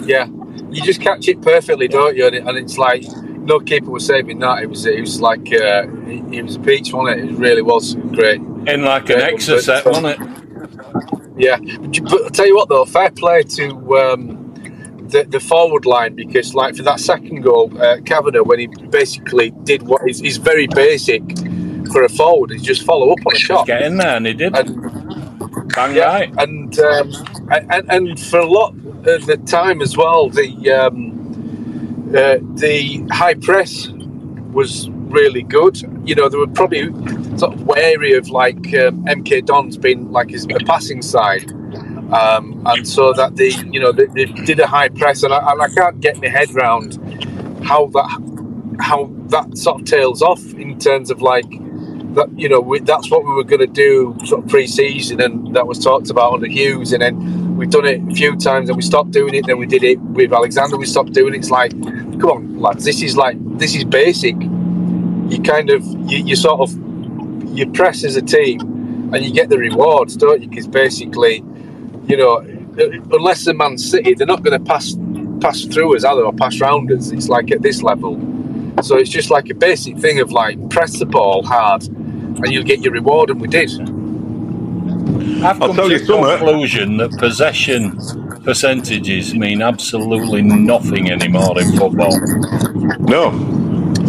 Yeah, 0.00 0.26
you 0.70 0.82
just 0.82 1.02
catch 1.02 1.28
it 1.28 1.42
perfectly, 1.42 1.88
don't 1.88 2.16
you? 2.16 2.26
And, 2.26 2.36
it, 2.36 2.46
and 2.46 2.56
it's 2.56 2.78
like 2.78 3.04
no 3.16 3.60
keeper 3.60 3.90
was 3.90 4.06
saving 4.06 4.38
that. 4.38 4.62
It 4.62 4.70
was 4.70 4.86
it 4.86 5.00
was 5.00 5.20
like 5.20 5.52
uh, 5.52 5.88
it, 6.06 6.34
it 6.34 6.42
was 6.42 6.56
a 6.56 6.60
peach, 6.60 6.92
wasn't 6.92 7.18
it? 7.18 7.30
It 7.30 7.36
really 7.36 7.62
was 7.62 7.96
great. 8.12 8.40
In 8.40 8.82
like 8.82 9.10
an 9.10 9.18
Great, 9.18 9.34
exercise, 9.34 9.82
but, 9.82 9.94
um, 9.94 10.02
wasn't 10.04 10.22
it? 10.22 10.42
Yeah, 11.36 11.58
but, 11.58 12.02
but 12.04 12.22
I'll 12.22 12.30
tell 12.30 12.46
you 12.46 12.56
what 12.56 12.68
though, 12.70 12.84
fair 12.84 13.10
play 13.10 13.42
to 13.42 13.96
um, 13.98 14.31
the 15.12 15.24
the 15.24 15.40
forward 15.40 15.86
line 15.86 16.16
because 16.16 16.54
like 16.54 16.74
for 16.74 16.82
that 16.82 16.98
second 16.98 17.42
goal, 17.42 17.70
uh, 17.80 17.98
Kavanagh 18.04 18.42
when 18.42 18.58
he 18.58 18.66
basically 18.66 19.50
did 19.64 19.82
what 19.82 20.08
is, 20.08 20.20
is 20.22 20.38
very 20.38 20.66
basic 20.66 21.22
for 21.92 22.02
a 22.02 22.08
forward, 22.08 22.50
is 22.50 22.62
just 22.62 22.82
follow 22.82 23.12
up 23.12 23.18
on 23.26 23.36
a 23.36 23.38
shot. 23.38 23.66
Get 23.66 23.82
in 23.82 23.98
there, 23.98 24.16
and 24.16 24.26
he 24.26 24.32
did. 24.34 24.52
Bang 25.74 25.94
Yeah, 25.94 26.04
right. 26.06 26.34
and, 26.38 26.78
um, 26.80 27.12
and 27.50 27.90
and 27.90 28.20
for 28.20 28.40
a 28.40 28.46
lot 28.46 28.74
of 29.04 29.26
the 29.26 29.36
time 29.46 29.80
as 29.80 29.96
well, 29.96 30.28
the 30.28 30.70
um, 30.70 31.12
uh, 32.16 32.38
the 32.56 33.06
high 33.10 33.34
press 33.34 33.88
was 34.52 34.88
really 34.90 35.42
good. 35.42 35.80
You 36.06 36.14
know, 36.14 36.28
they 36.28 36.38
were 36.38 36.46
probably 36.46 36.84
sort 37.38 37.54
of 37.54 37.66
wary 37.66 38.12
of 38.14 38.28
like 38.28 38.74
um, 38.74 39.04
MK 39.04 39.46
Don's 39.46 39.76
being 39.76 40.10
like 40.10 40.30
his 40.30 40.44
a 40.44 40.64
passing 40.64 41.02
side, 41.02 41.50
um, 42.12 42.62
and 42.66 42.86
so 42.86 43.12
that 43.14 43.36
they 43.36 43.50
you 43.70 43.80
know 43.80 43.92
they, 43.92 44.06
they 44.06 44.26
did 44.26 44.60
a 44.60 44.66
high 44.66 44.88
press, 44.88 45.22
and 45.22 45.32
I, 45.32 45.52
and 45.52 45.62
I 45.62 45.68
can't 45.68 46.00
get 46.00 46.20
my 46.20 46.28
head 46.28 46.52
round 46.54 46.98
how 47.64 47.86
that 47.86 48.76
how 48.80 49.10
that 49.28 49.56
sort 49.56 49.80
of 49.80 49.86
tails 49.86 50.22
off 50.22 50.42
in 50.54 50.78
terms 50.78 51.10
of 51.10 51.22
like 51.22 51.48
that 52.14 52.28
you 52.36 52.48
know 52.48 52.60
we, 52.60 52.80
that's 52.80 53.10
what 53.10 53.24
we 53.24 53.30
were 53.32 53.44
going 53.44 53.60
to 53.60 53.66
do 53.66 54.14
sort 54.26 54.44
of 54.44 54.50
pre-season 54.50 55.20
and 55.20 55.54
that 55.54 55.66
was 55.66 55.78
talked 55.78 56.10
about 56.10 56.34
under 56.34 56.46
Hughes 56.46 56.92
and 56.92 57.02
then 57.02 57.56
we've 57.56 57.70
done 57.70 57.86
it 57.86 58.02
a 58.10 58.14
few 58.14 58.36
times 58.36 58.68
and 58.68 58.76
we 58.76 58.82
stopped 58.82 59.12
doing 59.12 59.34
it 59.34 59.46
then 59.46 59.58
we 59.58 59.66
did 59.66 59.82
it 59.82 59.98
with 60.00 60.32
Alexander 60.32 60.76
we 60.76 60.86
stopped 60.86 61.12
doing 61.12 61.34
it. 61.34 61.38
It's 61.38 61.50
like 61.50 61.70
come 62.20 62.30
on 62.30 62.60
lads 62.60 62.84
this 62.84 63.02
is 63.02 63.16
like 63.16 63.36
this 63.58 63.74
is 63.74 63.84
basic. 63.84 64.34
You 64.40 65.40
kind 65.42 65.70
of 65.70 65.84
you, 66.10 66.18
you 66.18 66.36
sort 66.36 66.60
of 66.60 66.74
you 67.56 67.70
press 67.70 68.04
as 68.04 68.16
a 68.16 68.22
team 68.22 68.60
and 69.14 69.24
you 69.24 69.32
get 69.32 69.48
the 69.48 69.58
rewards 69.58 70.16
don't 70.16 70.42
you? 70.42 70.48
Because 70.48 70.66
basically 70.66 71.42
you 72.06 72.16
know 72.16 72.38
unless 73.12 73.44
the 73.44 73.54
Man 73.54 73.78
City 73.78 74.14
they're 74.14 74.26
not 74.26 74.42
going 74.42 74.58
to 74.58 74.64
pass 74.64 74.96
pass 75.40 75.64
through 75.64 75.96
us 75.96 76.04
either 76.04 76.22
or 76.24 76.32
pass 76.32 76.60
round 76.60 76.92
us 76.92 77.10
it's 77.10 77.28
like 77.28 77.50
at 77.52 77.62
this 77.62 77.82
level 77.82 78.20
so 78.82 78.96
it's 78.96 79.10
just 79.10 79.30
like 79.30 79.50
a 79.50 79.54
basic 79.54 79.98
thing 79.98 80.20
of 80.20 80.32
like 80.32 80.70
press 80.70 80.98
the 80.98 81.06
ball 81.06 81.44
hard 81.44 81.84
and 82.44 82.52
you'll 82.52 82.64
get 82.64 82.80
your 82.80 82.92
reward, 82.92 83.30
and 83.30 83.40
we 83.40 83.48
did. 83.48 83.70
I've 85.42 85.60
I'll 85.60 85.68
come 85.68 85.76
tell 85.76 85.88
to 85.88 85.90
you 85.90 85.98
the 85.98 86.06
something. 86.06 86.38
conclusion 86.38 86.96
that 86.98 87.16
possession 87.18 87.98
percentages 88.44 89.34
mean 89.34 89.62
absolutely 89.62 90.42
nothing 90.42 91.10
anymore 91.10 91.60
in 91.60 91.72
football. 91.76 92.18
No, 92.98 93.30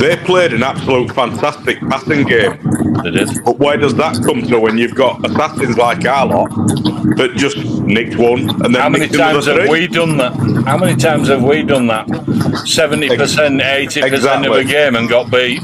they 0.04 0.18
played 0.18 0.52
an 0.52 0.64
absolute 0.64 1.14
fantastic 1.14 1.80
passing 1.82 2.26
game. 2.28 2.60
They 3.04 3.12
did. 3.12 3.30
But 3.46 3.58
where 3.58 3.78
does 3.78 3.96
that 3.96 4.22
come 4.26 4.42
to 4.44 4.60
when 4.60 4.78
you've 4.78 4.96
got 4.96 5.26
assassins 5.26 5.78
like 5.78 6.04
our 6.06 6.26
lot 6.26 6.50
that 7.16 7.34
just 7.36 7.58
nicked 7.84 8.18
one 8.18 8.50
and 8.50 8.76
then 8.76 8.82
How 8.82 8.90
many 8.90 9.08
times 9.08 9.46
have 9.46 9.56
three? 9.56 9.70
we 9.70 9.88
done 9.88 10.18
that? 10.18 10.34
How 10.66 10.78
many 10.78 10.98
times 10.98 11.30
have 11.30 11.44
we 11.44 11.64
done 11.64 11.88
that? 11.88 12.08
70%, 12.08 13.62
80% 13.62 14.48
of 14.48 14.54
a 14.58 14.64
game 14.66 14.96
and 14.96 15.08
got 15.08 15.32
beat. 15.32 15.64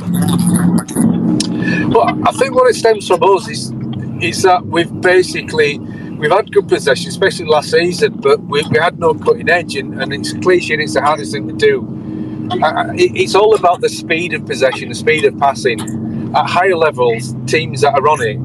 But 1.92 2.16
I 2.28 2.32
think 2.32 2.56
what 2.56 2.70
it 2.70 2.76
stems 2.76 3.08
from 3.08 3.22
us 3.24 3.50
is 3.50 3.74
is 4.22 4.42
that 4.44 4.66
we've 4.66 5.02
basically 5.02 5.80
we've 5.80 6.32
had 6.32 6.52
good 6.52 6.68
possession, 6.68 7.10
especially 7.10 7.46
last 7.46 7.72
season, 7.72 8.14
but 8.18 8.40
we, 8.42 8.64
we 8.70 8.78
had 8.78 9.00
no 9.00 9.14
cutting 9.14 9.50
edge, 9.50 9.76
and, 9.76 10.02
and 10.02 10.14
it's 10.14 10.34
cliche 10.34 10.74
and 10.74 10.84
it's 10.84 10.94
the 10.94 11.02
hardest 11.02 11.32
thing 11.32 11.48
to 11.48 11.54
do 11.54 11.99
it's 12.52 13.36
all 13.36 13.56
about 13.56 13.82
the 13.82 13.90
speed 13.90 14.34
of 14.34 14.46
possession, 14.46 14.90
the 14.90 14.96
speed 14.96 15.26
of 15.26 15.38
passing. 15.38 15.80
At 16.36 16.46
higher 16.46 16.76
levels, 16.76 17.34
teams 17.48 17.82
that 17.82 17.94
are 17.94 18.08
on 18.08 18.22
it 18.22 18.38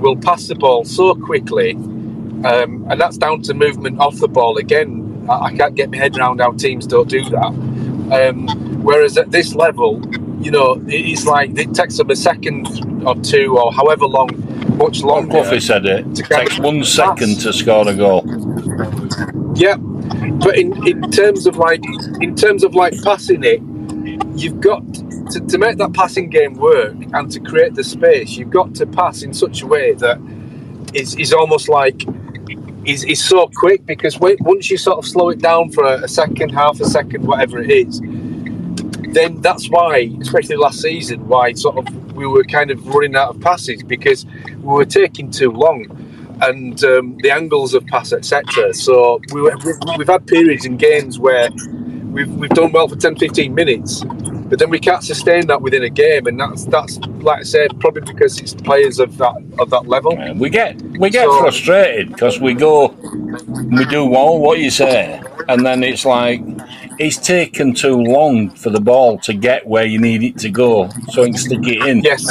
will 0.00 0.16
pass 0.16 0.46
the 0.46 0.54
ball 0.54 0.84
so 0.84 1.14
quickly, 1.14 1.72
um, 1.72 2.86
and 2.90 3.00
that's 3.00 3.16
down 3.16 3.42
to 3.42 3.54
movement 3.54 3.98
off 4.00 4.16
the 4.16 4.28
ball. 4.28 4.56
Again, 4.58 5.26
I, 5.28 5.46
I 5.46 5.56
can't 5.56 5.74
get 5.74 5.90
my 5.90 5.96
head 5.96 6.16
around 6.16 6.40
how 6.40 6.52
teams 6.52 6.86
don't 6.86 7.08
do 7.08 7.24
that. 7.30 7.46
Um, 8.12 8.48
whereas 8.82 9.16
at 9.16 9.30
this 9.30 9.54
level, 9.54 10.02
you 10.40 10.50
know, 10.50 10.82
it's 10.86 11.26
like 11.26 11.58
it 11.58 11.74
takes 11.74 11.96
them 11.96 12.10
a 12.10 12.16
second 12.16 13.06
or 13.06 13.14
two, 13.16 13.58
or 13.58 13.72
however 13.72 14.06
long, 14.06 14.28
much 14.76 15.02
longer. 15.02 15.30
Cloughie 15.30 15.60
said 15.60 15.86
it. 15.86 16.14
to 16.16 16.22
It 16.22 16.28
takes 16.28 16.58
one 16.58 16.84
second 16.84 17.40
to 17.40 17.52
score 17.52 17.88
a 17.88 17.94
goal. 17.94 18.24
Yeah, 19.56 19.76
but 20.40 20.58
in, 20.58 20.86
in 20.86 21.10
terms 21.10 21.46
of 21.46 21.56
like 21.56 21.82
in 22.20 22.34
terms 22.34 22.64
of 22.64 22.74
like 22.74 22.94
passing 23.02 23.42
it, 23.44 23.60
you've 24.36 24.60
got 24.60 24.82
to, 25.30 25.40
to 25.40 25.58
make 25.58 25.78
that 25.78 25.92
passing 25.94 26.28
game 26.28 26.54
work 26.54 26.94
and 27.12 27.30
to 27.30 27.40
create 27.40 27.74
the 27.74 27.84
space. 27.84 28.32
You've 28.32 28.50
got 28.50 28.74
to 28.76 28.86
pass 28.86 29.22
in 29.22 29.32
such 29.32 29.62
a 29.62 29.66
way 29.66 29.92
that 29.94 30.20
is 30.92 31.16
is 31.16 31.32
almost 31.32 31.68
like 31.68 32.04
is 32.84 33.04
is 33.04 33.24
so 33.24 33.50
quick 33.54 33.86
because 33.86 34.18
once 34.20 34.70
you 34.70 34.76
sort 34.76 34.98
of 34.98 35.06
slow 35.06 35.30
it 35.30 35.40
down 35.40 35.70
for 35.70 35.84
a, 35.84 36.04
a 36.04 36.08
second, 36.08 36.50
half 36.50 36.80
a 36.80 36.84
second, 36.84 37.26
whatever 37.26 37.60
it 37.60 37.70
is, 37.70 38.00
then 39.14 39.40
that's 39.40 39.68
why, 39.70 40.10
especially 40.20 40.56
last 40.56 40.80
season, 40.80 41.26
why 41.28 41.52
sort 41.54 41.78
of 41.78 42.14
we 42.14 42.26
were 42.26 42.44
kind 42.44 42.70
of 42.70 42.86
running 42.86 43.16
out 43.16 43.34
of 43.34 43.40
passes 43.40 43.82
because 43.82 44.26
we 44.58 44.74
were 44.74 44.84
taking 44.84 45.30
too 45.30 45.50
long 45.50 45.86
and 46.48 46.82
um, 46.84 47.16
the 47.22 47.30
angles 47.30 47.74
of 47.74 47.86
pass, 47.86 48.12
etc. 48.12 48.72
So 48.74 49.20
we 49.32 49.42
we've, 49.42 49.78
we've 49.98 50.08
had 50.08 50.26
periods 50.26 50.64
in 50.64 50.76
games 50.76 51.18
where 51.18 51.48
we've, 52.12 52.30
we've 52.34 52.50
done 52.50 52.72
well 52.72 52.88
for 52.88 52.96
10, 52.96 53.16
15 53.16 53.54
minutes, 53.54 54.04
but 54.48 54.58
then 54.58 54.70
we 54.70 54.78
can't 54.78 55.02
sustain 55.02 55.46
that 55.48 55.60
within 55.62 55.82
a 55.82 55.90
game, 55.90 56.26
and 56.26 56.38
that's 56.38 56.64
that's 56.66 56.98
like 57.20 57.40
I 57.40 57.42
said, 57.44 57.78
probably 57.80 58.02
because 58.02 58.38
it's 58.40 58.54
players 58.54 58.98
of 58.98 59.16
that 59.18 59.34
of 59.58 59.70
that 59.70 59.86
level. 59.88 60.16
We 60.36 60.50
get 60.50 60.80
we 60.82 61.10
get 61.10 61.26
So- 61.26 61.40
frustrated 61.40 62.08
because 62.10 62.40
we 62.40 62.54
go, 62.54 62.88
we 63.70 63.84
do 63.86 64.04
well 64.04 64.38
what 64.38 64.58
you 64.58 64.70
say, 64.70 65.22
and 65.48 65.64
then 65.64 65.82
it's 65.82 66.04
like 66.04 66.40
it's 66.98 67.16
taken 67.16 67.74
too 67.74 67.96
long 67.96 68.50
for 68.50 68.70
the 68.70 68.80
ball 68.80 69.18
to 69.18 69.34
get 69.34 69.66
where 69.66 69.84
you 69.84 69.98
need 70.00 70.22
it 70.22 70.38
to 70.38 70.48
go, 70.50 70.88
so 71.10 71.22
you 71.24 71.32
can 71.32 71.38
stick 71.38 71.60
it 71.66 71.84
in. 71.86 72.02
Yes. 72.02 72.24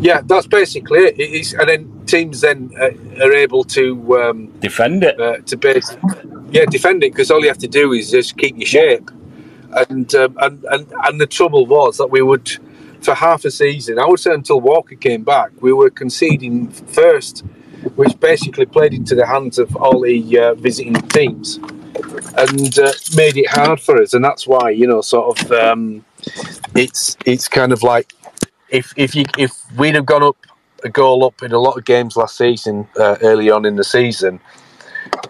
Yeah, 0.00 0.20
that's 0.24 0.46
basically 0.46 1.00
it. 1.00 1.18
It 1.18 1.30
is, 1.30 1.52
and 1.54 1.68
then 1.68 1.95
teams 2.06 2.40
then 2.40 2.72
uh, 2.80 3.24
are 3.24 3.32
able 3.32 3.64
to 3.64 4.20
um, 4.20 4.46
defend 4.60 5.04
it. 5.04 5.20
Uh, 5.20 5.38
to 5.38 5.56
base, 5.56 5.96
yeah, 6.50 6.64
defend 6.66 7.02
it 7.04 7.12
because 7.12 7.30
all 7.30 7.40
you 7.40 7.48
have 7.48 7.58
to 7.58 7.68
do 7.68 7.92
is 7.92 8.10
just 8.10 8.36
keep 8.36 8.56
your 8.56 8.66
shape. 8.66 9.10
And, 9.72 10.14
um, 10.14 10.36
and 10.40 10.64
and 10.70 10.92
and 11.04 11.20
the 11.20 11.26
trouble 11.26 11.66
was 11.66 11.98
that 11.98 12.06
we 12.06 12.22
would, 12.22 12.48
for 13.02 13.14
half 13.14 13.44
a 13.44 13.50
season, 13.50 13.98
I 13.98 14.06
would 14.06 14.20
say 14.20 14.32
until 14.32 14.60
Walker 14.60 14.94
came 14.94 15.22
back, 15.24 15.50
we 15.60 15.72
were 15.72 15.90
conceding 15.90 16.68
first, 16.70 17.40
which 17.96 18.18
basically 18.20 18.66
played 18.66 18.94
into 18.94 19.14
the 19.14 19.26
hands 19.26 19.58
of 19.58 19.76
all 19.76 20.00
the 20.00 20.38
uh, 20.38 20.54
visiting 20.54 20.94
teams, 21.08 21.58
and 22.38 22.78
uh, 22.78 22.92
made 23.16 23.36
it 23.36 23.50
hard 23.50 23.80
for 23.80 24.00
us. 24.00 24.14
And 24.14 24.24
that's 24.24 24.46
why 24.46 24.70
you 24.70 24.86
know, 24.86 25.02
sort 25.02 25.38
of, 25.40 25.52
um, 25.52 26.04
it's 26.74 27.16
it's 27.26 27.48
kind 27.48 27.72
of 27.72 27.82
like 27.82 28.14
if 28.70 28.94
if 28.96 29.14
you 29.14 29.24
if 29.36 29.52
we'd 29.76 29.94
have 29.94 30.06
gone 30.06 30.22
up 30.22 30.36
a 30.84 30.88
goal 30.88 31.24
up 31.24 31.42
in 31.42 31.52
a 31.52 31.58
lot 31.58 31.76
of 31.76 31.84
games 31.84 32.16
last 32.16 32.36
season, 32.36 32.88
uh, 32.98 33.16
early 33.22 33.50
on 33.50 33.64
in 33.64 33.76
the 33.76 33.84
season, 33.84 34.40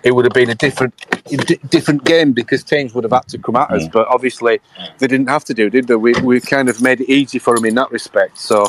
it 0.02 0.12
would 0.14 0.24
have 0.24 0.32
been 0.32 0.50
a 0.50 0.54
different 0.54 0.94
di- 1.26 1.60
different 1.68 2.04
game 2.04 2.32
because 2.32 2.64
teams 2.64 2.94
would 2.94 3.04
have 3.04 3.12
had 3.12 3.28
to 3.28 3.38
come 3.38 3.56
at 3.56 3.70
us. 3.70 3.88
But 3.88 4.08
obviously, 4.08 4.60
they 4.98 5.06
didn't 5.06 5.28
have 5.28 5.44
to 5.46 5.54
do, 5.54 5.70
did 5.70 5.86
they? 5.88 5.96
We 5.96 6.14
we 6.22 6.40
kind 6.40 6.68
of 6.68 6.80
made 6.82 7.00
it 7.00 7.10
easy 7.10 7.38
for 7.38 7.54
them 7.54 7.64
in 7.64 7.74
that 7.76 7.90
respect. 7.90 8.38
So, 8.38 8.66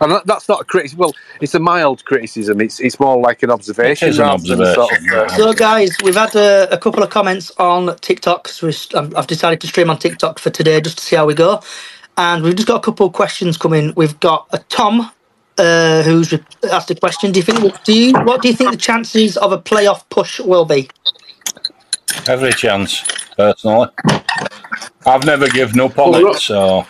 and 0.00 0.12
that, 0.12 0.26
that's 0.26 0.48
not 0.48 0.60
a 0.62 0.64
criticism. 0.64 0.98
Well, 1.00 1.14
it's 1.40 1.54
a 1.54 1.60
mild 1.60 2.04
criticism. 2.04 2.60
It's 2.60 2.80
it's 2.80 2.98
more 3.00 3.18
like 3.20 3.42
an 3.42 3.50
observation. 3.50 4.08
An 4.10 4.18
rather 4.18 4.56
than 4.56 4.74
sort 4.74 4.92
of, 4.98 5.08
uh, 5.12 5.28
So, 5.36 5.52
guys, 5.52 5.96
we've 6.02 6.16
had 6.16 6.34
a, 6.36 6.68
a 6.72 6.78
couple 6.78 7.02
of 7.02 7.10
comments 7.10 7.50
on 7.58 7.96
TikTok. 7.98 8.48
So 8.48 8.66
we- 8.68 8.98
I've 8.98 9.14
I've 9.16 9.26
decided 9.26 9.60
to 9.62 9.66
stream 9.66 9.90
on 9.90 9.98
TikTok 9.98 10.38
for 10.38 10.50
today 10.50 10.80
just 10.80 10.98
to 10.98 11.04
see 11.04 11.16
how 11.16 11.26
we 11.26 11.34
go. 11.34 11.62
And 12.16 12.42
we've 12.42 12.56
just 12.56 12.68
got 12.68 12.76
a 12.76 12.80
couple 12.80 13.06
of 13.06 13.12
questions 13.12 13.56
coming. 13.56 13.92
We've 13.96 14.18
got 14.20 14.48
a 14.52 14.58
Tom 14.58 15.10
uh, 15.58 16.02
who's 16.02 16.34
asked 16.70 16.90
a 16.90 16.94
question. 16.94 17.32
Do 17.32 17.40
you 17.40 17.44
think? 17.44 17.84
Do 17.84 17.92
you? 17.92 18.12
What 18.12 18.42
do 18.42 18.48
you 18.48 18.54
think 18.54 18.70
the 18.70 18.76
chances 18.76 19.36
of 19.36 19.52
a 19.52 19.58
playoff 19.58 20.08
push 20.10 20.40
will 20.40 20.64
be? 20.64 20.88
Every 22.28 22.52
chance, 22.52 23.02
personally. 23.36 23.88
I've 25.06 25.24
never 25.24 25.48
given 25.48 25.80
up 25.80 25.98
on 25.98 26.14
it, 26.26 26.36
so 26.36 26.86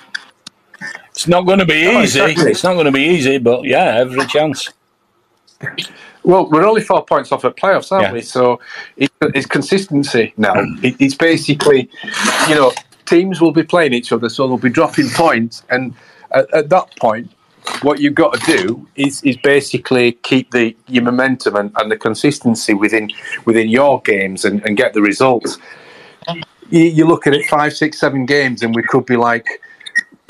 it's 1.11 1.29
not 1.29 1.43
going 1.43 1.59
to 1.61 1.67
be 1.67 1.85
No, 1.85 2.03
easy. 2.03 2.21
exactly. 2.21 2.51
It's 2.51 2.65
not 2.65 2.75
going 2.75 2.87
to 2.87 2.93
be 2.93 3.05
easy, 3.05 3.39
but 3.39 3.65
yeah, 3.65 3.97
every 3.97 4.27
chance. 4.27 4.69
Well, 6.25 6.49
we're 6.51 6.67
only 6.67 6.83
four 6.83 7.05
points 7.05 7.33
off 7.33 7.45
at 7.45 7.57
playoffs, 7.57 7.91
aren't 7.93 8.09
Yeah. 8.09 8.13
we? 8.13 8.21
So 8.23 8.61
it, 8.97 9.11
it's 9.23 9.47
consistency 9.47 10.35
now. 10.37 10.55
It, 10.83 10.97
it's 11.01 11.15
basically, 11.15 11.89
you 12.49 12.55
know, 12.55 12.73
teams 13.07 13.41
will 13.41 13.53
be 13.53 13.63
playing 13.63 13.93
each 13.95 14.13
other, 14.13 14.29
so 14.29 14.47
they'll 14.47 14.59
be 14.59 14.69
dropping 14.71 15.09
points, 15.11 15.63
and 15.71 15.95
at, 16.33 16.53
at 16.53 16.69
that 16.71 16.95
point, 16.97 17.31
what 17.83 18.01
you've 18.01 18.15
got 18.15 18.35
to 18.35 18.57
do 18.59 18.89
is, 18.97 19.23
is 19.23 19.37
basically 19.39 20.13
keep 20.13 20.51
the 20.51 20.77
your 20.89 21.03
momentum 21.05 21.57
and, 21.57 21.73
and 21.77 21.91
the 21.91 21.97
consistency 21.97 22.75
within 22.75 23.11
within 23.45 23.69
your 23.69 24.01
games 24.03 24.45
and, 24.45 24.65
and 24.67 24.77
get 24.77 24.95
the 24.95 25.03
results. 25.03 25.59
You, 26.71 26.83
you 26.83 27.07
look 27.07 27.27
at 27.27 27.35
it 27.35 27.47
five, 27.47 27.73
six, 27.75 27.99
seven 27.99 28.27
games, 28.27 28.63
and 28.63 28.75
we 28.75 28.83
could 28.83 29.07
be 29.07 29.17
like. 29.17 29.47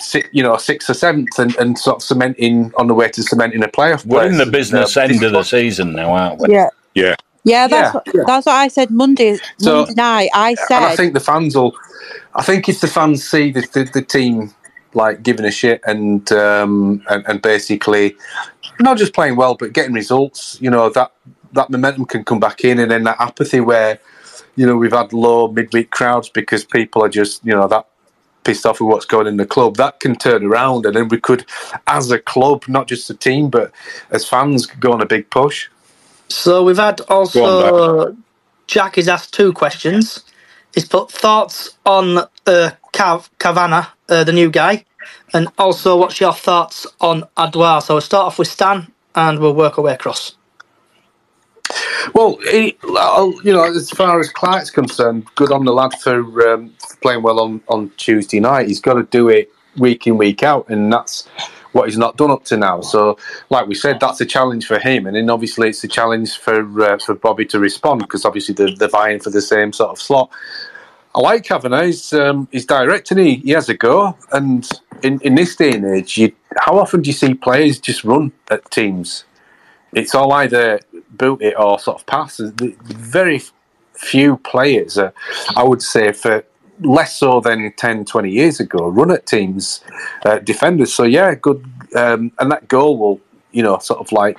Six, 0.01 0.29
you 0.31 0.45
know, 0.45 0.57
sixth 0.57 0.89
or 0.89 0.95
seventh, 0.95 1.37
and, 1.41 1.57
and 1.57 1.77
sort 1.77 1.97
of 1.97 2.03
cementing 2.05 2.71
on 2.77 2.87
the 2.87 2.95
way 2.95 3.09
to 3.09 3.21
cementing 3.21 3.65
a 3.65 3.67
playoff. 3.67 4.07
We're 4.07 4.29
in 4.29 4.39
the 4.39 4.47
business 4.47 4.97
Uh, 4.97 5.01
end 5.01 5.21
of 5.25 5.33
the 5.33 5.43
season 5.43 5.93
now, 5.93 6.13
aren't 6.13 6.41
we? 6.41 6.55
Yeah. 6.55 6.69
Yeah. 6.95 7.17
Yeah, 7.43 7.67
that's 7.67 7.89
Yeah, 7.89 7.93
what, 7.93 8.07
yeah. 8.15 8.23
that's 8.25 8.47
what 8.47 8.53
I 8.55 8.69
said 8.69 8.93
Monday 8.93 9.41
So- 9.59 9.79
Monday 9.87 9.95
night. 9.95 10.31
I 10.33 10.51
and 10.71 10.85
I 10.85 10.95
think 10.95 11.15
the 11.15 11.21
fans 11.21 11.57
will. 11.57 11.75
I 12.37 12.45
think 12.45 12.69
if 12.69 12.81
the 12.81 12.87
fans 12.87 13.29
see 13.29 13.51
the, 13.51 13.63
the, 13.73 13.91
the 13.93 14.03
team 14.03 14.55
like 14.95 15.23
giving 15.23 15.45
a 15.45 15.51
shit 15.51 15.81
and, 15.87 16.31
um, 16.33 17.03
and 17.09 17.25
and 17.27 17.43
basically 17.43 18.17
not 18.81 18.97
just 18.97 19.13
playing 19.13 19.37
well 19.37 19.55
but 19.55 19.73
getting 19.73 19.93
results, 19.93 20.59
you 20.61 20.71
know 20.71 20.89
that 20.91 21.13
that 21.53 21.71
momentum 21.71 22.05
can 22.05 22.25
come 22.25 22.41
back 22.41 22.65
in, 22.65 22.79
and 22.79 22.91
then 22.91 23.05
that 23.05 23.17
apathy 23.21 23.61
where 23.61 23.99
you 24.57 24.67
know 24.67 24.77
we've 24.77 24.93
had 24.93 25.13
low 25.13 25.49
midweek 25.49 25.91
crowds 25.91 26.29
because 26.29 26.65
people 26.65 27.03
are 27.03 27.09
just 27.09 27.45
you 27.45 27.53
know 27.53 27.69
that 27.69 27.87
pissed 28.45 28.65
off 28.65 28.81
with 28.81 28.89
what's 28.89 29.05
going 29.05 29.27
in 29.27 29.37
the 29.37 29.47
club. 29.47 29.77
That 29.77 30.01
can 30.01 30.15
turn 30.15 30.45
around, 30.45 30.87
and 30.87 30.95
then 30.97 31.09
we 31.09 31.21
could, 31.21 31.45
as 31.87 32.11
a 32.11 32.19
club, 32.19 32.65
not 32.67 32.89
just 32.89 33.11
a 33.11 33.15
team, 33.15 33.51
but 33.51 33.73
as 34.11 34.27
fans, 34.27 34.67
go 34.67 34.93
on 34.93 35.03
a 35.03 35.07
big 35.07 35.29
push. 35.31 35.69
So 36.29 36.63
we've 36.65 36.79
had 36.79 37.01
also 37.09 38.17
Jack 38.67 38.97
has 38.97 39.09
asked 39.09 39.35
two 39.35 39.53
questions. 39.53 40.25
He's 40.79 40.87
put 40.87 41.11
thoughts 41.11 41.77
on 41.85 42.19
uh, 42.19 42.71
Cav 42.93 43.31
Kavanagh, 43.41 43.87
uh, 44.09 44.23
the 44.23 44.33
new 44.33 44.49
guy, 44.49 44.85
and 45.35 45.49
also 45.59 45.97
what's 45.97 46.21
your 46.21 46.33
thoughts 46.33 46.87
on 47.01 47.25
Oduor. 47.37 47.83
So 47.83 47.95
we'll 47.95 48.01
start 48.01 48.27
off 48.27 48.39
with 48.39 48.47
Stan, 48.47 48.87
and 49.13 49.41
we'll 49.41 49.57
work 49.57 49.77
our 49.77 49.83
way 49.83 49.95
across. 49.95 50.37
Well, 52.15 52.39
he, 52.49 52.79
you 52.85 53.53
know, 53.53 53.65
as 53.65 53.91
far 53.91 54.21
as 54.21 54.29
Clarke's 54.29 54.71
concerned, 54.71 55.27
good 55.35 55.51
on 55.51 55.65
the 55.65 55.73
lad 55.73 55.95
for, 55.95 56.49
um, 56.49 56.73
playing 57.03 57.25
well 57.25 57.41
on, 57.41 57.61
on 57.67 57.91
Tuesday 57.97 58.39
night. 58.39 58.69
He's 58.69 58.81
got 58.81 58.95
to 58.95 59.03
do 59.03 59.29
it 59.29 59.51
week 59.79 60.07
in, 60.07 60.17
week 60.17 60.45
out, 60.45 60.69
and 60.69 60.93
that's 60.93 61.27
what 61.73 61.89
he's 61.89 61.99
not 61.99 62.17
done 62.17 62.31
up 62.31 62.45
to 62.45 62.57
now. 62.57 62.81
So, 62.81 63.19
like 63.51 63.67
we 63.67 63.75
said, 63.75 64.01
that's 64.01 64.21
a 64.21 64.27
challenge 64.27 64.67
for 64.67 64.79
him, 64.79 65.07
and 65.07 65.17
then 65.17 65.29
obviously 65.29 65.71
it's 65.71 65.83
a 65.85 65.89
challenge 65.89 66.37
for 66.39 66.83
uh, 66.83 66.99
for 66.99 67.15
Bobby 67.15 67.47
to 67.47 67.59
respond 67.59 68.01
because 68.01 68.25
obviously 68.25 68.55
they're, 68.55 68.75
they're 68.75 68.89
vying 68.89 69.21
for 69.21 69.31
the 69.31 69.43
same 69.43 69.73
sort 69.73 69.91
of 69.91 70.01
slot. 70.01 70.31
I 71.19 71.21
like 71.21 71.43
Kavanagh. 71.43 71.87
He's, 71.87 72.13
um, 72.13 72.47
he's 72.53 72.65
direct 72.65 73.11
and 73.11 73.19
he, 73.19 73.37
he 73.37 73.51
has 73.51 73.69
a 73.69 73.75
go. 73.75 74.17
And 74.31 74.69
in, 75.03 75.21
in 75.23 75.35
this 75.35 75.57
day 75.57 75.73
and 75.73 75.85
age, 75.85 76.17
you, 76.17 76.33
how 76.61 76.79
often 76.79 77.03
do 77.03 77.11
you 77.11 77.15
see 77.15 77.35
players 77.35 77.81
just 77.81 78.05
run 78.05 78.31
at 78.53 78.71
teams? 78.71 79.25
It's 79.95 80.15
all 80.15 80.33
either 80.35 80.79
boot 81.11 81.43
it 81.43 81.59
or 81.59 81.81
sort 81.81 81.99
of 81.99 82.07
pass. 82.07 82.39
Very 82.39 83.43
few 83.95 84.37
players, 84.37 84.97
I 84.97 85.63
would 85.65 85.83
say, 85.83 86.13
for 86.13 86.45
less 86.83 87.19
so 87.19 87.41
than 87.41 87.73
10, 87.73 88.05
20 88.05 88.31
years 88.31 88.61
ago, 88.61 88.87
run 88.87 89.11
at 89.11 89.27
teams, 89.27 89.83
uh, 90.25 90.39
defenders. 90.39 90.95
So, 90.95 91.03
yeah, 91.03 91.35
good. 91.35 91.65
Um, 91.97 92.31
and 92.39 92.53
that 92.53 92.69
goal 92.69 92.97
will, 92.97 93.21
you 93.51 93.65
know, 93.65 93.79
sort 93.79 93.99
of 93.99 94.13
like, 94.13 94.39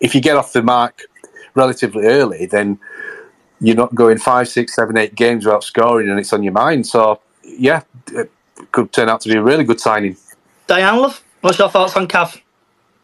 if 0.00 0.14
you 0.14 0.20
get 0.20 0.36
off 0.36 0.52
the 0.52 0.62
mark 0.62 1.00
relatively 1.54 2.04
early, 2.04 2.44
then 2.44 2.78
you're 3.60 3.76
not 3.76 3.94
going 3.94 4.18
five, 4.18 4.48
six, 4.48 4.74
seven, 4.74 4.96
eight 4.96 5.14
games 5.14 5.44
without 5.44 5.64
scoring, 5.64 6.08
and 6.08 6.18
it's 6.18 6.32
on 6.32 6.42
your 6.42 6.52
mind. 6.52 6.86
So, 6.86 7.20
yeah, 7.44 7.82
it 8.12 8.30
could 8.72 8.92
turn 8.92 9.08
out 9.08 9.20
to 9.22 9.28
be 9.28 9.36
a 9.36 9.42
really 9.42 9.64
good 9.64 9.80
signing. 9.80 10.16
Diane 10.66 10.98
Love, 10.98 11.22
what's 11.40 11.58
your 11.58 11.68
thoughts 11.68 11.96
on 11.96 12.08
Cav? 12.08 12.40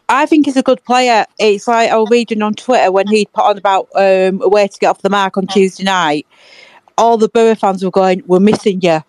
I 0.08 0.24
think 0.26 0.46
he's 0.46 0.56
a 0.56 0.62
good 0.62 0.82
player. 0.84 1.26
It's 1.38 1.66
like 1.66 1.90
I 1.90 1.96
was 1.96 2.08
reading 2.10 2.40
on 2.40 2.54
Twitter 2.54 2.92
when 2.92 3.08
he 3.08 3.26
put 3.26 3.44
on 3.44 3.58
about 3.58 3.88
um, 3.96 4.40
a 4.40 4.48
way 4.48 4.68
to 4.68 4.78
get 4.78 4.88
off 4.88 5.02
the 5.02 5.10
mark 5.10 5.36
on 5.36 5.46
Tuesday 5.48 5.82
night. 5.84 6.26
All 6.96 7.18
the 7.18 7.28
Borough 7.28 7.56
fans 7.56 7.84
were 7.84 7.90
going, 7.90 8.22
"We're 8.26 8.40
missing 8.40 8.80
you." 8.80 9.00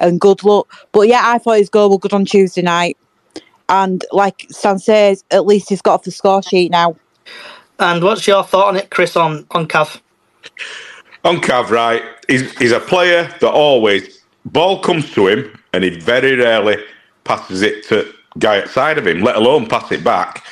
and 0.00 0.20
good 0.20 0.42
luck. 0.42 0.72
But 0.92 1.02
yeah, 1.02 1.22
I 1.24 1.38
thought 1.38 1.58
his 1.58 1.68
goal 1.68 1.90
was 1.90 1.98
good 2.00 2.12
on 2.12 2.24
Tuesday 2.24 2.62
night. 2.62 2.96
And 3.68 4.04
like 4.10 4.46
Stan 4.50 4.80
says, 4.80 5.22
at 5.30 5.46
least 5.46 5.68
he's 5.68 5.82
got 5.82 5.94
off 5.94 6.02
the 6.02 6.10
score 6.10 6.42
sheet 6.42 6.72
now. 6.72 6.96
And 7.78 8.02
what's 8.02 8.26
your 8.26 8.42
thought 8.42 8.68
on 8.68 8.76
it, 8.76 8.90
Chris, 8.90 9.16
on, 9.16 9.46
on 9.52 9.68
Cav? 9.68 10.00
On 11.24 11.36
Cav, 11.36 11.70
right, 11.70 12.02
he's, 12.28 12.56
he's 12.58 12.72
a 12.72 12.80
player 12.80 13.24
that 13.40 13.50
always, 13.50 14.22
ball 14.46 14.80
comes 14.80 15.12
to 15.12 15.28
him 15.28 15.58
and 15.72 15.84
he 15.84 15.90
very 15.90 16.36
rarely 16.36 16.76
passes 17.24 17.62
it 17.62 17.86
to 17.88 18.12
guy 18.38 18.62
outside 18.62 18.96
of 18.98 19.06
him, 19.06 19.20
let 19.20 19.36
alone 19.36 19.66
pass 19.66 19.92
it 19.92 20.02
back. 20.02 20.44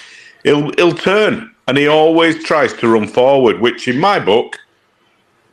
He'll, 0.44 0.70
he'll 0.76 0.92
turn 0.92 1.54
and 1.66 1.76
he 1.76 1.86
always 1.86 2.42
tries 2.44 2.72
to 2.74 2.88
run 2.88 3.06
forward, 3.06 3.60
which 3.60 3.88
in 3.88 3.98
my 3.98 4.18
book, 4.18 4.58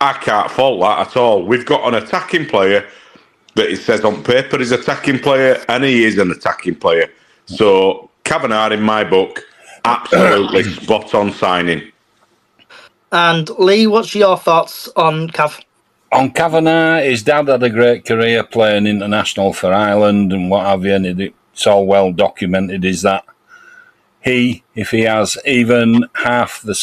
I 0.01 0.13
can't 0.13 0.51
fault 0.51 0.81
that 0.81 1.07
at 1.07 1.17
all. 1.17 1.43
We've 1.43 1.65
got 1.65 1.87
an 1.87 2.01
attacking 2.01 2.47
player 2.47 2.87
that 3.55 3.69
it 3.69 3.77
says 3.77 4.03
on 4.03 4.23
paper 4.23 4.59
is 4.59 4.71
attacking 4.71 5.19
player, 5.19 5.63
and 5.69 5.83
he 5.83 6.03
is 6.03 6.17
an 6.17 6.31
attacking 6.31 6.75
player. 6.75 7.09
So 7.45 8.09
Kavanagh, 8.23 8.73
in 8.73 8.81
my 8.81 9.03
book, 9.03 9.43
absolutely 9.85 10.63
spot 10.83 11.13
on 11.13 11.31
signing. 11.31 11.91
And 13.11 13.49
Lee, 13.59 13.87
what's 13.87 14.15
your 14.15 14.37
thoughts 14.37 14.89
on 14.95 15.29
Cav? 15.29 15.63
On 16.11 16.31
Kavanagh, 16.31 17.01
his 17.01 17.23
dad 17.23 17.47
had 17.47 17.63
a 17.63 17.69
great 17.69 18.05
career 18.05 18.43
playing 18.43 18.87
international 18.87 19.53
for 19.53 19.73
Ireland 19.73 20.31
and 20.31 20.49
what 20.49 20.65
have 20.65 20.85
you, 20.85 20.93
and 20.93 21.05
it's 21.05 21.67
all 21.67 21.85
well 21.85 22.11
documented. 22.11 22.85
Is 22.85 23.01
that 23.01 23.25
he, 24.21 24.63
if 24.75 24.91
he 24.91 25.01
has 25.01 25.37
even 25.45 26.05
half 26.13 26.61
the 26.61 26.75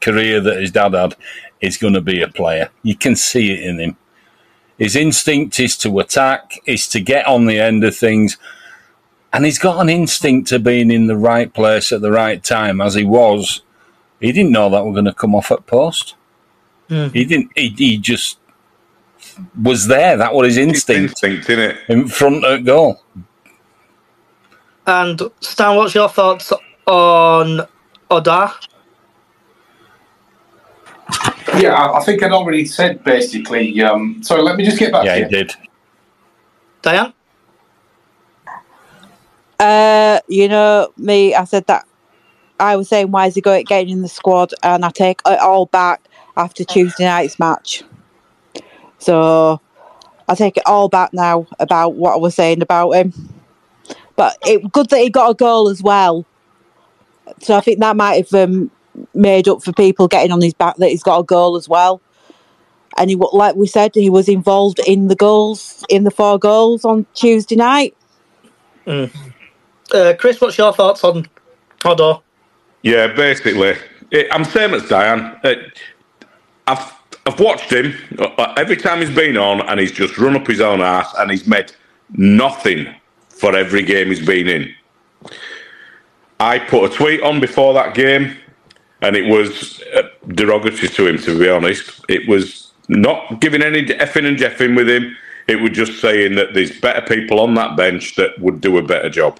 career 0.00 0.40
that 0.40 0.60
his 0.60 0.72
dad 0.72 0.94
had, 0.94 1.14
is 1.60 1.76
going 1.76 1.94
to 1.94 2.00
be 2.00 2.22
a 2.22 2.28
player. 2.28 2.70
You 2.82 2.96
can 2.96 3.16
see 3.16 3.52
it 3.52 3.62
in 3.62 3.78
him. 3.78 3.96
His 4.78 4.96
instinct 4.96 5.60
is 5.60 5.76
to 5.78 5.98
attack, 5.98 6.58
is 6.64 6.88
to 6.88 7.00
get 7.00 7.26
on 7.26 7.44
the 7.46 7.60
end 7.60 7.84
of 7.84 7.94
things. 7.94 8.38
And 9.32 9.44
he's 9.44 9.58
got 9.58 9.80
an 9.80 9.90
instinct 9.90 10.48
to 10.48 10.58
being 10.58 10.90
in 10.90 11.06
the 11.06 11.16
right 11.16 11.52
place 11.52 11.92
at 11.92 12.00
the 12.00 12.10
right 12.10 12.42
time, 12.42 12.80
as 12.80 12.94
he 12.94 13.04
was. 13.04 13.62
He 14.20 14.32
didn't 14.32 14.52
know 14.52 14.68
that 14.70 14.84
we're 14.84 14.92
going 14.92 15.06
to 15.06 15.14
come 15.14 15.34
off 15.34 15.50
at 15.50 15.66
post. 15.66 16.14
Mm. 16.88 17.12
He 17.12 17.24
didn't. 17.24 17.50
He, 17.56 17.68
he 17.70 17.98
just 17.98 18.38
was 19.60 19.86
there. 19.86 20.16
That 20.16 20.34
was 20.34 20.48
his 20.48 20.58
instinct. 20.58 21.22
instinct, 21.22 21.48
innit? 21.48 21.78
In 21.88 22.06
front 22.08 22.44
of 22.44 22.64
goal. 22.64 23.02
And 24.86 25.20
Stan, 25.40 25.76
what's 25.76 25.94
your 25.94 26.08
thoughts 26.08 26.52
on 26.86 27.66
Oduor? 28.10 28.52
Yeah, 31.58 31.74
I 31.74 31.98
I 31.98 32.04
think 32.04 32.22
I'd 32.22 32.32
already 32.32 32.64
said 32.64 33.02
basically. 33.04 33.80
Um, 33.82 34.22
sorry, 34.22 34.42
let 34.42 34.56
me 34.56 34.64
just 34.64 34.78
get 34.78 34.92
back 34.92 35.04
Yeah, 35.04 35.14
to 35.14 35.18
he 35.18 35.22
you. 35.24 35.28
did. 35.28 35.52
Diane? 36.82 37.12
Uh, 39.58 40.20
you 40.28 40.48
know, 40.48 40.92
me, 40.96 41.34
I 41.34 41.44
said 41.44 41.66
that 41.66 41.86
I 42.60 42.76
was 42.76 42.88
saying, 42.88 43.10
why 43.10 43.26
is 43.26 43.34
he 43.34 43.40
going 43.40 43.64
getting 43.64 43.88
in 43.88 44.02
the 44.02 44.08
squad? 44.08 44.52
And 44.62 44.84
I 44.84 44.90
take 44.90 45.20
it 45.26 45.40
all 45.40 45.66
back 45.66 46.02
after 46.36 46.62
Tuesday 46.62 47.04
night's 47.04 47.38
match. 47.38 47.82
So 48.98 49.60
I 50.28 50.34
take 50.34 50.56
it 50.56 50.62
all 50.66 50.88
back 50.88 51.12
now 51.12 51.46
about 51.58 51.94
what 51.94 52.12
I 52.12 52.16
was 52.18 52.34
saying 52.34 52.62
about 52.62 52.90
him. 52.90 53.12
But 54.14 54.36
it 54.46 54.70
good 54.72 54.90
that 54.90 55.00
he 55.00 55.08
got 55.08 55.30
a 55.30 55.34
goal 55.34 55.68
as 55.68 55.82
well. 55.82 56.26
So 57.40 57.56
I 57.56 57.60
think 57.60 57.80
that 57.80 57.96
might 57.96 58.26
have 58.26 58.50
um, 58.50 58.70
made 59.14 59.48
up 59.48 59.62
for 59.62 59.72
people 59.72 60.06
getting 60.06 60.30
on 60.30 60.42
his 60.42 60.54
back 60.54 60.76
that 60.76 60.90
he's 60.90 61.02
got 61.02 61.20
a 61.20 61.24
goal 61.24 61.56
as 61.56 61.68
well. 61.68 62.02
And 62.98 63.08
he, 63.08 63.16
like 63.16 63.56
we 63.56 63.66
said, 63.66 63.92
he 63.94 64.10
was 64.10 64.28
involved 64.28 64.80
in 64.86 65.08
the 65.08 65.16
goals, 65.16 65.84
in 65.88 66.04
the 66.04 66.10
four 66.10 66.38
goals 66.38 66.84
on 66.84 67.06
Tuesday 67.14 67.56
night. 67.56 67.96
Mm. 68.86 69.10
Uh, 69.92 70.14
Chris, 70.18 70.40
what's 70.40 70.58
your 70.58 70.72
thoughts 70.72 71.02
on 71.04 71.26
Oduor? 71.80 72.22
Yeah, 72.82 73.08
basically, 73.08 73.76
I'm 74.32 74.44
same 74.44 74.74
as 74.74 74.88
Diane. 74.88 75.38
Uh, 75.44 75.54
I've 76.66 76.92
I've 77.26 77.38
watched 77.38 77.70
him 77.70 77.94
uh, 78.18 78.54
every 78.56 78.76
time 78.76 79.00
he's 79.00 79.14
been 79.14 79.36
on, 79.36 79.60
and 79.68 79.78
he's 79.78 79.92
just 79.92 80.16
run 80.18 80.36
up 80.36 80.46
his 80.46 80.60
own 80.60 80.80
ass, 80.80 81.12
and 81.18 81.30
he's 81.30 81.46
made 81.46 81.72
nothing 82.12 82.92
for 83.28 83.54
every 83.54 83.82
game 83.82 84.08
he's 84.08 84.24
been 84.24 84.48
in. 84.48 84.74
I 86.40 86.58
put 86.58 86.90
a 86.90 86.94
tweet 86.94 87.22
on 87.22 87.38
before 87.38 87.74
that 87.74 87.94
game, 87.94 88.36
and 89.02 89.14
it 89.14 89.26
was 89.26 89.82
uh, 89.94 90.02
derogatory 90.28 90.88
to 90.88 91.06
him. 91.06 91.18
To 91.18 91.38
be 91.38 91.50
honest, 91.50 92.00
it 92.08 92.26
was 92.26 92.72
not 92.88 93.40
giving 93.40 93.62
any 93.62 93.84
effing 93.84 94.26
and 94.26 94.38
jeffing 94.38 94.74
with 94.74 94.88
him. 94.88 95.14
It 95.48 95.56
was 95.56 95.72
just 95.72 96.00
saying 96.00 96.36
that 96.36 96.54
there's 96.54 96.80
better 96.80 97.02
people 97.02 97.40
on 97.40 97.54
that 97.54 97.76
bench 97.76 98.16
that 98.16 98.38
would 98.38 98.60
do 98.60 98.78
a 98.78 98.82
better 98.82 99.10
job. 99.10 99.38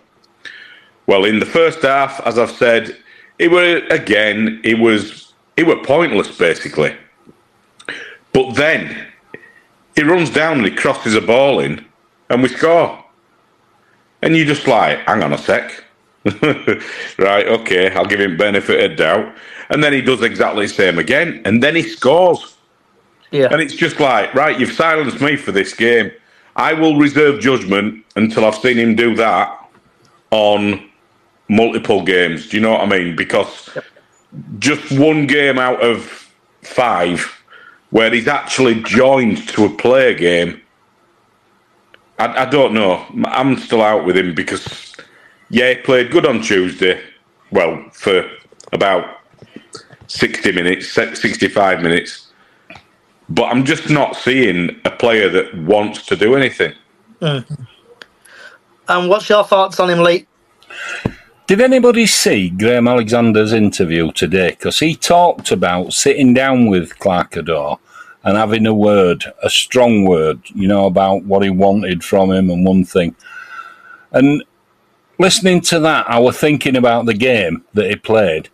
Well, 1.06 1.24
in 1.24 1.38
the 1.40 1.46
first 1.46 1.82
half, 1.82 2.20
as 2.26 2.38
I've 2.38 2.50
said, 2.50 2.96
it 3.40 3.50
were 3.50 3.82
again, 3.90 4.60
it 4.62 4.78
was 4.78 5.32
it 5.56 5.66
were 5.66 5.82
pointless 5.82 6.36
basically. 6.36 6.94
But 8.34 8.54
then 8.54 9.08
he 9.96 10.02
runs 10.02 10.28
down 10.30 10.58
and 10.58 10.66
he 10.66 10.74
crosses 10.74 11.14
a 11.14 11.22
ball 11.22 11.58
in, 11.58 11.84
and 12.28 12.42
we 12.42 12.48
score. 12.48 13.02
And 14.22 14.36
you 14.36 14.44
just 14.44 14.66
like, 14.66 14.98
hang 15.06 15.22
on 15.22 15.32
a 15.32 15.38
sec. 15.38 15.82
right, 17.18 17.48
okay, 17.48 17.90
I'll 17.94 18.04
give 18.04 18.20
him 18.20 18.36
benefit 18.36 18.90
of 18.90 18.98
doubt. 18.98 19.34
And 19.70 19.82
then 19.82 19.94
he 19.94 20.02
does 20.02 20.20
exactly 20.20 20.66
the 20.66 20.74
same 20.74 20.98
again, 20.98 21.40
and 21.46 21.62
then 21.62 21.74
he 21.74 21.82
scores. 21.82 22.58
Yeah. 23.30 23.48
And 23.50 23.62
it's 23.62 23.74
just 23.74 24.00
like, 24.00 24.34
right, 24.34 24.60
you've 24.60 24.72
silenced 24.72 25.22
me 25.22 25.36
for 25.36 25.50
this 25.50 25.72
game. 25.72 26.10
I 26.56 26.74
will 26.74 26.98
reserve 26.98 27.40
judgment 27.40 28.04
until 28.16 28.44
I've 28.44 28.56
seen 28.56 28.76
him 28.76 28.96
do 28.96 29.14
that 29.16 29.56
on 30.30 30.89
multiple 31.50 32.02
games. 32.02 32.48
Do 32.48 32.56
you 32.56 32.62
know 32.62 32.70
what 32.70 32.82
I 32.82 32.86
mean? 32.86 33.16
Because 33.16 33.68
just 34.60 34.90
one 34.98 35.26
game 35.26 35.58
out 35.58 35.82
of 35.82 36.30
five 36.62 37.36
where 37.90 38.10
he's 38.12 38.28
actually 38.28 38.80
joined 38.82 39.48
to 39.48 39.64
a 39.64 39.68
player 39.68 40.14
game, 40.14 40.62
I, 42.20 42.42
I 42.42 42.44
don't 42.44 42.72
know. 42.72 43.04
I'm 43.24 43.56
still 43.58 43.82
out 43.82 44.06
with 44.06 44.16
him 44.16 44.32
because, 44.32 44.94
yeah, 45.48 45.74
he 45.74 45.80
played 45.80 46.12
good 46.12 46.24
on 46.24 46.40
Tuesday. 46.40 47.02
Well, 47.50 47.84
for 47.92 48.30
about 48.72 49.18
60 50.06 50.52
minutes, 50.52 50.92
65 50.92 51.82
minutes. 51.82 52.28
But 53.28 53.46
I'm 53.46 53.64
just 53.64 53.90
not 53.90 54.14
seeing 54.14 54.80
a 54.84 54.90
player 54.90 55.28
that 55.28 55.52
wants 55.56 56.06
to 56.06 56.16
do 56.16 56.36
anything. 56.36 56.74
Mm. 57.20 57.66
And 58.88 59.08
what's 59.08 59.28
your 59.28 59.44
thoughts 59.44 59.80
on 59.80 59.90
him, 59.90 59.98
Lee? 60.00 60.26
Did 61.50 61.60
anybody 61.60 62.06
see 62.06 62.48
Graham 62.48 62.86
Alexander's 62.86 63.52
interview 63.52 64.12
today? 64.12 64.50
Because 64.50 64.78
he 64.78 64.94
talked 64.94 65.50
about 65.50 65.92
sitting 65.92 66.32
down 66.32 66.68
with 66.68 66.96
Clarke 67.00 67.32
Oduor 67.32 67.80
and 68.22 68.36
having 68.36 68.66
a 68.66 68.72
word, 68.72 69.24
a 69.42 69.50
strong 69.50 70.04
word, 70.04 70.42
you 70.54 70.68
know, 70.68 70.86
about 70.86 71.24
what 71.24 71.42
he 71.42 71.50
wanted 71.50 72.04
from 72.04 72.30
him 72.30 72.50
and 72.50 72.64
one 72.64 72.84
thing. 72.84 73.16
And 74.12 74.44
listening 75.18 75.60
to 75.62 75.80
that, 75.80 76.08
I 76.08 76.20
was 76.20 76.38
thinking 76.38 76.76
about 76.76 77.06
the 77.06 77.14
game 77.14 77.64
that 77.74 77.90
he 77.90 77.96
played. 77.96 78.44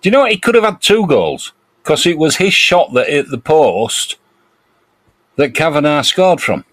Do 0.00 0.08
you 0.08 0.12
know 0.12 0.20
what? 0.20 0.30
He 0.30 0.38
could 0.38 0.54
have 0.54 0.62
had 0.62 0.80
two 0.80 1.08
goals 1.08 1.52
because 1.82 2.06
it 2.06 2.18
was 2.18 2.36
his 2.36 2.54
shot 2.54 2.94
that 2.94 3.08
hit 3.08 3.30
the 3.30 3.38
post 3.38 4.14
that 5.34 5.56
Kavanagh 5.56 6.02
scored 6.02 6.40
from. 6.40 6.64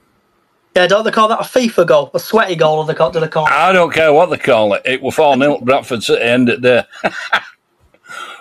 Yeah, 0.76 0.88
don't 0.88 1.04
they 1.06 1.12
call 1.12 1.28
that 1.30 1.40
a 1.42 1.44
FIFA 1.44 1.88
goal? 1.88 2.12
A 2.14 2.20
sweaty 2.20 2.56
goal, 2.56 2.80
or 2.80 2.86
they 2.86 2.94
call, 2.96 3.12
do 3.12 3.20
they 3.20 3.28
call 3.28 3.48
it? 3.48 3.54
I 3.54 3.72
don't 3.74 3.94
care 3.94 4.14
what 4.14 4.30
they 4.30 4.38
call 4.38 4.74
it. 4.76 4.84
It 4.86 5.02
was 5.02 5.16
4 5.16 5.38
0 5.38 5.60
Bradford 5.62 6.04
City 6.04 6.22
ended 6.24 6.62
there. 6.62 6.88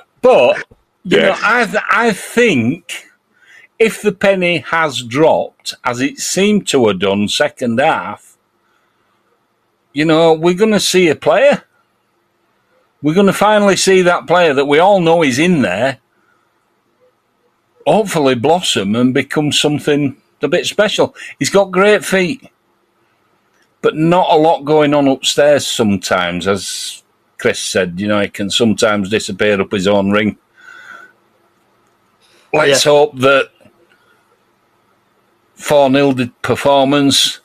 but, 0.22 0.64
you 1.10 1.18
Yeah. 1.18 1.22
know, 1.22 1.36
I, 1.42 1.66
th- 1.66 1.84
I 1.90 2.12
think 2.12 3.04
if 3.78 4.02
the 4.02 4.12
penny 4.12 4.58
has 4.58 5.02
dropped, 5.02 5.74
as 5.84 6.00
it 6.00 6.18
seemed 6.18 6.68
to 6.68 6.88
have 6.88 7.00
done 7.00 7.28
second 7.28 7.80
half, 7.80 8.38
you 9.92 10.04
know, 10.04 10.34
we're 10.34 10.54
going 10.54 10.72
to 10.72 10.80
see 10.80 11.08
a 11.08 11.16
player. 11.16 11.64
We're 13.02 13.14
going 13.14 13.26
to 13.28 13.32
finally 13.32 13.76
see 13.76 14.02
that 14.02 14.26
player 14.26 14.54
that 14.54 14.66
we 14.66 14.78
all 14.78 15.00
know 15.00 15.22
is 15.22 15.38
in 15.38 15.62
there 15.62 15.98
hopefully 17.86 18.34
blossom 18.34 18.96
and 18.96 19.14
become 19.14 19.52
something 19.52 20.16
a 20.42 20.48
bit 20.48 20.66
special. 20.66 21.14
He's 21.38 21.50
got 21.50 21.70
great 21.70 22.04
feet, 22.04 22.48
but 23.82 23.96
not 23.96 24.30
a 24.30 24.36
lot 24.36 24.64
going 24.64 24.94
on 24.94 25.08
upstairs 25.08 25.66
sometimes. 25.66 26.46
As 26.46 27.02
Chris 27.38 27.58
said, 27.58 27.98
you 28.00 28.08
know, 28.08 28.20
he 28.20 28.28
can 28.28 28.50
sometimes 28.50 29.10
disappear 29.10 29.60
up 29.60 29.72
his 29.72 29.86
own 29.86 30.10
ring. 30.10 30.36
Oh, 32.52 32.58
Let's 32.58 32.84
hope 32.84 33.16
that 33.18 33.50
4 35.54 35.90
0 35.90 36.14
performance 36.42 37.40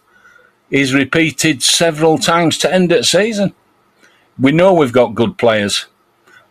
is 0.71 0.93
repeated 0.93 1.61
several 1.61 2.17
times 2.17 2.57
to 2.59 2.73
end 2.73 2.91
at 2.91 3.05
season. 3.05 3.53
We 4.39 4.51
know 4.51 4.73
we've 4.73 4.91
got 4.91 5.15
good 5.15 5.37
players. 5.37 5.85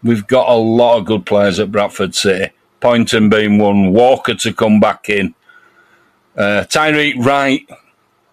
We've 0.02 0.26
got 0.26 0.48
a 0.48 0.54
lot 0.54 0.98
of 0.98 1.06
good 1.06 1.26
players 1.26 1.58
at 1.58 1.72
Bradford 1.72 2.14
City. 2.14 2.52
Pointon 2.80 3.30
being 3.30 3.58
one, 3.58 3.92
Walker 3.92 4.34
to 4.34 4.52
come 4.52 4.78
back 4.78 5.08
in, 5.08 5.34
uh, 6.36 6.64
Tyreik 6.68 7.24
Wright 7.24 7.68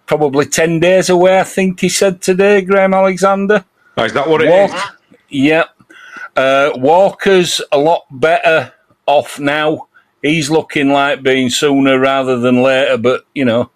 probably 0.06 0.46
10 0.46 0.80
days 0.80 1.08
away, 1.08 1.40
I 1.40 1.44
think 1.44 1.80
he 1.80 1.88
said 1.88 2.20
today, 2.20 2.60
Graham 2.60 2.92
Alexander. 2.94 3.64
Oh, 3.96 4.04
is 4.04 4.12
that 4.12 4.28
what 4.28 4.42
it 4.42 4.48
Walk- 4.50 4.70
is? 4.74 4.82
Yeah. 5.30 5.64
Uh, 6.36 6.70
Walker's 6.76 7.60
a 7.70 7.78
lot 7.78 8.02
better 8.10 8.72
off 9.06 9.38
now. 9.38 9.88
He's 10.22 10.50
looking 10.50 10.90
like 10.90 11.22
being 11.22 11.50
sooner 11.50 11.98
rather 11.98 12.38
than 12.38 12.62
later, 12.62 12.96
but, 12.98 13.24
you 13.34 13.44
know, 13.44 13.70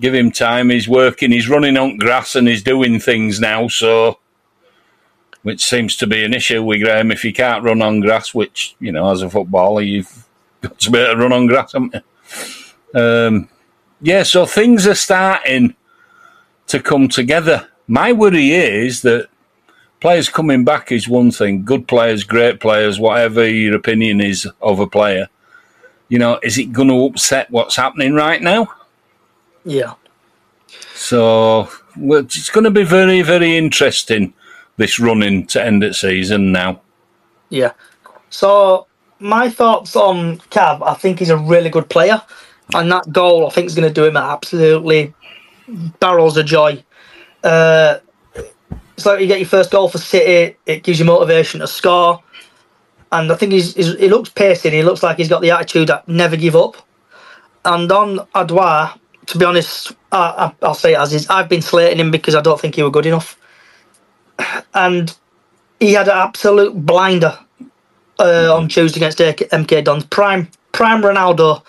give 0.00 0.14
him 0.14 0.30
time. 0.30 0.70
He's 0.70 0.88
working, 0.88 1.30
he's 1.32 1.48
running 1.48 1.76
on 1.76 1.98
grass 1.98 2.34
and 2.34 2.48
he's 2.48 2.62
doing 2.62 2.98
things 3.00 3.40
now, 3.40 3.68
so. 3.68 4.18
Which 5.42 5.64
seems 5.64 5.96
to 5.96 6.06
be 6.06 6.22
an 6.22 6.34
issue 6.34 6.62
with 6.62 6.82
Graham 6.82 7.10
if 7.10 7.24
you 7.24 7.32
can't 7.32 7.64
run 7.64 7.80
on 7.80 8.00
grass, 8.00 8.34
which, 8.34 8.76
you 8.78 8.92
know, 8.92 9.10
as 9.10 9.22
a 9.22 9.30
footballer, 9.30 9.80
you've 9.80 10.26
got 10.60 10.78
to 10.80 10.90
be 10.90 10.98
able 10.98 11.14
to 11.14 11.18
run 11.20 11.32
on 11.32 11.46
grass, 11.46 11.72
haven't 11.72 11.94
you? 11.94 12.00
Um, 12.94 13.48
yeah, 14.00 14.22
so 14.22 14.46
things 14.46 14.86
are 14.86 14.94
starting 14.94 15.74
to 16.66 16.80
come 16.80 17.08
together. 17.08 17.68
My 17.86 18.12
worry 18.12 18.52
is 18.52 19.02
that 19.02 19.28
players 20.00 20.28
coming 20.28 20.64
back 20.64 20.90
is 20.92 21.08
one 21.08 21.30
thing. 21.30 21.64
Good 21.64 21.86
players, 21.88 22.24
great 22.24 22.60
players, 22.60 22.98
whatever 22.98 23.46
your 23.46 23.74
opinion 23.74 24.20
is 24.20 24.48
of 24.62 24.80
a 24.80 24.86
player. 24.86 25.28
You 26.08 26.18
know, 26.18 26.40
is 26.42 26.58
it 26.58 26.72
going 26.72 26.88
to 26.88 27.04
upset 27.04 27.50
what's 27.50 27.76
happening 27.76 28.14
right 28.14 28.42
now? 28.42 28.68
Yeah. 29.64 29.94
So 30.94 31.68
well, 31.96 32.20
it's 32.20 32.50
going 32.50 32.64
to 32.64 32.70
be 32.70 32.84
very, 32.84 33.22
very 33.22 33.56
interesting 33.56 34.34
this 34.76 34.98
running 34.98 35.46
to 35.48 35.62
end 35.62 35.84
at 35.84 35.94
season 35.94 36.52
now. 36.52 36.80
Yeah. 37.50 37.72
So 38.30 38.86
my 39.18 39.50
thoughts 39.50 39.94
on 39.96 40.38
Cav, 40.50 40.82
I 40.86 40.94
think 40.94 41.18
he's 41.18 41.30
a 41.30 41.36
really 41.36 41.68
good 41.68 41.88
player, 41.88 42.22
and 42.74 42.90
that 42.90 43.12
goal 43.12 43.46
I 43.46 43.50
think 43.50 43.66
is 43.66 43.74
going 43.74 43.88
to 43.88 43.94
do 43.94 44.04
him 44.06 44.16
absolutely 44.16 45.14
barrels 46.00 46.36
of 46.36 46.46
joy. 46.46 46.82
Uh, 47.42 47.98
it's 48.96 49.06
like 49.06 49.20
you 49.20 49.26
get 49.26 49.38
your 49.38 49.48
first 49.48 49.70
goal 49.70 49.88
for 49.88 49.98
City, 49.98 50.56
it 50.66 50.82
gives 50.82 50.98
you 50.98 51.04
motivation 51.04 51.60
to 51.60 51.66
score, 51.66 52.22
and 53.12 53.32
I 53.32 53.34
think 53.34 53.52
he's, 53.52 53.74
he's 53.74 53.94
he 53.96 54.08
looks 54.08 54.28
pacey. 54.28 54.68
and 54.68 54.76
He 54.76 54.82
looks 54.82 55.02
like 55.02 55.16
he's 55.16 55.28
got 55.28 55.40
the 55.40 55.50
attitude 55.50 55.88
that 55.88 56.06
never 56.08 56.36
give 56.36 56.54
up. 56.54 56.76
And 57.64 57.90
on 57.90 58.18
Oduor, 58.34 58.98
to 59.26 59.38
be 59.38 59.44
honest, 59.44 59.92
I, 60.12 60.52
I, 60.62 60.66
I'll 60.66 60.74
say 60.74 60.92
it 60.94 60.98
as 60.98 61.12
is. 61.12 61.28
I've 61.28 61.48
been 61.48 61.62
slating 61.62 61.98
him 61.98 62.10
because 62.10 62.34
I 62.34 62.40
don't 62.40 62.60
think 62.60 62.74
he 62.74 62.82
was 62.82 62.92
good 62.92 63.06
enough, 63.06 63.38
and 64.74 65.16
he 65.78 65.92
had 65.94 66.08
an 66.08 66.16
absolute 66.16 66.74
blinder 66.74 67.38
uh, 68.18 68.54
on 68.54 68.68
Tuesday 68.68 68.98
against 68.98 69.18
MK 69.18 69.84
Dons. 69.84 70.04
Prime, 70.04 70.48
prime 70.72 71.02
Ronaldo, 71.02 71.64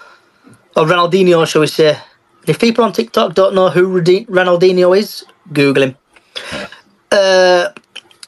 or 0.76 0.86
Ronaldinho, 0.86 1.48
shall 1.48 1.62
we 1.62 1.68
say. 1.68 1.98
If 2.48 2.60
people 2.60 2.84
on 2.84 2.94
TikTok 2.94 3.36
don't 3.36 3.54
know 3.54 3.70
who 3.70 3.88
Rodi- 3.88 4.28
Ronaldinho 4.28 4.98
is, 4.98 5.24
Google 5.54 5.84
him. 5.84 5.98
Uh, 7.12 7.70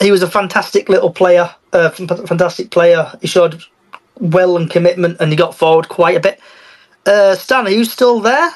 he 0.02 0.12
was 0.12 0.22
a 0.22 0.30
fantastic 0.30 0.89
little 0.89 1.12
player, 1.12 1.50
uh, 1.72 1.89
fantastic 1.89 2.70
player. 2.70 3.12
He 3.22 3.28
showed 3.28 3.64
will 4.20 4.58
and 4.58 4.70
commitment, 4.70 5.18
and 5.20 5.32
he 5.32 5.36
got 5.36 5.56
forward 5.56 5.89
quite 5.89 6.18
a 6.18 6.20
bit. 6.20 6.39
Uh, 7.06 7.36
Stan, 7.36 7.68
are 7.68 7.72
you 7.72 7.86
still 7.86 8.20
there? 8.20 8.52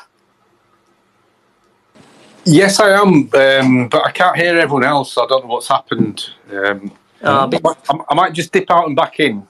Yes, 2.45 2.79
I 2.79 2.91
am, 2.91 3.29
um, 3.33 3.87
but 3.89 4.05
I 4.05 4.11
can't 4.11 4.37
hear 4.37 4.57
everyone 4.57 4.85
else. 4.85 5.17
I 5.17 5.25
don't 5.27 5.43
know 5.43 5.53
what's 5.53 5.67
happened. 5.67 6.29
Um, 6.51 6.91
Ah, 7.23 7.49
I, 7.51 7.59
might, 7.63 8.05
I 8.09 8.13
might 8.13 8.33
just 8.33 8.51
dip 8.51 8.69
out 8.69 8.85
and 8.85 8.95
back 8.95 9.19
in. 9.19 9.47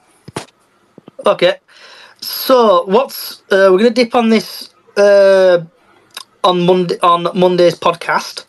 Okay. 1.26 1.58
So 2.28 2.84
what's 2.84 3.40
uh, 3.50 3.72
we're 3.72 3.78
going 3.78 3.94
to 3.94 4.04
dip 4.04 4.14
on 4.14 4.28
this 4.28 4.68
uh, 4.98 5.64
on 6.44 6.66
Monday 6.66 6.98
on 7.02 7.26
Monday's 7.34 7.74
podcast. 7.74 8.44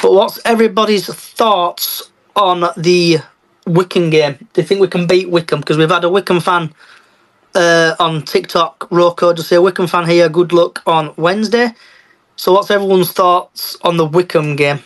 But 0.00 0.14
what's 0.14 0.40
everybody's 0.46 1.06
thoughts 1.06 2.10
on 2.34 2.60
the 2.78 3.18
Wycombe 3.66 4.08
game? 4.08 4.48
Do 4.54 4.62
you 4.62 4.66
think 4.66 4.80
we 4.80 4.88
can 4.88 5.06
beat 5.06 5.28
Wycombe? 5.28 5.60
Because 5.60 5.76
we've 5.76 5.90
had 5.90 6.04
a 6.04 6.08
Wycombe 6.08 6.40
fan 6.40 6.72
uh, 7.54 7.94
on 8.00 8.22
TikTok, 8.22 8.88
Rocco, 8.90 9.34
to 9.34 9.42
say 9.42 9.58
Wycombe 9.58 9.86
fan 9.86 10.08
here. 10.08 10.30
Good 10.30 10.54
luck 10.54 10.82
on 10.86 11.12
Wednesday. 11.18 11.74
So 12.36 12.54
what's 12.54 12.70
everyone's 12.70 13.12
thoughts 13.12 13.76
on 13.82 13.98
the 13.98 14.06
Wycombe 14.06 14.56
game? 14.56 14.78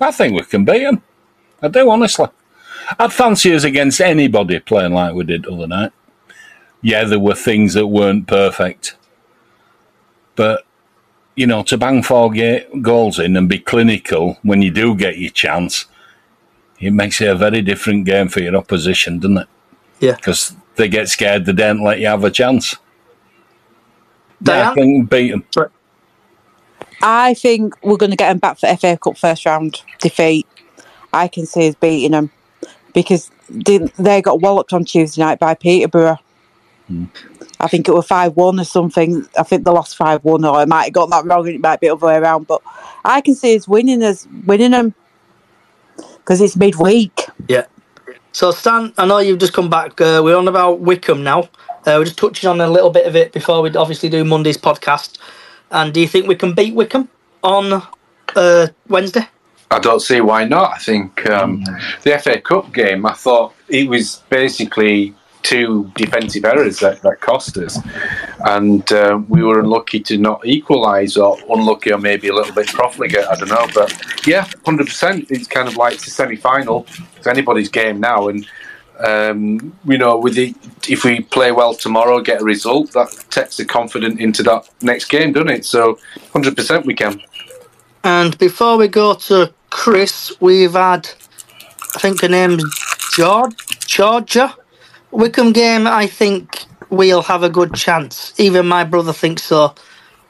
I 0.00 0.12
think 0.12 0.34
we 0.34 0.44
can 0.44 0.64
beat 0.64 0.84
them. 0.84 1.02
I 1.62 1.66
do, 1.66 1.90
honestly. 1.90 2.28
I'd 2.96 3.12
fancy 3.12 3.52
us 3.56 3.64
against 3.64 4.00
anybody 4.00 4.60
playing 4.60 4.92
like 4.92 5.14
we 5.14 5.24
did 5.24 5.42
the 5.42 5.50
other 5.50 5.66
night. 5.66 5.92
Yeah, 6.82 7.04
there 7.04 7.18
were 7.20 7.34
things 7.34 7.74
that 7.74 7.88
weren't 7.88 8.26
perfect. 8.28 8.96
But, 10.36 10.64
you 11.36 11.46
know, 11.46 11.62
to 11.64 11.78
bang 11.78 12.02
four 12.02 12.30
ga- 12.32 12.66
goals 12.82 13.18
in 13.18 13.36
and 13.36 13.48
be 13.48 13.58
clinical 13.58 14.38
when 14.42 14.62
you 14.62 14.70
do 14.70 14.94
get 14.96 15.18
your 15.18 15.30
chance, 15.30 15.86
it 16.80 16.92
makes 16.92 17.20
it 17.20 17.28
a 17.28 17.36
very 17.36 17.62
different 17.62 18.06
game 18.06 18.28
for 18.28 18.40
your 18.40 18.56
opposition, 18.56 19.18
doesn't 19.20 19.38
it? 19.38 19.48
Yeah. 20.00 20.18
Because 20.18 20.56
they 20.76 20.88
get 20.88 21.08
scared, 21.08 21.46
they 21.46 21.52
don't 21.52 21.82
let 21.84 22.00
you 22.00 22.06
have 22.08 22.24
a 22.24 22.30
chance. 22.30 22.76
Yeah, 24.40 24.62
I 24.62 24.66
Diane? 24.66 24.74
think 24.74 25.10
beat 25.10 25.30
them. 25.32 25.44
I 27.02 27.34
think 27.34 27.74
we're 27.82 27.96
going 27.96 28.10
to 28.10 28.16
get 28.16 28.28
them 28.28 28.38
back 28.38 28.58
for 28.58 28.74
FA 28.76 28.98
Cup 28.98 29.18
first 29.18 29.46
round 29.46 29.82
defeat. 30.00 30.48
I 31.12 31.28
can 31.28 31.46
see 31.46 31.68
us 31.68 31.76
beating 31.76 32.12
them 32.12 32.32
because 32.94 33.30
they, 33.48 33.78
they 33.98 34.22
got 34.22 34.40
walloped 34.40 34.72
on 34.72 34.84
Tuesday 34.84 35.22
night 35.22 35.38
by 35.38 35.54
Peterborough. 35.54 36.18
I 37.60 37.68
think 37.68 37.88
it 37.88 37.92
was 37.92 38.06
5 38.06 38.36
1 38.36 38.60
or 38.60 38.64
something. 38.64 39.26
I 39.36 39.42
think 39.42 39.64
they 39.64 39.70
lost 39.70 39.96
5 39.96 40.24
1, 40.24 40.44
or 40.44 40.56
I 40.56 40.64
might 40.64 40.84
have 40.84 40.92
got 40.92 41.10
that 41.10 41.24
wrong 41.24 41.46
and 41.46 41.56
it 41.56 41.60
might 41.60 41.80
be 41.80 41.88
the 41.88 41.94
other 41.94 42.06
way 42.06 42.16
around. 42.16 42.46
But 42.46 42.62
I 43.04 43.20
can 43.20 43.34
see 43.34 43.56
us 43.56 43.68
winning 43.68 44.02
us 44.02 44.26
winning 44.46 44.70
them 44.70 44.94
because 46.16 46.40
it's 46.40 46.56
midweek. 46.56 47.26
Yeah. 47.48 47.66
So 48.32 48.50
Stan, 48.50 48.92
I 48.98 49.06
know 49.06 49.18
you've 49.18 49.38
just 49.38 49.52
come 49.52 49.70
back. 49.70 50.00
Uh, 50.00 50.20
we're 50.22 50.36
on 50.36 50.48
about 50.48 50.80
Wycombe 50.80 51.24
now. 51.24 51.48
Uh, 51.86 51.96
we're 51.96 52.04
just 52.04 52.18
touching 52.18 52.48
on 52.48 52.60
a 52.60 52.68
little 52.68 52.90
bit 52.90 53.06
of 53.06 53.16
it 53.16 53.32
before 53.32 53.62
we 53.62 53.74
obviously 53.74 54.08
do 54.08 54.24
Monday's 54.24 54.58
podcast. 54.58 55.18
And 55.70 55.92
do 55.92 56.00
you 56.00 56.08
think 56.08 56.26
we 56.26 56.36
can 56.36 56.54
beat 56.54 56.74
Wycombe 56.74 57.08
on 57.42 57.82
uh, 58.36 58.66
Wednesday? 58.88 59.26
I 59.70 59.78
don't 59.78 60.00
see 60.00 60.20
why 60.20 60.44
not. 60.44 60.72
I 60.72 60.78
think 60.78 61.28
um, 61.28 61.64
the 62.02 62.18
FA 62.18 62.40
Cup 62.40 62.72
game, 62.72 63.04
I 63.04 63.12
thought 63.12 63.54
it 63.68 63.88
was 63.88 64.22
basically 64.30 65.14
two 65.48 65.90
defensive 65.96 66.44
errors 66.44 66.78
that, 66.80 67.00
that 67.00 67.22
cost 67.22 67.56
us. 67.56 67.78
And 68.40 68.90
uh, 68.92 69.22
we 69.28 69.42
were 69.42 69.60
unlucky 69.60 70.00
to 70.00 70.18
not 70.18 70.44
equalise, 70.44 71.16
or 71.16 71.38
unlucky, 71.48 71.90
or 71.90 71.98
maybe 71.98 72.28
a 72.28 72.34
little 72.34 72.54
bit 72.54 72.66
profligate, 72.66 73.24
I 73.26 73.34
don't 73.34 73.48
know. 73.48 73.66
But 73.74 73.90
yeah, 74.26 74.44
100%. 74.66 75.30
It's 75.30 75.46
kind 75.46 75.66
of 75.66 75.76
like 75.76 75.94
it's 75.94 76.06
a 76.06 76.10
semi 76.10 76.36
final. 76.36 76.86
It's 77.16 77.26
anybody's 77.26 77.70
game 77.70 77.98
now. 77.98 78.28
And, 78.28 78.46
um, 78.98 79.74
you 79.86 79.96
know, 79.96 80.18
with 80.18 80.34
the, 80.34 80.54
if 80.86 81.02
we 81.04 81.20
play 81.20 81.50
well 81.50 81.72
tomorrow, 81.72 82.20
get 82.20 82.42
a 82.42 82.44
result, 82.44 82.92
that 82.92 83.08
takes 83.30 83.56
the 83.56 83.64
confidence 83.64 84.20
into 84.20 84.42
that 84.42 84.68
next 84.82 85.06
game, 85.06 85.32
doesn't 85.32 85.50
it? 85.50 85.64
So 85.64 85.98
100% 86.34 86.84
we 86.84 86.92
can. 86.92 87.22
And 88.04 88.36
before 88.36 88.76
we 88.76 88.86
go 88.88 89.14
to 89.14 89.50
Chris, 89.70 90.30
we've 90.40 90.72
had, 90.72 91.08
I 91.96 92.00
think 92.00 92.20
her 92.20 92.28
name's 92.28 92.64
George, 93.16 93.56
Georgia. 93.86 94.54
Wycombe 95.10 95.52
game, 95.52 95.86
I 95.86 96.06
think 96.06 96.64
we'll 96.90 97.22
have 97.22 97.42
a 97.42 97.50
good 97.50 97.74
chance. 97.74 98.34
Even 98.38 98.66
my 98.66 98.84
brother 98.84 99.12
thinks 99.12 99.42
so. 99.44 99.74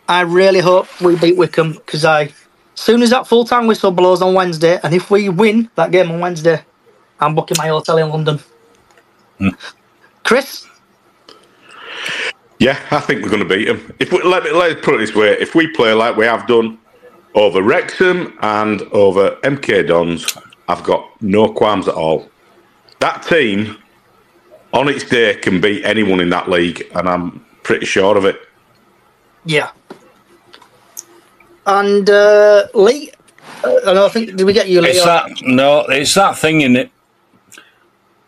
I 0.08 0.22
really 0.22 0.60
hope 0.60 0.88
we 1.00 1.16
beat 1.16 1.36
Wycombe 1.36 1.74
because 1.74 2.04
I, 2.04 2.22
as 2.24 2.34
soon 2.74 3.02
as 3.02 3.10
that 3.10 3.26
full 3.26 3.44
time 3.44 3.66
whistle 3.66 3.90
blows 3.90 4.22
on 4.22 4.34
Wednesday, 4.34 4.80
and 4.82 4.94
if 4.94 5.10
we 5.10 5.28
win 5.28 5.70
that 5.76 5.90
game 5.90 6.10
on 6.10 6.20
Wednesday, 6.20 6.62
I'm 7.20 7.34
booking 7.34 7.56
my 7.58 7.68
hotel 7.68 7.98
in 7.98 8.08
London. 8.08 8.40
Hmm. 9.38 9.50
Chris, 10.24 10.66
Yeah, 12.58 12.78
I 12.90 13.00
think 13.00 13.22
we're 13.22 13.30
going 13.30 13.46
to 13.46 13.48
beat 13.48 13.66
them. 13.66 13.94
If 14.00 14.12
we, 14.12 14.22
let 14.22 14.42
me 14.44 14.50
let's 14.52 14.80
put 14.84 14.94
it 14.94 14.98
this 14.98 15.14
way: 15.14 15.30
if 15.40 15.54
we 15.54 15.68
play 15.68 15.92
like 15.92 16.16
we 16.16 16.26
have 16.26 16.46
done 16.46 16.78
over 17.34 17.62
Wrexham 17.62 18.36
and 18.42 18.82
over 18.92 19.32
MK 19.42 19.86
Dons, 19.88 20.26
I've 20.68 20.82
got 20.82 21.08
no 21.22 21.52
qualms 21.52 21.86
at 21.88 21.94
all. 21.94 22.28
That 23.00 23.22
team, 23.22 23.76
on 24.72 24.88
its 24.88 25.04
day, 25.04 25.34
can 25.36 25.60
beat 25.60 25.84
anyone 25.84 26.20
in 26.20 26.30
that 26.30 26.48
league, 26.48 26.86
and 26.94 27.08
I'm 27.08 27.44
pretty 27.62 27.86
sure 27.86 28.16
of 28.16 28.24
it. 28.24 28.40
yeah. 29.44 29.70
And 31.66 32.08
uh, 32.08 32.66
Lee, 32.72 33.12
uh, 33.62 33.76
I 33.86 34.06
I 34.06 34.08
think 34.08 34.36
did 34.36 34.44
we 34.44 34.54
get 34.54 34.68
you, 34.70 34.80
Lee? 34.80 34.88
It's 34.88 35.04
that 35.04 35.30
no, 35.42 35.80
it's 35.80 36.14
that 36.14 36.38
thing 36.38 36.62
in 36.62 36.76
it. 36.76 36.90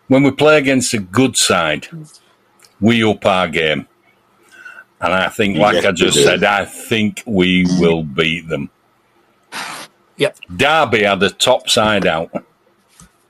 When 0.09 0.23
we 0.23 0.31
play 0.31 0.59
against 0.59 0.93
a 0.93 0.99
good 0.99 1.37
side, 1.39 1.89
we 2.81 3.03
up 3.03 3.25
our 3.25 3.49
game, 3.49 3.87
and 5.01 5.15
I 5.15 5.29
think, 5.31 5.57
like 5.57 5.77
Yes, 5.77 5.85
I 5.87 5.93
just 5.93 6.23
said, 6.23 6.45
I 6.45 6.67
think 6.67 7.23
we 7.27 7.65
will 7.79 8.03
beat 8.03 8.49
them. 8.49 8.69
Yep. 10.19 10.37
Derby 10.55 11.05
had 11.05 11.21
the 11.21 11.31
top 11.31 11.71
side 11.71 12.07
out. 12.07 12.31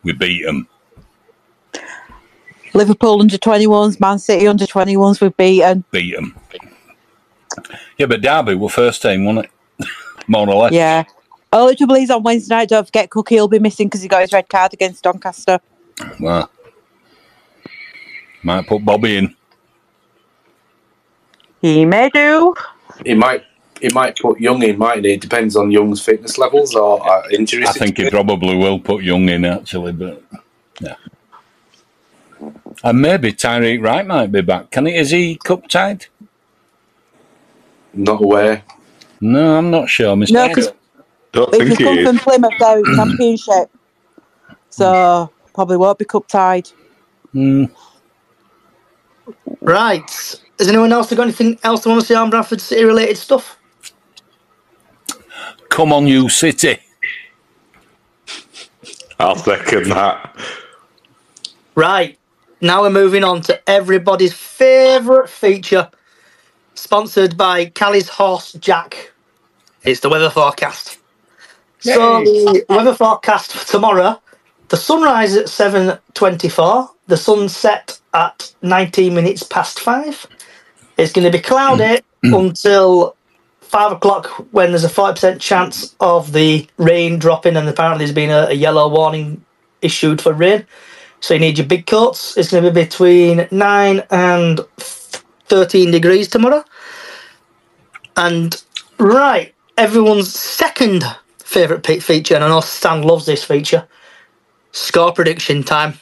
We 0.03 0.13
beat 0.13 0.45
them. 0.45 0.67
Liverpool 2.75 3.21
under 3.21 3.39
21s, 3.39 4.01
Man 4.01 4.19
City 4.19 4.47
under 4.47 4.67
21s, 4.67 5.21
we've 5.21 5.37
beaten. 5.37 5.85
Beat 5.91 6.15
them. 6.15 6.35
Yeah, 7.99 8.07
but 8.07 8.21
Derby 8.21 8.55
were 8.55 8.69
first 8.69 9.03
team, 9.03 9.25
wasn't 9.25 9.47
it? 9.47 9.89
more 10.29 10.49
or 10.49 10.55
less. 10.55 10.73
Yeah. 10.73 11.05
Only 11.53 11.75
trouble 11.75 11.97
is 11.97 12.11
on 12.11 12.23
Wednesday 12.23 12.55
night, 12.55 12.69
don't 12.69 12.87
forget 12.87 13.11
Cookie 13.11 13.37
will 13.37 13.49
be 13.49 13.59
missing 13.59 13.89
because 13.89 14.03
he 14.03 14.09
got 14.09 14.21
his 14.21 14.33
red 14.33 14.49
card 14.49 14.73
against 14.73 15.03
Doncaster. 15.03 15.59
Well, 16.21 16.51
might 18.43 18.67
put 18.67 18.85
Bobby 18.85 19.17
in. 19.17 19.37
He 21.61 21.85
may 21.85 22.09
do. 22.09 22.55
He 23.05 23.15
might. 23.15 23.45
He 23.81 23.89
might 23.95 24.19
put 24.19 24.39
Young 24.39 24.63
in, 24.63 24.77
mightn't 24.77 25.07
he? 25.07 25.15
It 25.15 25.23
depends 25.23 25.57
on 25.57 25.71
Young's 25.71 26.03
fitness 26.03 26.37
levels 26.37 26.75
or 26.75 27.07
uh, 27.07 27.27
injuries. 27.31 27.69
I 27.69 27.73
think 27.73 27.97
he 27.97 28.11
probably 28.11 28.55
will 28.57 28.79
put 28.79 29.03
Young 29.03 29.29
in 29.29 29.45
actually, 29.47 29.93
but 29.93 30.23
yeah. 30.33 30.40
And 32.83 33.03
maybe 33.03 33.33
Tyreik 33.33 33.83
Wright 33.83 34.07
might 34.07 34.33
be 34.33 34.41
back. 34.41 34.71
Can 34.71 34.87
he? 34.87 34.97
Is 34.97 35.11
he 35.11 35.37
cup 35.37 35.69
tied? 35.69 36.07
Not 37.93 38.23
aware. 38.23 38.63
No, 39.21 39.59
I'm 39.59 39.71
not 39.71 39.89
sure, 39.89 40.17
Mr. 40.17 40.33
No, 40.33 40.49
because 40.49 40.73
Don't 41.33 41.55
he's 41.55 41.79
come 41.79 41.99
from 41.99 42.19
Plymouth 42.19 42.55
there 42.59 42.79
in 42.81 42.87
championship. 42.97 43.71
So 44.71 45.31
probably 45.55 45.77
won't 45.77 45.99
be 45.99 46.05
cup 46.05 46.27
tied. 46.29 46.71
Hmm. 47.33 47.67
Right. 49.61 50.11
Has 50.59 50.69
anyone 50.69 50.93
else 50.93 51.13
got 51.13 51.23
anything 51.23 51.59
else 51.63 51.85
they 51.85 51.91
want 51.91 52.01
to 52.03 52.07
say 52.07 52.15
on 52.15 52.31
Bradford 52.31 52.61
City 52.61 52.85
related 52.85 53.17
stuff? 53.17 53.59
Come 55.69 55.93
on, 55.93 56.07
you 56.07 56.29
City. 56.29 56.79
I'll 59.19 59.37
second 59.37 59.91
that. 59.91 60.37
Right. 61.75 62.20
Now 62.61 62.83
we're 62.83 62.91
moving 62.91 63.25
on 63.25 63.41
to 63.43 63.71
everybody's 63.71 64.35
favourite 64.35 65.31
feature, 65.31 65.91
sponsored 66.75 67.37
by 67.37 67.67
Callie's 67.67 68.09
Horse 68.09 68.53
Jack. 68.55 69.13
It's 69.85 70.01
the 70.01 70.11
weather 70.11 70.31
forecast. 70.31 70.99
So 71.81 72.23
the 72.25 72.65
weather 72.69 72.95
forecast 72.95 73.53
for 73.53 73.67
tomorrow: 73.67 74.21
the 74.69 74.77
sunrise 74.77 75.37
at 75.37 75.49
seven 75.49 75.99
twenty-four, 76.15 76.91
the 77.07 77.17
sunset 77.17 77.99
at 78.15 78.55
nineteen 78.63 79.15
minutes 79.15 79.43
past 79.43 79.81
five. 79.81 80.27
It's 80.99 81.13
going 81.13 81.25
to 81.25 81.37
be 81.37 81.43
cloudy 81.43 81.85
mm. 81.85 82.03
Mm. 82.25 82.41
until 82.41 83.17
five 83.63 83.93
o'clock 83.93 84.27
when 84.53 84.71
there's 84.71 84.85
a 84.85 84.91
five 84.91 85.15
percent 85.15 85.41
chance 85.41 85.97
of 86.01 86.33
the 86.33 86.69
rain 86.77 87.19
dropping, 87.19 87.57
and 87.57 87.69
apparently 87.69 88.05
there's 88.05 88.15
been 88.15 88.31
a, 88.31 88.49
a 88.51 88.55
yellow 88.55 88.89
warning 88.89 89.45
issued 89.83 90.21
for 90.21 90.35
rain. 90.35 90.67
So 91.21 91.35
you 91.35 91.41
need 91.41 91.59
your 91.59 91.67
big 91.67 91.87
coats. 91.87 92.37
It's 92.37 92.51
going 92.51 92.65
to 92.65 92.71
be 92.71 92.83
between 92.83 93.47
nine 93.51 94.03
and 94.11 94.61
thirteen 94.79 95.91
degrees 95.91 96.29
tomorrow. 96.29 96.65
And 98.17 98.63
right, 98.99 99.55
everyone's 99.79 100.33
second 100.35 101.05
favourite 101.39 101.87
feature, 102.03 102.35
and 102.35 102.45
I 102.45 102.49
know 102.49 102.61
Stan 102.61 103.03
loves 103.03 103.27
this 103.27 103.45
feature. 103.45 103.87
Score 104.73 105.13
prediction 105.13 105.63
time. 105.63 105.95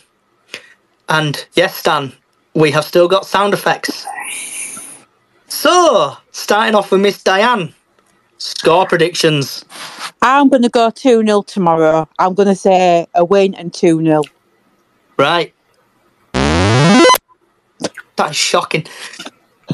And 1.08 1.46
yes, 1.54 1.76
Stan, 1.76 2.12
we 2.54 2.70
have 2.70 2.84
still 2.84 3.08
got 3.08 3.26
sound 3.26 3.54
effects. 3.54 4.06
So, 5.48 6.16
starting 6.32 6.74
off 6.74 6.92
with 6.92 7.00
Miss 7.00 7.22
Diane, 7.22 7.74
score 8.36 8.86
predictions. 8.86 9.64
I'm 10.22 10.48
going 10.48 10.62
to 10.62 10.68
go 10.68 10.90
2 10.90 11.24
0 11.24 11.42
tomorrow. 11.42 12.08
I'm 12.18 12.34
going 12.34 12.48
to 12.48 12.54
say 12.54 13.06
a 13.14 13.24
win 13.24 13.54
and 13.54 13.72
2 13.72 14.04
0. 14.04 14.22
Right. 15.18 15.52
That's 18.16 18.36
shocking. 18.36 18.86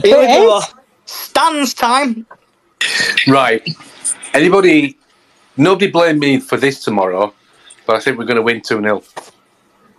Here 0.02 0.18
we 0.18 0.26
go. 0.26 0.58
is. 0.58 0.74
Stan's 1.04 1.74
time. 1.74 2.26
Right. 3.28 3.68
Anybody? 4.32 4.96
Nobody 5.56 5.90
blame 5.90 6.18
me 6.18 6.40
for 6.40 6.56
this 6.56 6.82
tomorrow, 6.82 7.32
but 7.86 7.96
I 7.96 8.00
think 8.00 8.18
we're 8.18 8.24
going 8.24 8.36
to 8.36 8.42
win 8.42 8.60
two 8.60 8.80
0 8.80 9.02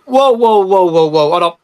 Whoa, 0.04 0.32
whoa, 0.32 0.66
whoa, 0.66 0.90
whoa, 0.90 1.06
whoa. 1.06 1.30
Hold 1.30 1.42
on. 1.42 1.56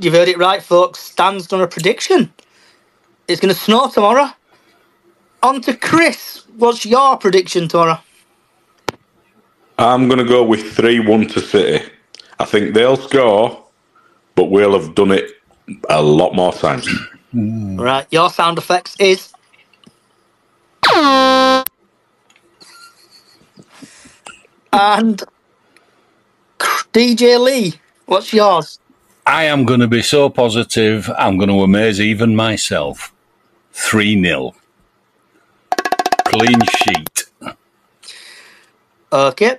You've 0.00 0.14
heard 0.14 0.28
it 0.28 0.38
right, 0.38 0.62
folks. 0.62 1.00
Stan's 1.00 1.46
done 1.46 1.60
a 1.60 1.66
prediction. 1.66 2.32
It's 3.28 3.40
going 3.40 3.54
to 3.54 3.60
snow 3.60 3.88
tomorrow. 3.88 4.30
On 5.42 5.60
to 5.62 5.76
Chris. 5.76 6.44
What's 6.56 6.86
your 6.86 7.16
prediction 7.18 7.68
tomorrow? 7.68 8.00
I'm 9.78 10.08
going 10.08 10.18
to 10.18 10.24
go 10.24 10.42
with 10.42 10.72
3 10.72 11.00
1 11.00 11.28
to 11.28 11.40
City. 11.40 11.88
I 12.38 12.44
think 12.44 12.74
they'll 12.74 12.96
score, 12.96 13.64
but 14.34 14.46
we'll 14.46 14.78
have 14.78 14.94
done 14.94 15.12
it 15.12 15.30
a 15.88 16.02
lot 16.02 16.34
more 16.34 16.52
times. 16.52 16.88
Right, 17.32 18.06
your 18.10 18.30
sound 18.30 18.56
effects 18.56 18.96
is. 18.98 19.34
And 24.72 25.22
DJ 26.92 27.38
Lee, 27.38 27.74
what's 28.06 28.32
yours? 28.32 28.80
I 29.26 29.44
am 29.44 29.64
going 29.64 29.80
to 29.80 29.86
be 29.86 30.00
so 30.00 30.30
positive, 30.30 31.10
I'm 31.18 31.36
going 31.36 31.50
to 31.50 31.62
amaze 31.62 32.00
even 32.00 32.34
myself. 32.34 33.12
3 33.72 34.22
0. 34.24 34.54
Clean 36.24 36.58
sheet. 36.78 37.24
Okay. 39.12 39.58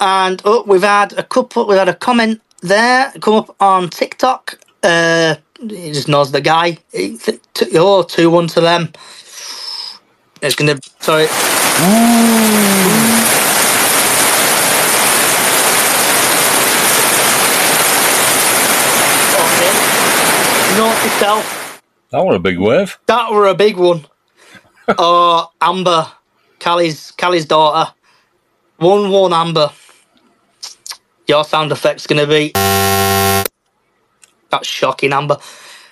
And 0.00 0.42
oh, 0.44 0.64
we've 0.66 0.82
had 0.82 1.14
a 1.18 1.24
couple. 1.24 1.66
We've 1.66 1.78
had 1.78 1.88
a 1.88 1.94
comment 1.94 2.42
there 2.62 3.12
come 3.20 3.34
up 3.36 3.56
on 3.60 3.90
TikTok. 3.90 4.58
Uh, 4.82 5.36
he 5.60 5.92
just 5.92 6.08
knows 6.08 6.32
the 6.32 6.40
guy. 6.42 6.78
He 6.92 7.18
th- 7.18 7.40
t- 7.54 7.70
oh, 7.74 8.04
two 8.04 8.30
one 8.30 8.48
to 8.48 8.60
them. 8.62 8.92
It's 10.42 10.56
gonna. 10.56 10.78
Sorry. 11.00 11.24
Okay. 19.34 19.72
Note 20.78 21.02
yourself. 21.04 21.82
That 22.12 22.24
was 22.24 22.36
a 22.36 22.40
big 22.40 22.58
wave. 22.58 22.98
That 23.06 23.32
were 23.32 23.46
a 23.48 23.54
big 23.54 23.76
one. 23.78 24.06
oh, 24.98 25.50
Amber, 25.60 26.08
Callie's 26.60 27.12
Callie's 27.12 27.46
daughter. 27.46 27.92
One 28.78 29.10
one 29.10 29.32
Amber. 29.34 29.70
Your 31.26 31.44
sound 31.44 31.72
effect's 31.72 32.06
gonna 32.06 32.26
be. 32.26 32.52
That's 34.50 34.68
shocking, 34.68 35.12
Amber. 35.12 35.38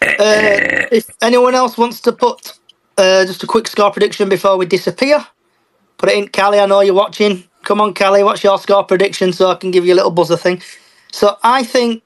Uh, 0.03 0.15
if 0.93 1.11
anyone 1.23 1.55
else 1.55 1.77
wants 1.79 2.01
to 2.03 2.13
put 2.13 2.59
uh, 2.99 3.25
just 3.27 3.43
a 3.43 3.47
quick 3.47 3.67
score 3.69 3.91
prediction 3.91 4.29
before 4.29 4.57
we 4.57 4.67
disappear, 4.67 5.25
put 5.99 6.11
it 6.11 6.17
in, 6.19 6.29
Callie. 6.29 6.61
I 6.61 6.67
know 6.67 6.81
you're 6.81 6.95
watching. 6.95 7.45
Come 7.65 7.81
on, 7.81 7.95
Callie. 7.95 8.23
What's 8.25 8.45
your 8.45 8.59
score 8.59 8.85
prediction 8.85 9.33
so 9.33 9.51
I 9.51 9.55
can 9.57 9.71
give 9.71 9.85
you 9.87 9.95
a 9.95 9.97
little 9.97 10.11
buzzer 10.13 10.37
thing? 10.37 10.63
So 11.13 11.37
I 11.43 11.63
think 11.65 12.03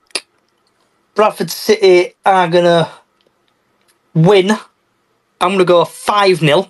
Bradford 1.15 1.51
City 1.51 2.15
are 2.27 2.49
gonna 2.49 2.91
win. 4.15 4.51
I'm 5.41 5.53
gonna 5.53 5.65
go 5.65 5.85
five 5.85 6.39
0 6.39 6.69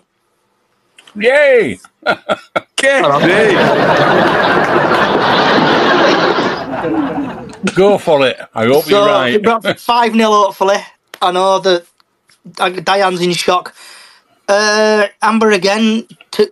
Yay! 1.16 1.80
Go 7.74 7.98
for 7.98 8.26
it. 8.26 8.38
I 8.54 8.66
hope 8.66 8.84
So, 8.84 8.90
you're 8.90 9.06
right. 9.06 9.80
5 9.80 10.12
0, 10.12 10.24
hopefully. 10.30 10.76
I 11.20 11.32
know 11.32 11.59
that 11.61 11.86
uh, 12.59 12.68
Diane's 12.70 13.20
in 13.20 13.32
shock. 13.32 13.74
Uh, 14.48 15.06
Amber 15.22 15.50
again. 15.50 16.06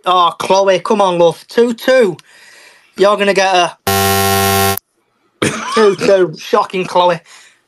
Oh, 0.05 0.33
Chloe, 0.39 0.79
come 0.79 1.01
on, 1.01 1.17
love. 1.19 1.45
2 1.47 1.73
2. 1.73 2.17
You're 2.97 3.15
going 3.15 3.27
to 3.27 3.33
get 3.33 3.55
a 3.55 4.77
2 5.75 5.95
2. 5.95 6.37
Shocking, 6.37 6.85
Chloe. 6.85 7.19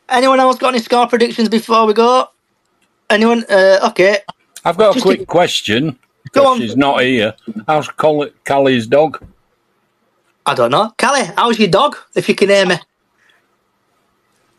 Anyone 0.10 0.40
else 0.40 0.58
got 0.58 0.74
any 0.74 0.80
score 0.84 1.08
predictions 1.08 1.50
before 1.50 1.86
we 1.86 1.94
go? 1.94 2.28
Anyone? 3.10 3.46
Uh, 3.50 3.80
okay. 3.90 4.20
I've 4.66 4.78
got 4.78 4.98
a 4.98 5.02
quick 5.02 5.20
give- 5.20 5.28
question. 5.28 5.98
Go 6.32 6.48
on. 6.48 6.60
She's 6.60 6.76
not 6.76 7.02
here. 7.02 7.34
How's 7.68 7.88
Callie's 7.88 8.86
dog? 8.88 9.24
I 10.46 10.54
don't 10.54 10.72
know. 10.72 10.94
Callie, 10.98 11.26
how's 11.38 11.58
your 11.60 11.70
dog? 11.70 11.96
If 12.16 12.28
you 12.28 12.36
can 12.36 12.50
hear 12.50 12.66
me. 12.66 12.76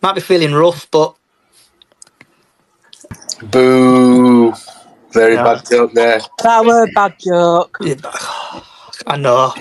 Might 0.02 0.14
be 0.14 0.20
feeling 0.22 0.52
rough, 0.54 0.90
but 0.90 1.16
Boo! 3.42 4.52
Very 5.12 5.36
Yeah. 5.36 5.42
bad 5.42 5.62
joke 5.70 5.92
there. 5.94 6.20
That 6.42 6.64
was 6.64 6.88
a 6.88 6.92
bad 6.94 7.14
joke. 7.18 7.78
I 9.06 9.16
know. 9.18 9.54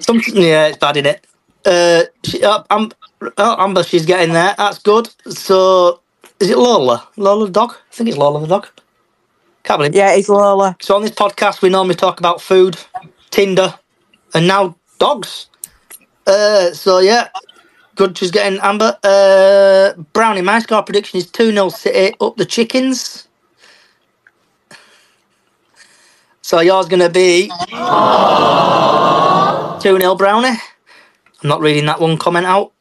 Some, 0.00 0.20
yeah, 0.34 0.68
it's 0.68 0.78
bad 0.78 0.96
in 0.98 1.06
it. 1.06 1.26
Uh, 1.66 2.04
she, 2.24 2.42
uh, 2.44 2.62
Am- 2.70 2.92
oh, 3.38 3.56
Amber, 3.58 3.82
she's 3.84 4.06
getting 4.06 4.32
there. 4.34 4.54
That's 4.58 4.78
good. 4.78 5.10
So, 5.28 6.02
is 6.40 6.50
it 6.50 6.58
Lola? 6.58 7.08
Lola 7.16 7.46
the 7.46 7.52
dog? 7.52 7.72
I 7.72 7.94
think 7.94 8.08
it's 8.10 8.18
Lola 8.18 8.40
the 8.40 8.46
dog. 8.48 8.68
Can't 9.64 9.78
believe. 9.80 9.94
Yeah, 9.94 10.14
it's 10.14 10.28
Lola. 10.28 10.76
So 10.80 10.96
on 10.96 11.02
this 11.02 11.10
podcast, 11.12 11.62
we 11.62 11.68
normally 11.70 11.94
talk 11.96 12.20
about 12.20 12.40
food, 12.42 12.76
Tinder, 13.30 13.74
and 14.34 14.46
now 14.48 14.76
dogs. 14.98 15.48
Uh, 16.26 16.72
so 16.72 17.00
yeah, 17.00 17.28
good. 17.98 18.18
She's 18.18 18.32
getting 18.32 18.60
Amber. 18.62 18.98
Uh, 19.04 19.94
Brownie, 20.14 20.42
my 20.42 20.60
score 20.60 20.82
prediction 20.84 21.18
is 21.18 21.30
2 21.30 21.52
0 21.52 21.70
City 21.70 22.16
up 22.22 22.36
the 22.38 22.46
chickens. 22.46 23.28
So 26.42 26.60
yours 26.60 26.88
going 26.88 27.00
to 27.02 27.10
be 27.10 27.48
2 29.82 30.00
0 30.00 30.14
Brownie. 30.16 30.58
I'm 31.42 31.48
not 31.50 31.60
reading 31.60 31.86
that 31.86 32.00
one 32.00 32.18
comment 32.18 32.46
out. 32.46 32.72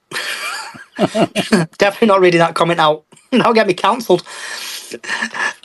Definitely 0.98 2.08
not 2.08 2.22
reading 2.22 2.40
that 2.40 2.56
comment 2.56 2.80
out. 2.80 3.06
That'll 3.32 3.54
get 3.54 3.68
me 3.68 3.74
cancelled. 3.76 4.24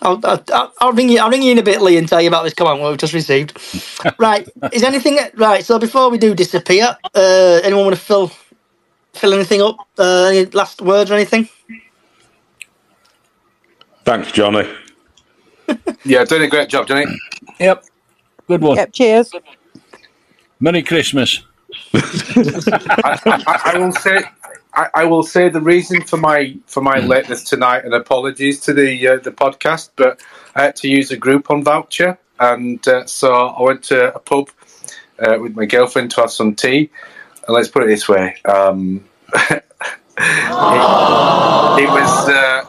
I'll, 0.02 0.20
I'll, 0.24 0.72
I'll 0.80 0.92
ring 0.92 1.08
you. 1.10 1.20
I'll 1.20 1.30
ring 1.30 1.42
you 1.42 1.52
in 1.52 1.58
a 1.58 1.62
bit, 1.62 1.82
Lee, 1.82 1.96
and 1.98 2.08
tell 2.08 2.20
you 2.22 2.28
about 2.28 2.44
this 2.44 2.54
comment 2.54 2.82
we've 2.82 2.98
just 2.98 3.14
received. 3.14 3.58
right, 4.18 4.48
is 4.72 4.82
anything 4.82 5.18
right? 5.36 5.64
So 5.64 5.78
before 5.78 6.10
we 6.10 6.18
do 6.18 6.34
disappear, 6.34 6.96
uh, 7.14 7.60
anyone 7.64 7.86
want 7.86 7.96
to 7.96 8.02
fill 8.02 8.32
fill 9.14 9.34
anything 9.34 9.62
up? 9.62 9.76
Uh, 9.98 10.24
any 10.24 10.46
last 10.46 10.80
words 10.82 11.10
or 11.10 11.14
anything? 11.14 11.48
Thanks, 14.04 14.32
Johnny. 14.32 14.68
yeah, 16.04 16.24
doing 16.24 16.42
a 16.42 16.48
great 16.48 16.68
job, 16.68 16.86
Johnny. 16.86 17.06
Yep. 17.58 17.84
Good 18.48 18.62
one. 18.62 18.76
Yep, 18.76 18.92
cheers. 18.92 19.32
Merry 20.58 20.82
Christmas. 20.82 21.42
I, 21.94 23.18
I, 23.26 23.60
I 23.74 23.78
will 23.78 23.92
say, 23.92 24.22
I, 24.74 24.88
I 24.94 25.04
will 25.04 25.22
say 25.22 25.48
the 25.48 25.60
reason 25.60 26.02
for 26.02 26.16
my 26.16 26.56
for 26.66 26.80
my 26.80 26.98
lateness 26.98 27.44
tonight, 27.44 27.84
and 27.84 27.94
apologies 27.94 28.60
to 28.60 28.72
the 28.72 29.06
uh, 29.06 29.16
the 29.18 29.30
podcast, 29.30 29.90
but 29.96 30.20
I 30.56 30.62
had 30.62 30.76
to 30.76 30.88
use 30.88 31.10
a 31.10 31.16
Groupon 31.16 31.62
voucher, 31.62 32.18
and 32.40 32.86
uh, 32.88 33.06
so 33.06 33.32
I 33.32 33.62
went 33.62 33.82
to 33.84 34.14
a 34.14 34.18
pub 34.18 34.48
uh, 35.18 35.38
with 35.40 35.54
my 35.54 35.66
girlfriend 35.66 36.10
to 36.12 36.22
have 36.22 36.30
some 36.30 36.54
tea. 36.54 36.90
And 37.46 37.54
let's 37.54 37.68
put 37.68 37.82
it 37.82 37.86
this 37.86 38.08
way: 38.08 38.36
um, 38.44 39.04
it, 39.34 39.64
it 40.18 41.88
was, 41.88 42.28
uh, 42.28 42.64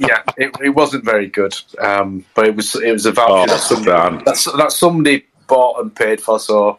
yeah, 0.00 0.22
it, 0.36 0.56
it 0.62 0.70
wasn't 0.70 1.04
very 1.04 1.28
good, 1.28 1.54
um, 1.78 2.24
but 2.34 2.46
it 2.46 2.56
was 2.56 2.74
it 2.76 2.92
was 2.92 3.06
a 3.06 3.12
voucher 3.12 3.52
that, 3.52 3.60
somebody, 3.60 4.24
that, 4.24 4.52
that 4.56 4.72
somebody 4.72 5.26
bought 5.46 5.80
and 5.80 5.94
paid 5.94 6.20
for. 6.20 6.40
So 6.40 6.78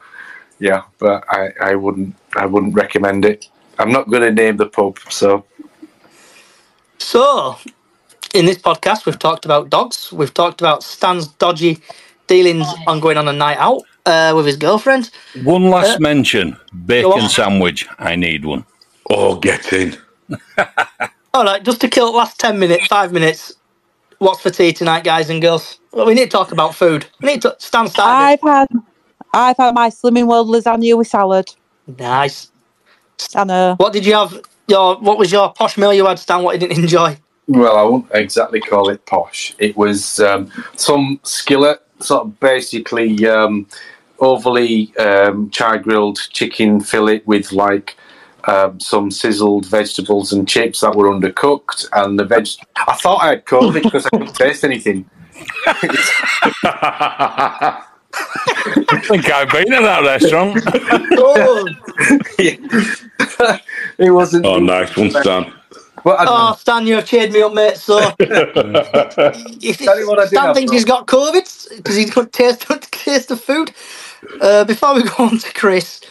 yeah, 0.60 0.84
but 0.99 1.24
I, 1.30 1.51
I 1.62 1.76
wouldn't 1.76 2.16
I 2.36 2.45
wouldn't 2.45 2.74
recommend 2.74 3.26
it. 3.26 3.47
I'm 3.80 3.91
not 3.91 4.10
going 4.10 4.24
to 4.24 4.32
name 4.32 4.58
the 4.58 4.66
pub, 4.66 4.99
so 5.10 5.45
So, 6.97 7.58
in 8.34 8.45
this 8.45 8.58
podcast, 8.58 9.05
we've 9.05 9.20
talked 9.20 9.45
about 9.45 9.70
dogs. 9.70 10.12
We've 10.12 10.34
talked 10.34 10.62
about 10.62 10.84
Stan's 10.84 11.28
dodgy 11.28 11.80
dealings 12.26 12.68
on 12.88 12.99
going 12.99 13.18
on 13.18 13.28
a 13.28 13.34
night 13.34 13.58
out 13.58 13.84
uh, 14.08 14.34
with 14.36 14.45
his 14.45 14.58
girlfriend. 14.58 15.12
One 15.43 15.70
last 15.70 15.97
Uh, 15.97 15.99
mention 15.99 16.58
bacon 16.86 17.30
sandwich. 17.30 17.88
I 17.99 18.16
need 18.16 18.45
one. 18.45 18.66
Oh, 19.10 19.36
get 19.36 19.72
in. 19.74 19.97
All 21.34 21.43
right, 21.43 21.64
just 21.64 21.82
to 21.82 21.88
kill 21.88 22.12
the 22.12 22.18
last 22.18 22.39
10 22.39 22.58
minutes, 22.58 22.88
five 22.88 23.12
minutes. 23.12 23.53
What's 24.20 24.41
for 24.41 24.49
tea 24.49 24.74
tonight, 24.74 25.03
guys 25.03 25.30
and 25.30 25.41
girls? 25.41 25.80
Well, 25.91 26.08
we 26.08 26.16
need 26.16 26.32
to 26.32 26.38
talk 26.38 26.51
about 26.51 26.74
food. 26.74 27.05
We 27.22 27.28
need 27.28 27.41
to 27.43 27.55
stand 27.60 27.89
started. 27.89 28.12
I've 28.12 28.41
had 28.41 28.68
I've 29.34 29.58
had 29.58 29.76
my 29.76 29.89
Slimming 29.89 30.28
World 30.28 30.47
lasagna 30.47 30.97
with 30.97 31.08
salad. 31.08 31.53
Nice. 31.99 32.49
I 33.36 33.43
know. 33.43 33.76
What 33.78 33.93
did 33.93 34.05
you 34.05 34.14
have? 34.14 34.41
Your 34.68 34.97
What 34.97 35.20
was 35.20 35.32
your 35.32 35.53
posh 35.53 35.78
meal 35.78 35.93
you 35.93 36.05
had, 36.08 36.18
Stan? 36.18 36.41
What 36.43 36.53
you 36.53 36.60
didn't 36.68 36.84
enjoy? 36.84 37.18
well, 37.47 37.78
I 37.78 37.84
won't 37.84 38.08
exactly 38.14 38.60
call 38.60 38.89
it 38.89 39.05
posh. 39.05 39.55
It 39.60 39.78
was 39.78 40.20
um, 40.20 40.51
some 40.76 41.20
skillet, 41.24 41.80
sort 41.99 42.26
of 42.26 42.39
basically 42.39 43.26
um, 43.28 43.68
overly 44.20 44.95
um, 44.97 45.49
char 45.49 45.78
grilled 45.78 46.20
chicken 46.32 46.80
fillet 46.80 47.22
with 47.26 47.51
like. 47.51 47.95
Um, 48.49 48.80
some 48.80 49.11
sizzled 49.11 49.65
vegetables 49.65 50.32
and 50.32 50.47
chips 50.47 50.80
that 50.80 50.95
were 50.95 51.09
undercooked, 51.09 51.86
and 51.91 52.18
the 52.18 52.24
veg. 52.24 52.47
I 52.78 52.93
thought 52.93 53.22
I 53.22 53.32
had 53.32 53.43
COVID 53.43 53.84
because 53.84 54.05
I 54.05 54.09
couldn't 54.09 54.36
taste 54.36 54.63
anything. 54.63 55.09
I 58.93 59.01
think 59.03 59.30
I've 59.30 59.49
been 59.49 59.65
to 59.65 59.82
that 59.82 60.03
restaurant. 60.03 60.63
oh, 61.18 61.68
it 63.97 64.11
wasn't. 64.11 64.45
Oh, 64.45 64.59
nice 64.59 64.95
one, 64.95 65.11
Stan. 65.11 65.53
Well, 66.03 66.15
I, 66.18 66.26
oh, 66.28 66.55
Stan, 66.55 66.88
you've 66.88 67.05
cheered 67.05 67.32
me 67.32 67.41
up, 67.41 67.53
mate. 67.53 67.78
So, 67.78 67.97
if 68.20 69.78
Tell 69.80 69.99
you 69.99 70.07
what 70.07 70.20
I 70.20 70.24
did 70.24 70.30
Stan 70.30 70.53
thinks 70.53 70.72
he's 70.72 70.86
got 70.86 71.07
COVID 71.07 71.78
because 71.78 71.95
he 71.95 72.05
couldn't 72.05 72.34
taste, 72.34 72.65
taste 72.91 73.30
the 73.30 73.38
food. 73.38 73.72
Uh, 74.41 74.65
before 74.65 74.95
we 74.95 75.03
go 75.03 75.15
on 75.26 75.38
to 75.39 75.53
Chris, 75.53 76.01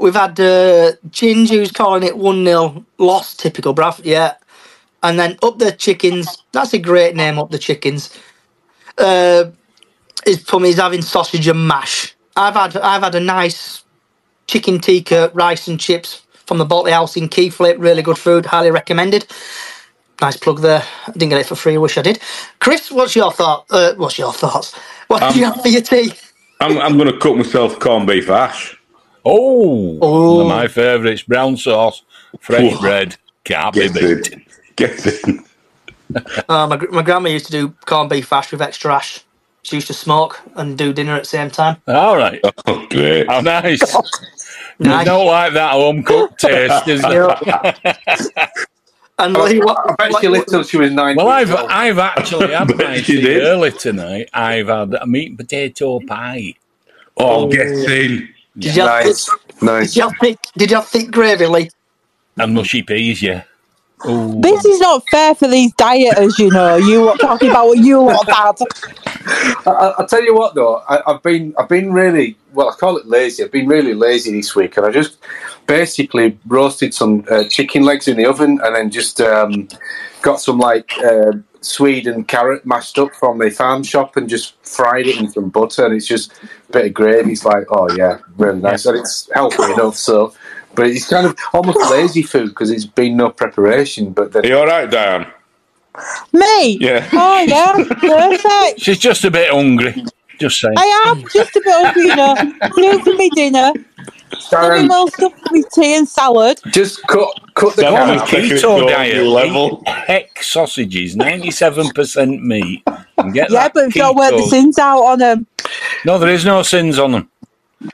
we've 0.00 0.14
had 0.14 0.38
uh, 0.40 0.92
calling 1.74 2.04
it 2.04 2.18
1 2.18 2.44
0 2.46 2.86
loss, 2.98 3.36
typical 3.36 3.74
Braff, 3.74 4.00
yeah. 4.04 4.34
And 5.02 5.18
then 5.18 5.38
Up 5.42 5.58
the 5.58 5.72
Chickens, 5.72 6.44
that's 6.52 6.74
a 6.74 6.78
great 6.80 7.16
name, 7.16 7.38
Up 7.38 7.50
the 7.50 7.58
Chickens. 7.58 8.16
Uh, 8.98 9.52
is 10.26 10.42
for 10.42 10.60
me 10.60 10.70
is 10.70 10.76
having 10.78 11.02
sausage 11.02 11.48
and 11.48 11.68
mash. 11.68 12.16
I've 12.36 12.54
had 12.54 12.76
I've 12.78 13.02
had 13.02 13.14
a 13.16 13.20
nice 13.20 13.84
chicken 14.48 14.80
tikka, 14.80 15.30
rice 15.34 15.68
and 15.68 15.80
chips 15.80 16.26
from 16.46 16.58
the 16.58 16.66
Balti 16.66 16.92
House 16.92 17.16
in 17.16 17.28
Keighley. 17.28 17.76
Really 17.76 18.02
good 18.02 18.18
food, 18.18 18.46
highly 18.46 18.70
recommended. 18.72 19.26
Nice 20.20 20.36
plug 20.36 20.60
there. 20.60 20.84
I 21.08 21.12
didn't 21.12 21.30
get 21.30 21.40
it 21.40 21.46
for 21.46 21.56
free. 21.56 21.74
I 21.74 21.78
wish 21.78 21.98
I 21.98 22.02
did. 22.02 22.20
Chris, 22.60 22.90
what's 22.92 23.16
your 23.16 23.32
thought? 23.32 23.66
Uh, 23.70 23.94
what's 23.96 24.18
your 24.18 24.32
thoughts? 24.32 24.74
What 25.08 25.28
do 25.28 25.38
Um, 25.38 25.40
you 25.40 25.46
have 25.46 25.60
for 25.62 25.68
your 25.68 25.82
tea? 25.82 26.12
I'm, 26.60 26.78
I'm 26.78 26.98
going 26.98 27.12
to 27.12 27.18
cook 27.18 27.36
myself 27.36 27.78
corned 27.80 28.06
beef 28.06 28.26
hash. 28.28 28.78
Oh, 29.24 29.98
Oh. 30.00 30.36
one 30.36 30.46
of 30.46 30.48
my 30.48 30.68
favourites. 30.68 31.22
Brown 31.22 31.56
sauce, 31.56 32.02
fresh 32.40 32.74
Whoa. 32.74 32.80
bread. 32.80 33.16
Can't 33.44 33.74
be 33.74 33.88
Get 33.88 33.94
beat. 33.94 34.32
in. 34.32 34.44
Get 34.76 35.06
in. 35.28 35.44
Uh, 36.48 36.66
my, 36.68 36.76
my 36.90 37.02
grandma 37.02 37.28
used 37.28 37.46
to 37.46 37.52
do 37.52 37.68
corned 37.84 38.08
beef 38.10 38.30
hash 38.30 38.52
with 38.52 38.62
extra 38.62 38.94
ash. 38.94 39.24
She 39.62 39.76
used 39.76 39.88
to 39.88 39.94
smoke 39.94 40.40
and 40.54 40.78
do 40.78 40.92
dinner 40.92 41.14
at 41.16 41.22
the 41.24 41.28
same 41.28 41.50
time. 41.50 41.78
All 41.88 42.16
right. 42.16 42.40
Oh, 42.66 42.86
great. 42.88 43.28
How 43.28 43.40
nice. 43.40 43.82
Nice. 44.78 45.00
You 45.00 45.04
don't 45.06 45.26
like 45.26 45.54
that 45.54 45.72
home 45.72 46.02
cooked 46.02 46.38
taste, 46.40 46.86
is 46.88 47.02
it? 47.06 48.68
And 49.18 49.34
Lee, 49.34 49.60
what, 49.60 49.78
I 49.90 49.94
bet 49.94 50.12
what- 50.12 50.20
she 50.22 50.28
lived 50.28 50.48
till 50.48 50.62
she 50.62 50.76
was 50.76 50.90
nine. 50.92 51.16
Well, 51.16 51.28
I've 51.28 51.54
I've 51.54 51.98
actually 51.98 52.48
had 52.52 52.76
my 52.76 52.98
tea 53.00 53.40
early 53.40 53.72
tonight. 53.72 54.28
I've 54.34 54.68
had 54.68 54.94
a 54.94 55.06
meat 55.06 55.30
and 55.30 55.38
potato 55.38 56.00
pie. 56.00 56.54
Oh, 57.16 57.44
oh. 57.44 57.48
get 57.48 57.66
in. 57.68 58.28
did 58.58 58.76
you 58.76 58.82
have 58.82 59.06
nice, 59.06 59.28
thick, 59.30 59.62
nice. 59.62 59.86
did 59.88 59.96
you 59.96 60.02
have 60.02 60.12
thick, 60.20 60.38
did 60.56 60.70
you 60.70 60.76
have 60.76 60.88
thick 60.88 61.10
gravy, 61.10 61.46
Lee? 61.46 61.70
And 62.36 62.54
mushy 62.54 62.82
peas, 62.82 63.22
yeah. 63.22 63.44
Ooh. 64.04 64.40
This 64.40 64.64
is 64.64 64.78
not 64.80 65.08
fair 65.08 65.34
for 65.34 65.48
these 65.48 65.72
dieters, 65.74 66.38
you 66.38 66.50
know. 66.50 66.76
You 66.76 67.02
were 67.06 67.16
talking 67.16 67.48
about 67.50 67.66
what 67.68 67.78
you 67.78 68.00
lot 68.02 68.26
had. 68.28 68.56
I, 69.66 69.70
I- 69.70 69.94
I'll 69.98 70.06
tell 70.06 70.22
you 70.22 70.34
what 70.34 70.54
though, 70.54 70.82
I, 70.88 71.00
I've 71.06 71.22
been 71.22 71.54
I've 71.58 71.68
been 71.68 71.92
really 71.92 72.36
well. 72.52 72.68
I 72.68 72.74
call 72.74 72.96
it 72.98 73.06
lazy. 73.06 73.42
I've 73.42 73.50
been 73.52 73.66
really 73.68 73.94
lazy 73.94 74.32
this 74.32 74.54
week, 74.54 74.76
and 74.76 74.84
I 74.86 74.90
just 74.90 75.18
basically 75.66 76.38
roasted 76.46 76.92
some 76.94 77.24
uh, 77.30 77.44
chicken 77.48 77.82
legs 77.82 78.06
in 78.06 78.16
the 78.16 78.26
oven, 78.26 78.60
and 78.62 78.76
then 78.76 78.90
just 78.90 79.20
um, 79.20 79.66
got 80.22 80.40
some 80.40 80.58
like 80.58 80.92
uh, 81.02 81.32
swede 81.62 82.06
and 82.06 82.28
carrot 82.28 82.64
mashed 82.66 82.98
up 82.98 83.14
from 83.14 83.38
the 83.38 83.50
farm 83.50 83.82
shop, 83.82 84.16
and 84.16 84.28
just 84.28 84.54
fried 84.64 85.06
it 85.06 85.18
in 85.18 85.30
some 85.30 85.48
butter, 85.48 85.86
and 85.86 85.94
it's 85.94 86.06
just 86.06 86.32
a 86.68 86.72
bit 86.72 86.86
of 86.86 86.94
gravy. 86.94 87.32
It's 87.32 87.44
like 87.46 87.64
oh 87.70 87.90
yeah, 87.96 88.18
really 88.36 88.60
nice, 88.60 88.84
and 88.86 88.98
it's 88.98 89.28
healthy 89.34 89.72
enough. 89.72 89.96
So, 89.96 90.34
but 90.76 90.86
it's 90.86 91.08
kind 91.08 91.26
of 91.26 91.36
almost 91.52 91.78
lazy 91.90 92.22
food 92.22 92.48
because 92.50 92.70
it's 92.70 92.84
been 92.86 93.16
no 93.16 93.30
preparation. 93.30 94.12
But 94.12 94.32
then 94.32 94.44
Are 94.44 94.48
you 94.48 94.58
all 94.58 94.66
right, 94.66 94.88
Diane? 94.90 95.26
Me? 96.32 96.78
Yeah. 96.78 97.08
Oh, 97.12 97.40
yeah. 97.40 97.72
Perfect. 97.98 98.80
She's 98.80 98.98
just 98.98 99.24
a 99.24 99.30
bit 99.30 99.50
hungry. 99.50 100.04
Just 100.38 100.60
saying. 100.60 100.74
I 100.76 101.04
am 101.06 101.24
just 101.32 101.56
a 101.56 101.60
bit 101.64 101.72
hungry, 101.74 102.02
you 102.04 102.16
know. 102.16 102.34
Two 102.76 103.02
for 103.02 103.14
me 103.16 103.30
dinner. 103.30 103.72
Slimming 104.34 104.90
World 104.90 105.12
stuff 105.14 105.32
for 105.32 105.54
me 105.54 105.64
tea 105.72 105.94
and 105.96 106.06
salad. 106.06 106.60
just 106.72 107.00
cut 107.06 107.28
cut 107.54 107.74
the 107.76 107.82
Go 107.82 107.96
on 107.96 108.18
carrot. 108.18 108.32
a 108.32 108.36
it 108.54 108.60
to 108.60 108.66
keto 108.66 108.86
a 108.86 108.90
diet. 108.90 109.24
level. 109.24 109.82
Heck 109.86 110.42
sausages, 110.42 111.16
ninety-seven 111.16 111.88
percent 111.90 112.42
meat, 112.42 112.82
and 113.16 113.32
get 113.32 113.50
Yeah, 113.50 113.60
that 113.68 113.74
but 113.74 113.92
don't 113.92 114.16
wear 114.16 114.32
the 114.32 114.42
sins 114.42 114.78
out 114.78 115.02
on 115.04 115.18
them. 115.20 115.46
No, 116.04 116.18
there 116.18 116.28
is 116.28 116.44
no 116.44 116.62
sins 116.62 116.98
on 116.98 117.12
them. 117.12 117.30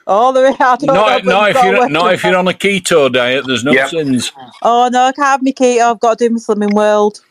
Oh, 0.07 0.33
the 0.33 0.55
I 0.59 0.75
don't 0.75 0.87
know, 0.87 0.93
Not, 0.93 1.25
not 1.25 1.51
if 1.51 1.63
you're 1.63 1.89
not 1.89 2.13
if 2.13 2.23
you're 2.23 2.35
on 2.37 2.47
a 2.47 2.53
keto 2.53 3.11
diet. 3.11 3.45
There's 3.45 3.63
no 3.63 3.73
Yep. 3.73 3.89
sins. 3.89 4.31
Oh, 4.61 4.89
no, 4.91 5.03
I 5.05 5.11
can't 5.11 5.27
have 5.27 5.41
me 5.41 5.53
keto. 5.53 5.91
I've 5.91 5.99
got 5.99 6.17
to 6.19 6.27
do 6.27 6.33
my 6.33 6.39
Slimming 6.39 6.73
World. 6.73 7.21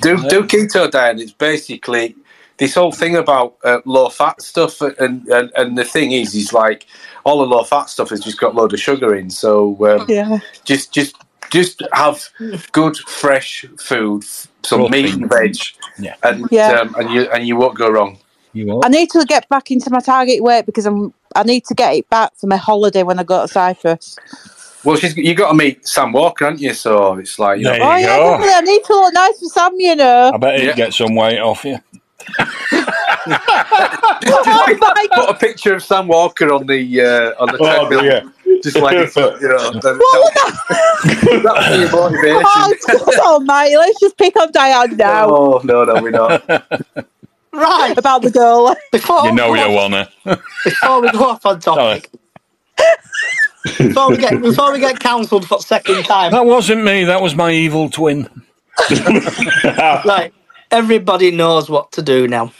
Do 0.00 0.16
do 0.28 0.42
keto 0.44 0.90
diet. 0.90 1.20
It's 1.20 1.32
basically 1.32 2.16
this 2.58 2.74
whole 2.74 2.92
thing 2.92 3.16
about 3.16 3.56
uh, 3.64 3.80
low 3.84 4.08
fat 4.08 4.40
stuff, 4.42 4.80
and, 4.80 5.26
and 5.28 5.50
and 5.56 5.78
the 5.78 5.84
thing 5.84 6.12
is, 6.12 6.34
is 6.34 6.52
like 6.52 6.86
all 7.24 7.38
the 7.38 7.46
low 7.46 7.64
fat 7.64 7.88
stuff 7.90 8.10
has 8.10 8.20
just 8.20 8.38
got 8.38 8.54
a 8.54 8.56
load 8.56 8.72
of 8.72 8.80
sugar 8.80 9.14
in. 9.14 9.30
So 9.30 9.76
um, 9.86 10.06
Yeah. 10.08 10.38
just 10.64 10.92
just 10.92 11.16
just 11.50 11.82
have 11.92 12.28
good 12.72 12.96
fresh 12.98 13.64
food, 13.78 14.24
some 14.64 14.80
Protein. 14.80 14.90
meat 14.90 15.14
and 15.14 15.28
veg, 15.28 15.56
Yeah. 15.98 16.14
and 16.22 16.48
Yeah. 16.50 16.72
um, 16.80 16.94
and 16.98 17.10
you 17.10 17.22
and 17.30 17.46
you 17.46 17.56
won't 17.56 17.76
go 17.78 17.90
wrong. 17.90 18.18
You 18.52 18.66
won't. 18.66 18.84
I 18.84 18.88
need 18.88 19.10
to 19.10 19.24
get 19.26 19.48
back 19.48 19.70
into 19.70 19.90
my 19.90 20.00
target 20.00 20.42
weight 20.42 20.66
because 20.66 20.86
I'm. 20.86 21.12
I 21.36 21.42
need 21.44 21.64
to 21.66 21.74
get 21.74 21.94
it 21.94 22.08
back 22.10 22.32
for 22.36 22.46
my 22.46 22.56
holiday 22.56 23.02
when 23.02 23.18
I 23.18 23.24
go 23.24 23.42
to 23.42 23.48
Cyprus. 23.48 24.18
Well, 24.84 24.96
she's, 24.96 25.16
you 25.16 25.34
got 25.34 25.48
to 25.50 25.54
meet 25.54 25.86
Sam 25.86 26.12
Walker, 26.12 26.46
haven't 26.46 26.60
you? 26.60 26.74
So 26.74 27.14
it's 27.18 27.38
like, 27.38 27.58
you 27.60 27.64
There 27.64 27.74
know, 27.78 27.84
you 27.84 27.84
Oh 27.84 27.96
yeah, 27.96 28.18
go. 28.18 28.38
definitely. 28.38 28.54
I 28.54 28.60
need 28.62 28.84
to 28.84 28.94
look 28.94 29.14
nice 29.14 29.38
for 29.40 29.48
Sam, 29.48 29.72
you 29.78 29.96
know. 29.96 30.32
I 30.32 30.38
bet 30.38 30.58
he'd 30.60 30.66
Yeah. 30.66 30.74
get 30.74 30.94
some 30.94 31.14
weight 31.14 31.38
off 31.38 31.64
you. 31.64 31.78
oh 34.28 34.76
my 34.80 35.08
put 35.14 35.30
a 35.30 35.34
picture 35.34 35.74
of 35.74 35.82
Sam 35.84 36.08
Walker 36.08 36.52
on 36.52 36.66
the 36.66 37.00
uh, 37.02 37.42
on 37.42 37.50
the 37.50 37.58
Oh, 37.60 37.66
treadmill, 37.68 38.02
dear. 38.02 38.22
just 38.62 38.78
like 38.80 38.98
it's, 38.98 39.16
you 39.16 39.48
know, 39.48 39.72
that, 39.82 39.82
What 39.98 40.34
that, 40.34 41.42
that 41.42 41.56
would 41.58 41.68
be 41.68 41.78
your 41.78 41.90
motivation. 41.90 42.62
Oh, 42.72 42.74
God 42.86 43.18
almighty, 43.26 43.76
let's 43.76 44.00
just 44.00 44.16
pick 44.18 44.36
on 44.36 44.52
Diane 44.52 44.96
now 44.96 45.28
Oh 45.28 45.60
no, 45.64 45.84
no, 45.84 45.98
we're 45.98 46.10
not. 46.12 46.42
Right. 47.52 47.96
about 47.96 48.22
the 48.22 48.30
girl. 48.30 48.74
Before, 48.92 49.26
You 49.26 49.32
know 49.32 49.50
we 49.52 49.58
you 49.58 49.64
go 49.66 49.78
off, 49.78 49.90
wanna. 50.24 50.38
before 50.64 51.00
we 51.02 51.10
go 51.10 51.24
off 51.24 51.44
on 51.46 51.60
topic, 51.60 52.10
before 53.78 54.10
we 54.10 54.16
get 54.18 54.40
before 54.40 54.72
we 54.72 54.80
get 54.80 55.00
cancelled 55.00 55.46
for 55.46 55.58
the 55.58 55.64
second 55.64 56.04
time, 56.04 56.32
That 56.32 56.46
wasn't 56.46 56.84
me. 56.84 57.04
That 57.04 57.20
was 57.20 57.34
my 57.34 57.50
evil 57.50 57.90
twin. 57.90 58.28
like 60.04 60.32
Everybody 60.70 61.32
knows 61.32 61.68
what 61.68 61.90
to 61.92 62.02
do 62.02 62.28
now. 62.28 62.52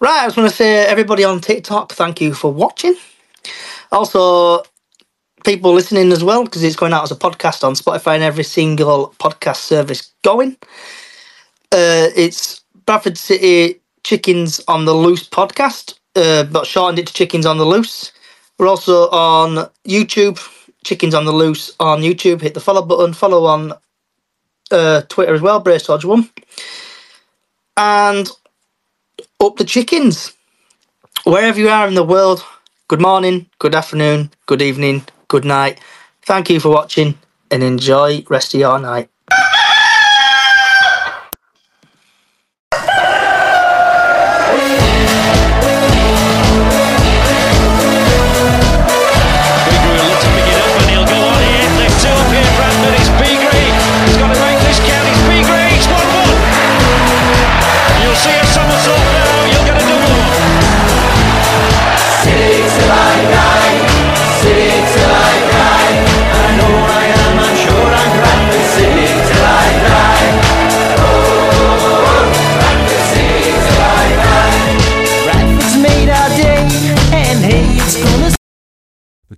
Right, 0.00 0.22
I 0.22 0.26
just 0.26 0.36
want 0.36 0.48
to 0.48 0.56
say 0.56 0.86
everybody 0.86 1.24
on 1.24 1.40
TikTok, 1.40 1.92
thank 1.92 2.20
you 2.20 2.32
for 2.32 2.52
watching. 2.52 2.94
Also, 3.92 4.62
people 5.44 5.72
listening 5.74 6.12
as 6.12 6.22
well, 6.24 6.44
because 6.44 6.62
it's 6.62 6.76
going 6.76 6.92
out 6.92 7.02
as 7.02 7.10
a 7.10 7.16
podcast 7.16 7.64
on 7.64 7.74
Spotify 7.74 8.14
and 8.14 8.22
every 8.22 8.44
single 8.44 9.14
podcast 9.18 9.56
service 9.56 10.12
going. 10.22 10.56
Uh, 11.72 12.10
it's 12.16 12.64
Bradford 12.84 13.16
City 13.16 13.80
Chickens 14.02 14.60
on 14.66 14.86
the 14.86 14.92
Loose 14.92 15.28
podcast, 15.28 16.00
uh, 16.16 16.42
but 16.42 16.66
shortened 16.66 16.98
it 16.98 17.06
to 17.06 17.12
Chickens 17.12 17.46
on 17.46 17.58
the 17.58 17.64
Loose. 17.64 18.10
We're 18.58 18.66
also 18.66 19.08
on 19.10 19.70
YouTube, 19.86 20.40
Chickens 20.82 21.14
on 21.14 21.26
the 21.26 21.32
Loose 21.32 21.72
on 21.78 22.00
YouTube. 22.00 22.40
Hit 22.40 22.54
the 22.54 22.60
follow 22.60 22.82
button, 22.82 23.12
follow 23.12 23.44
on 23.44 23.72
uh, 24.72 25.02
Twitter 25.02 25.32
as 25.32 25.40
well, 25.42 25.60
Brace 25.60 25.86
Dodge 25.86 26.04
One. 26.04 26.28
And 27.76 28.28
up 29.40 29.56
the 29.56 29.64
chickens. 29.64 30.32
Wherever 31.22 31.60
you 31.60 31.68
are 31.68 31.86
in 31.86 31.94
the 31.94 32.02
world, 32.02 32.44
good 32.88 33.00
morning, 33.00 33.46
good 33.60 33.76
afternoon, 33.76 34.32
good 34.46 34.60
evening, 34.60 35.04
good 35.28 35.44
night. 35.44 35.78
Thank 36.22 36.50
you 36.50 36.58
for 36.58 36.70
watching 36.70 37.16
and 37.52 37.62
enjoy 37.62 38.24
rest 38.28 38.54
of 38.54 38.60
your 38.60 38.80
night. 38.80 39.08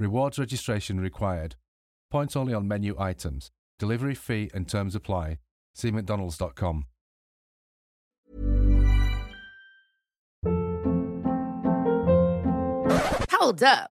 Rewards 0.00 0.38
registration 0.38 0.98
required. 0.98 1.56
Points 2.10 2.34
only 2.34 2.54
on 2.54 2.66
menu 2.66 2.96
items. 2.98 3.50
Delivery 3.78 4.14
fee 4.14 4.50
and 4.54 4.66
terms 4.66 4.94
apply. 4.94 5.36
See 5.74 5.90
McDonald's.com. 5.90 6.86
Hold 13.30 13.62
up. 13.62 13.90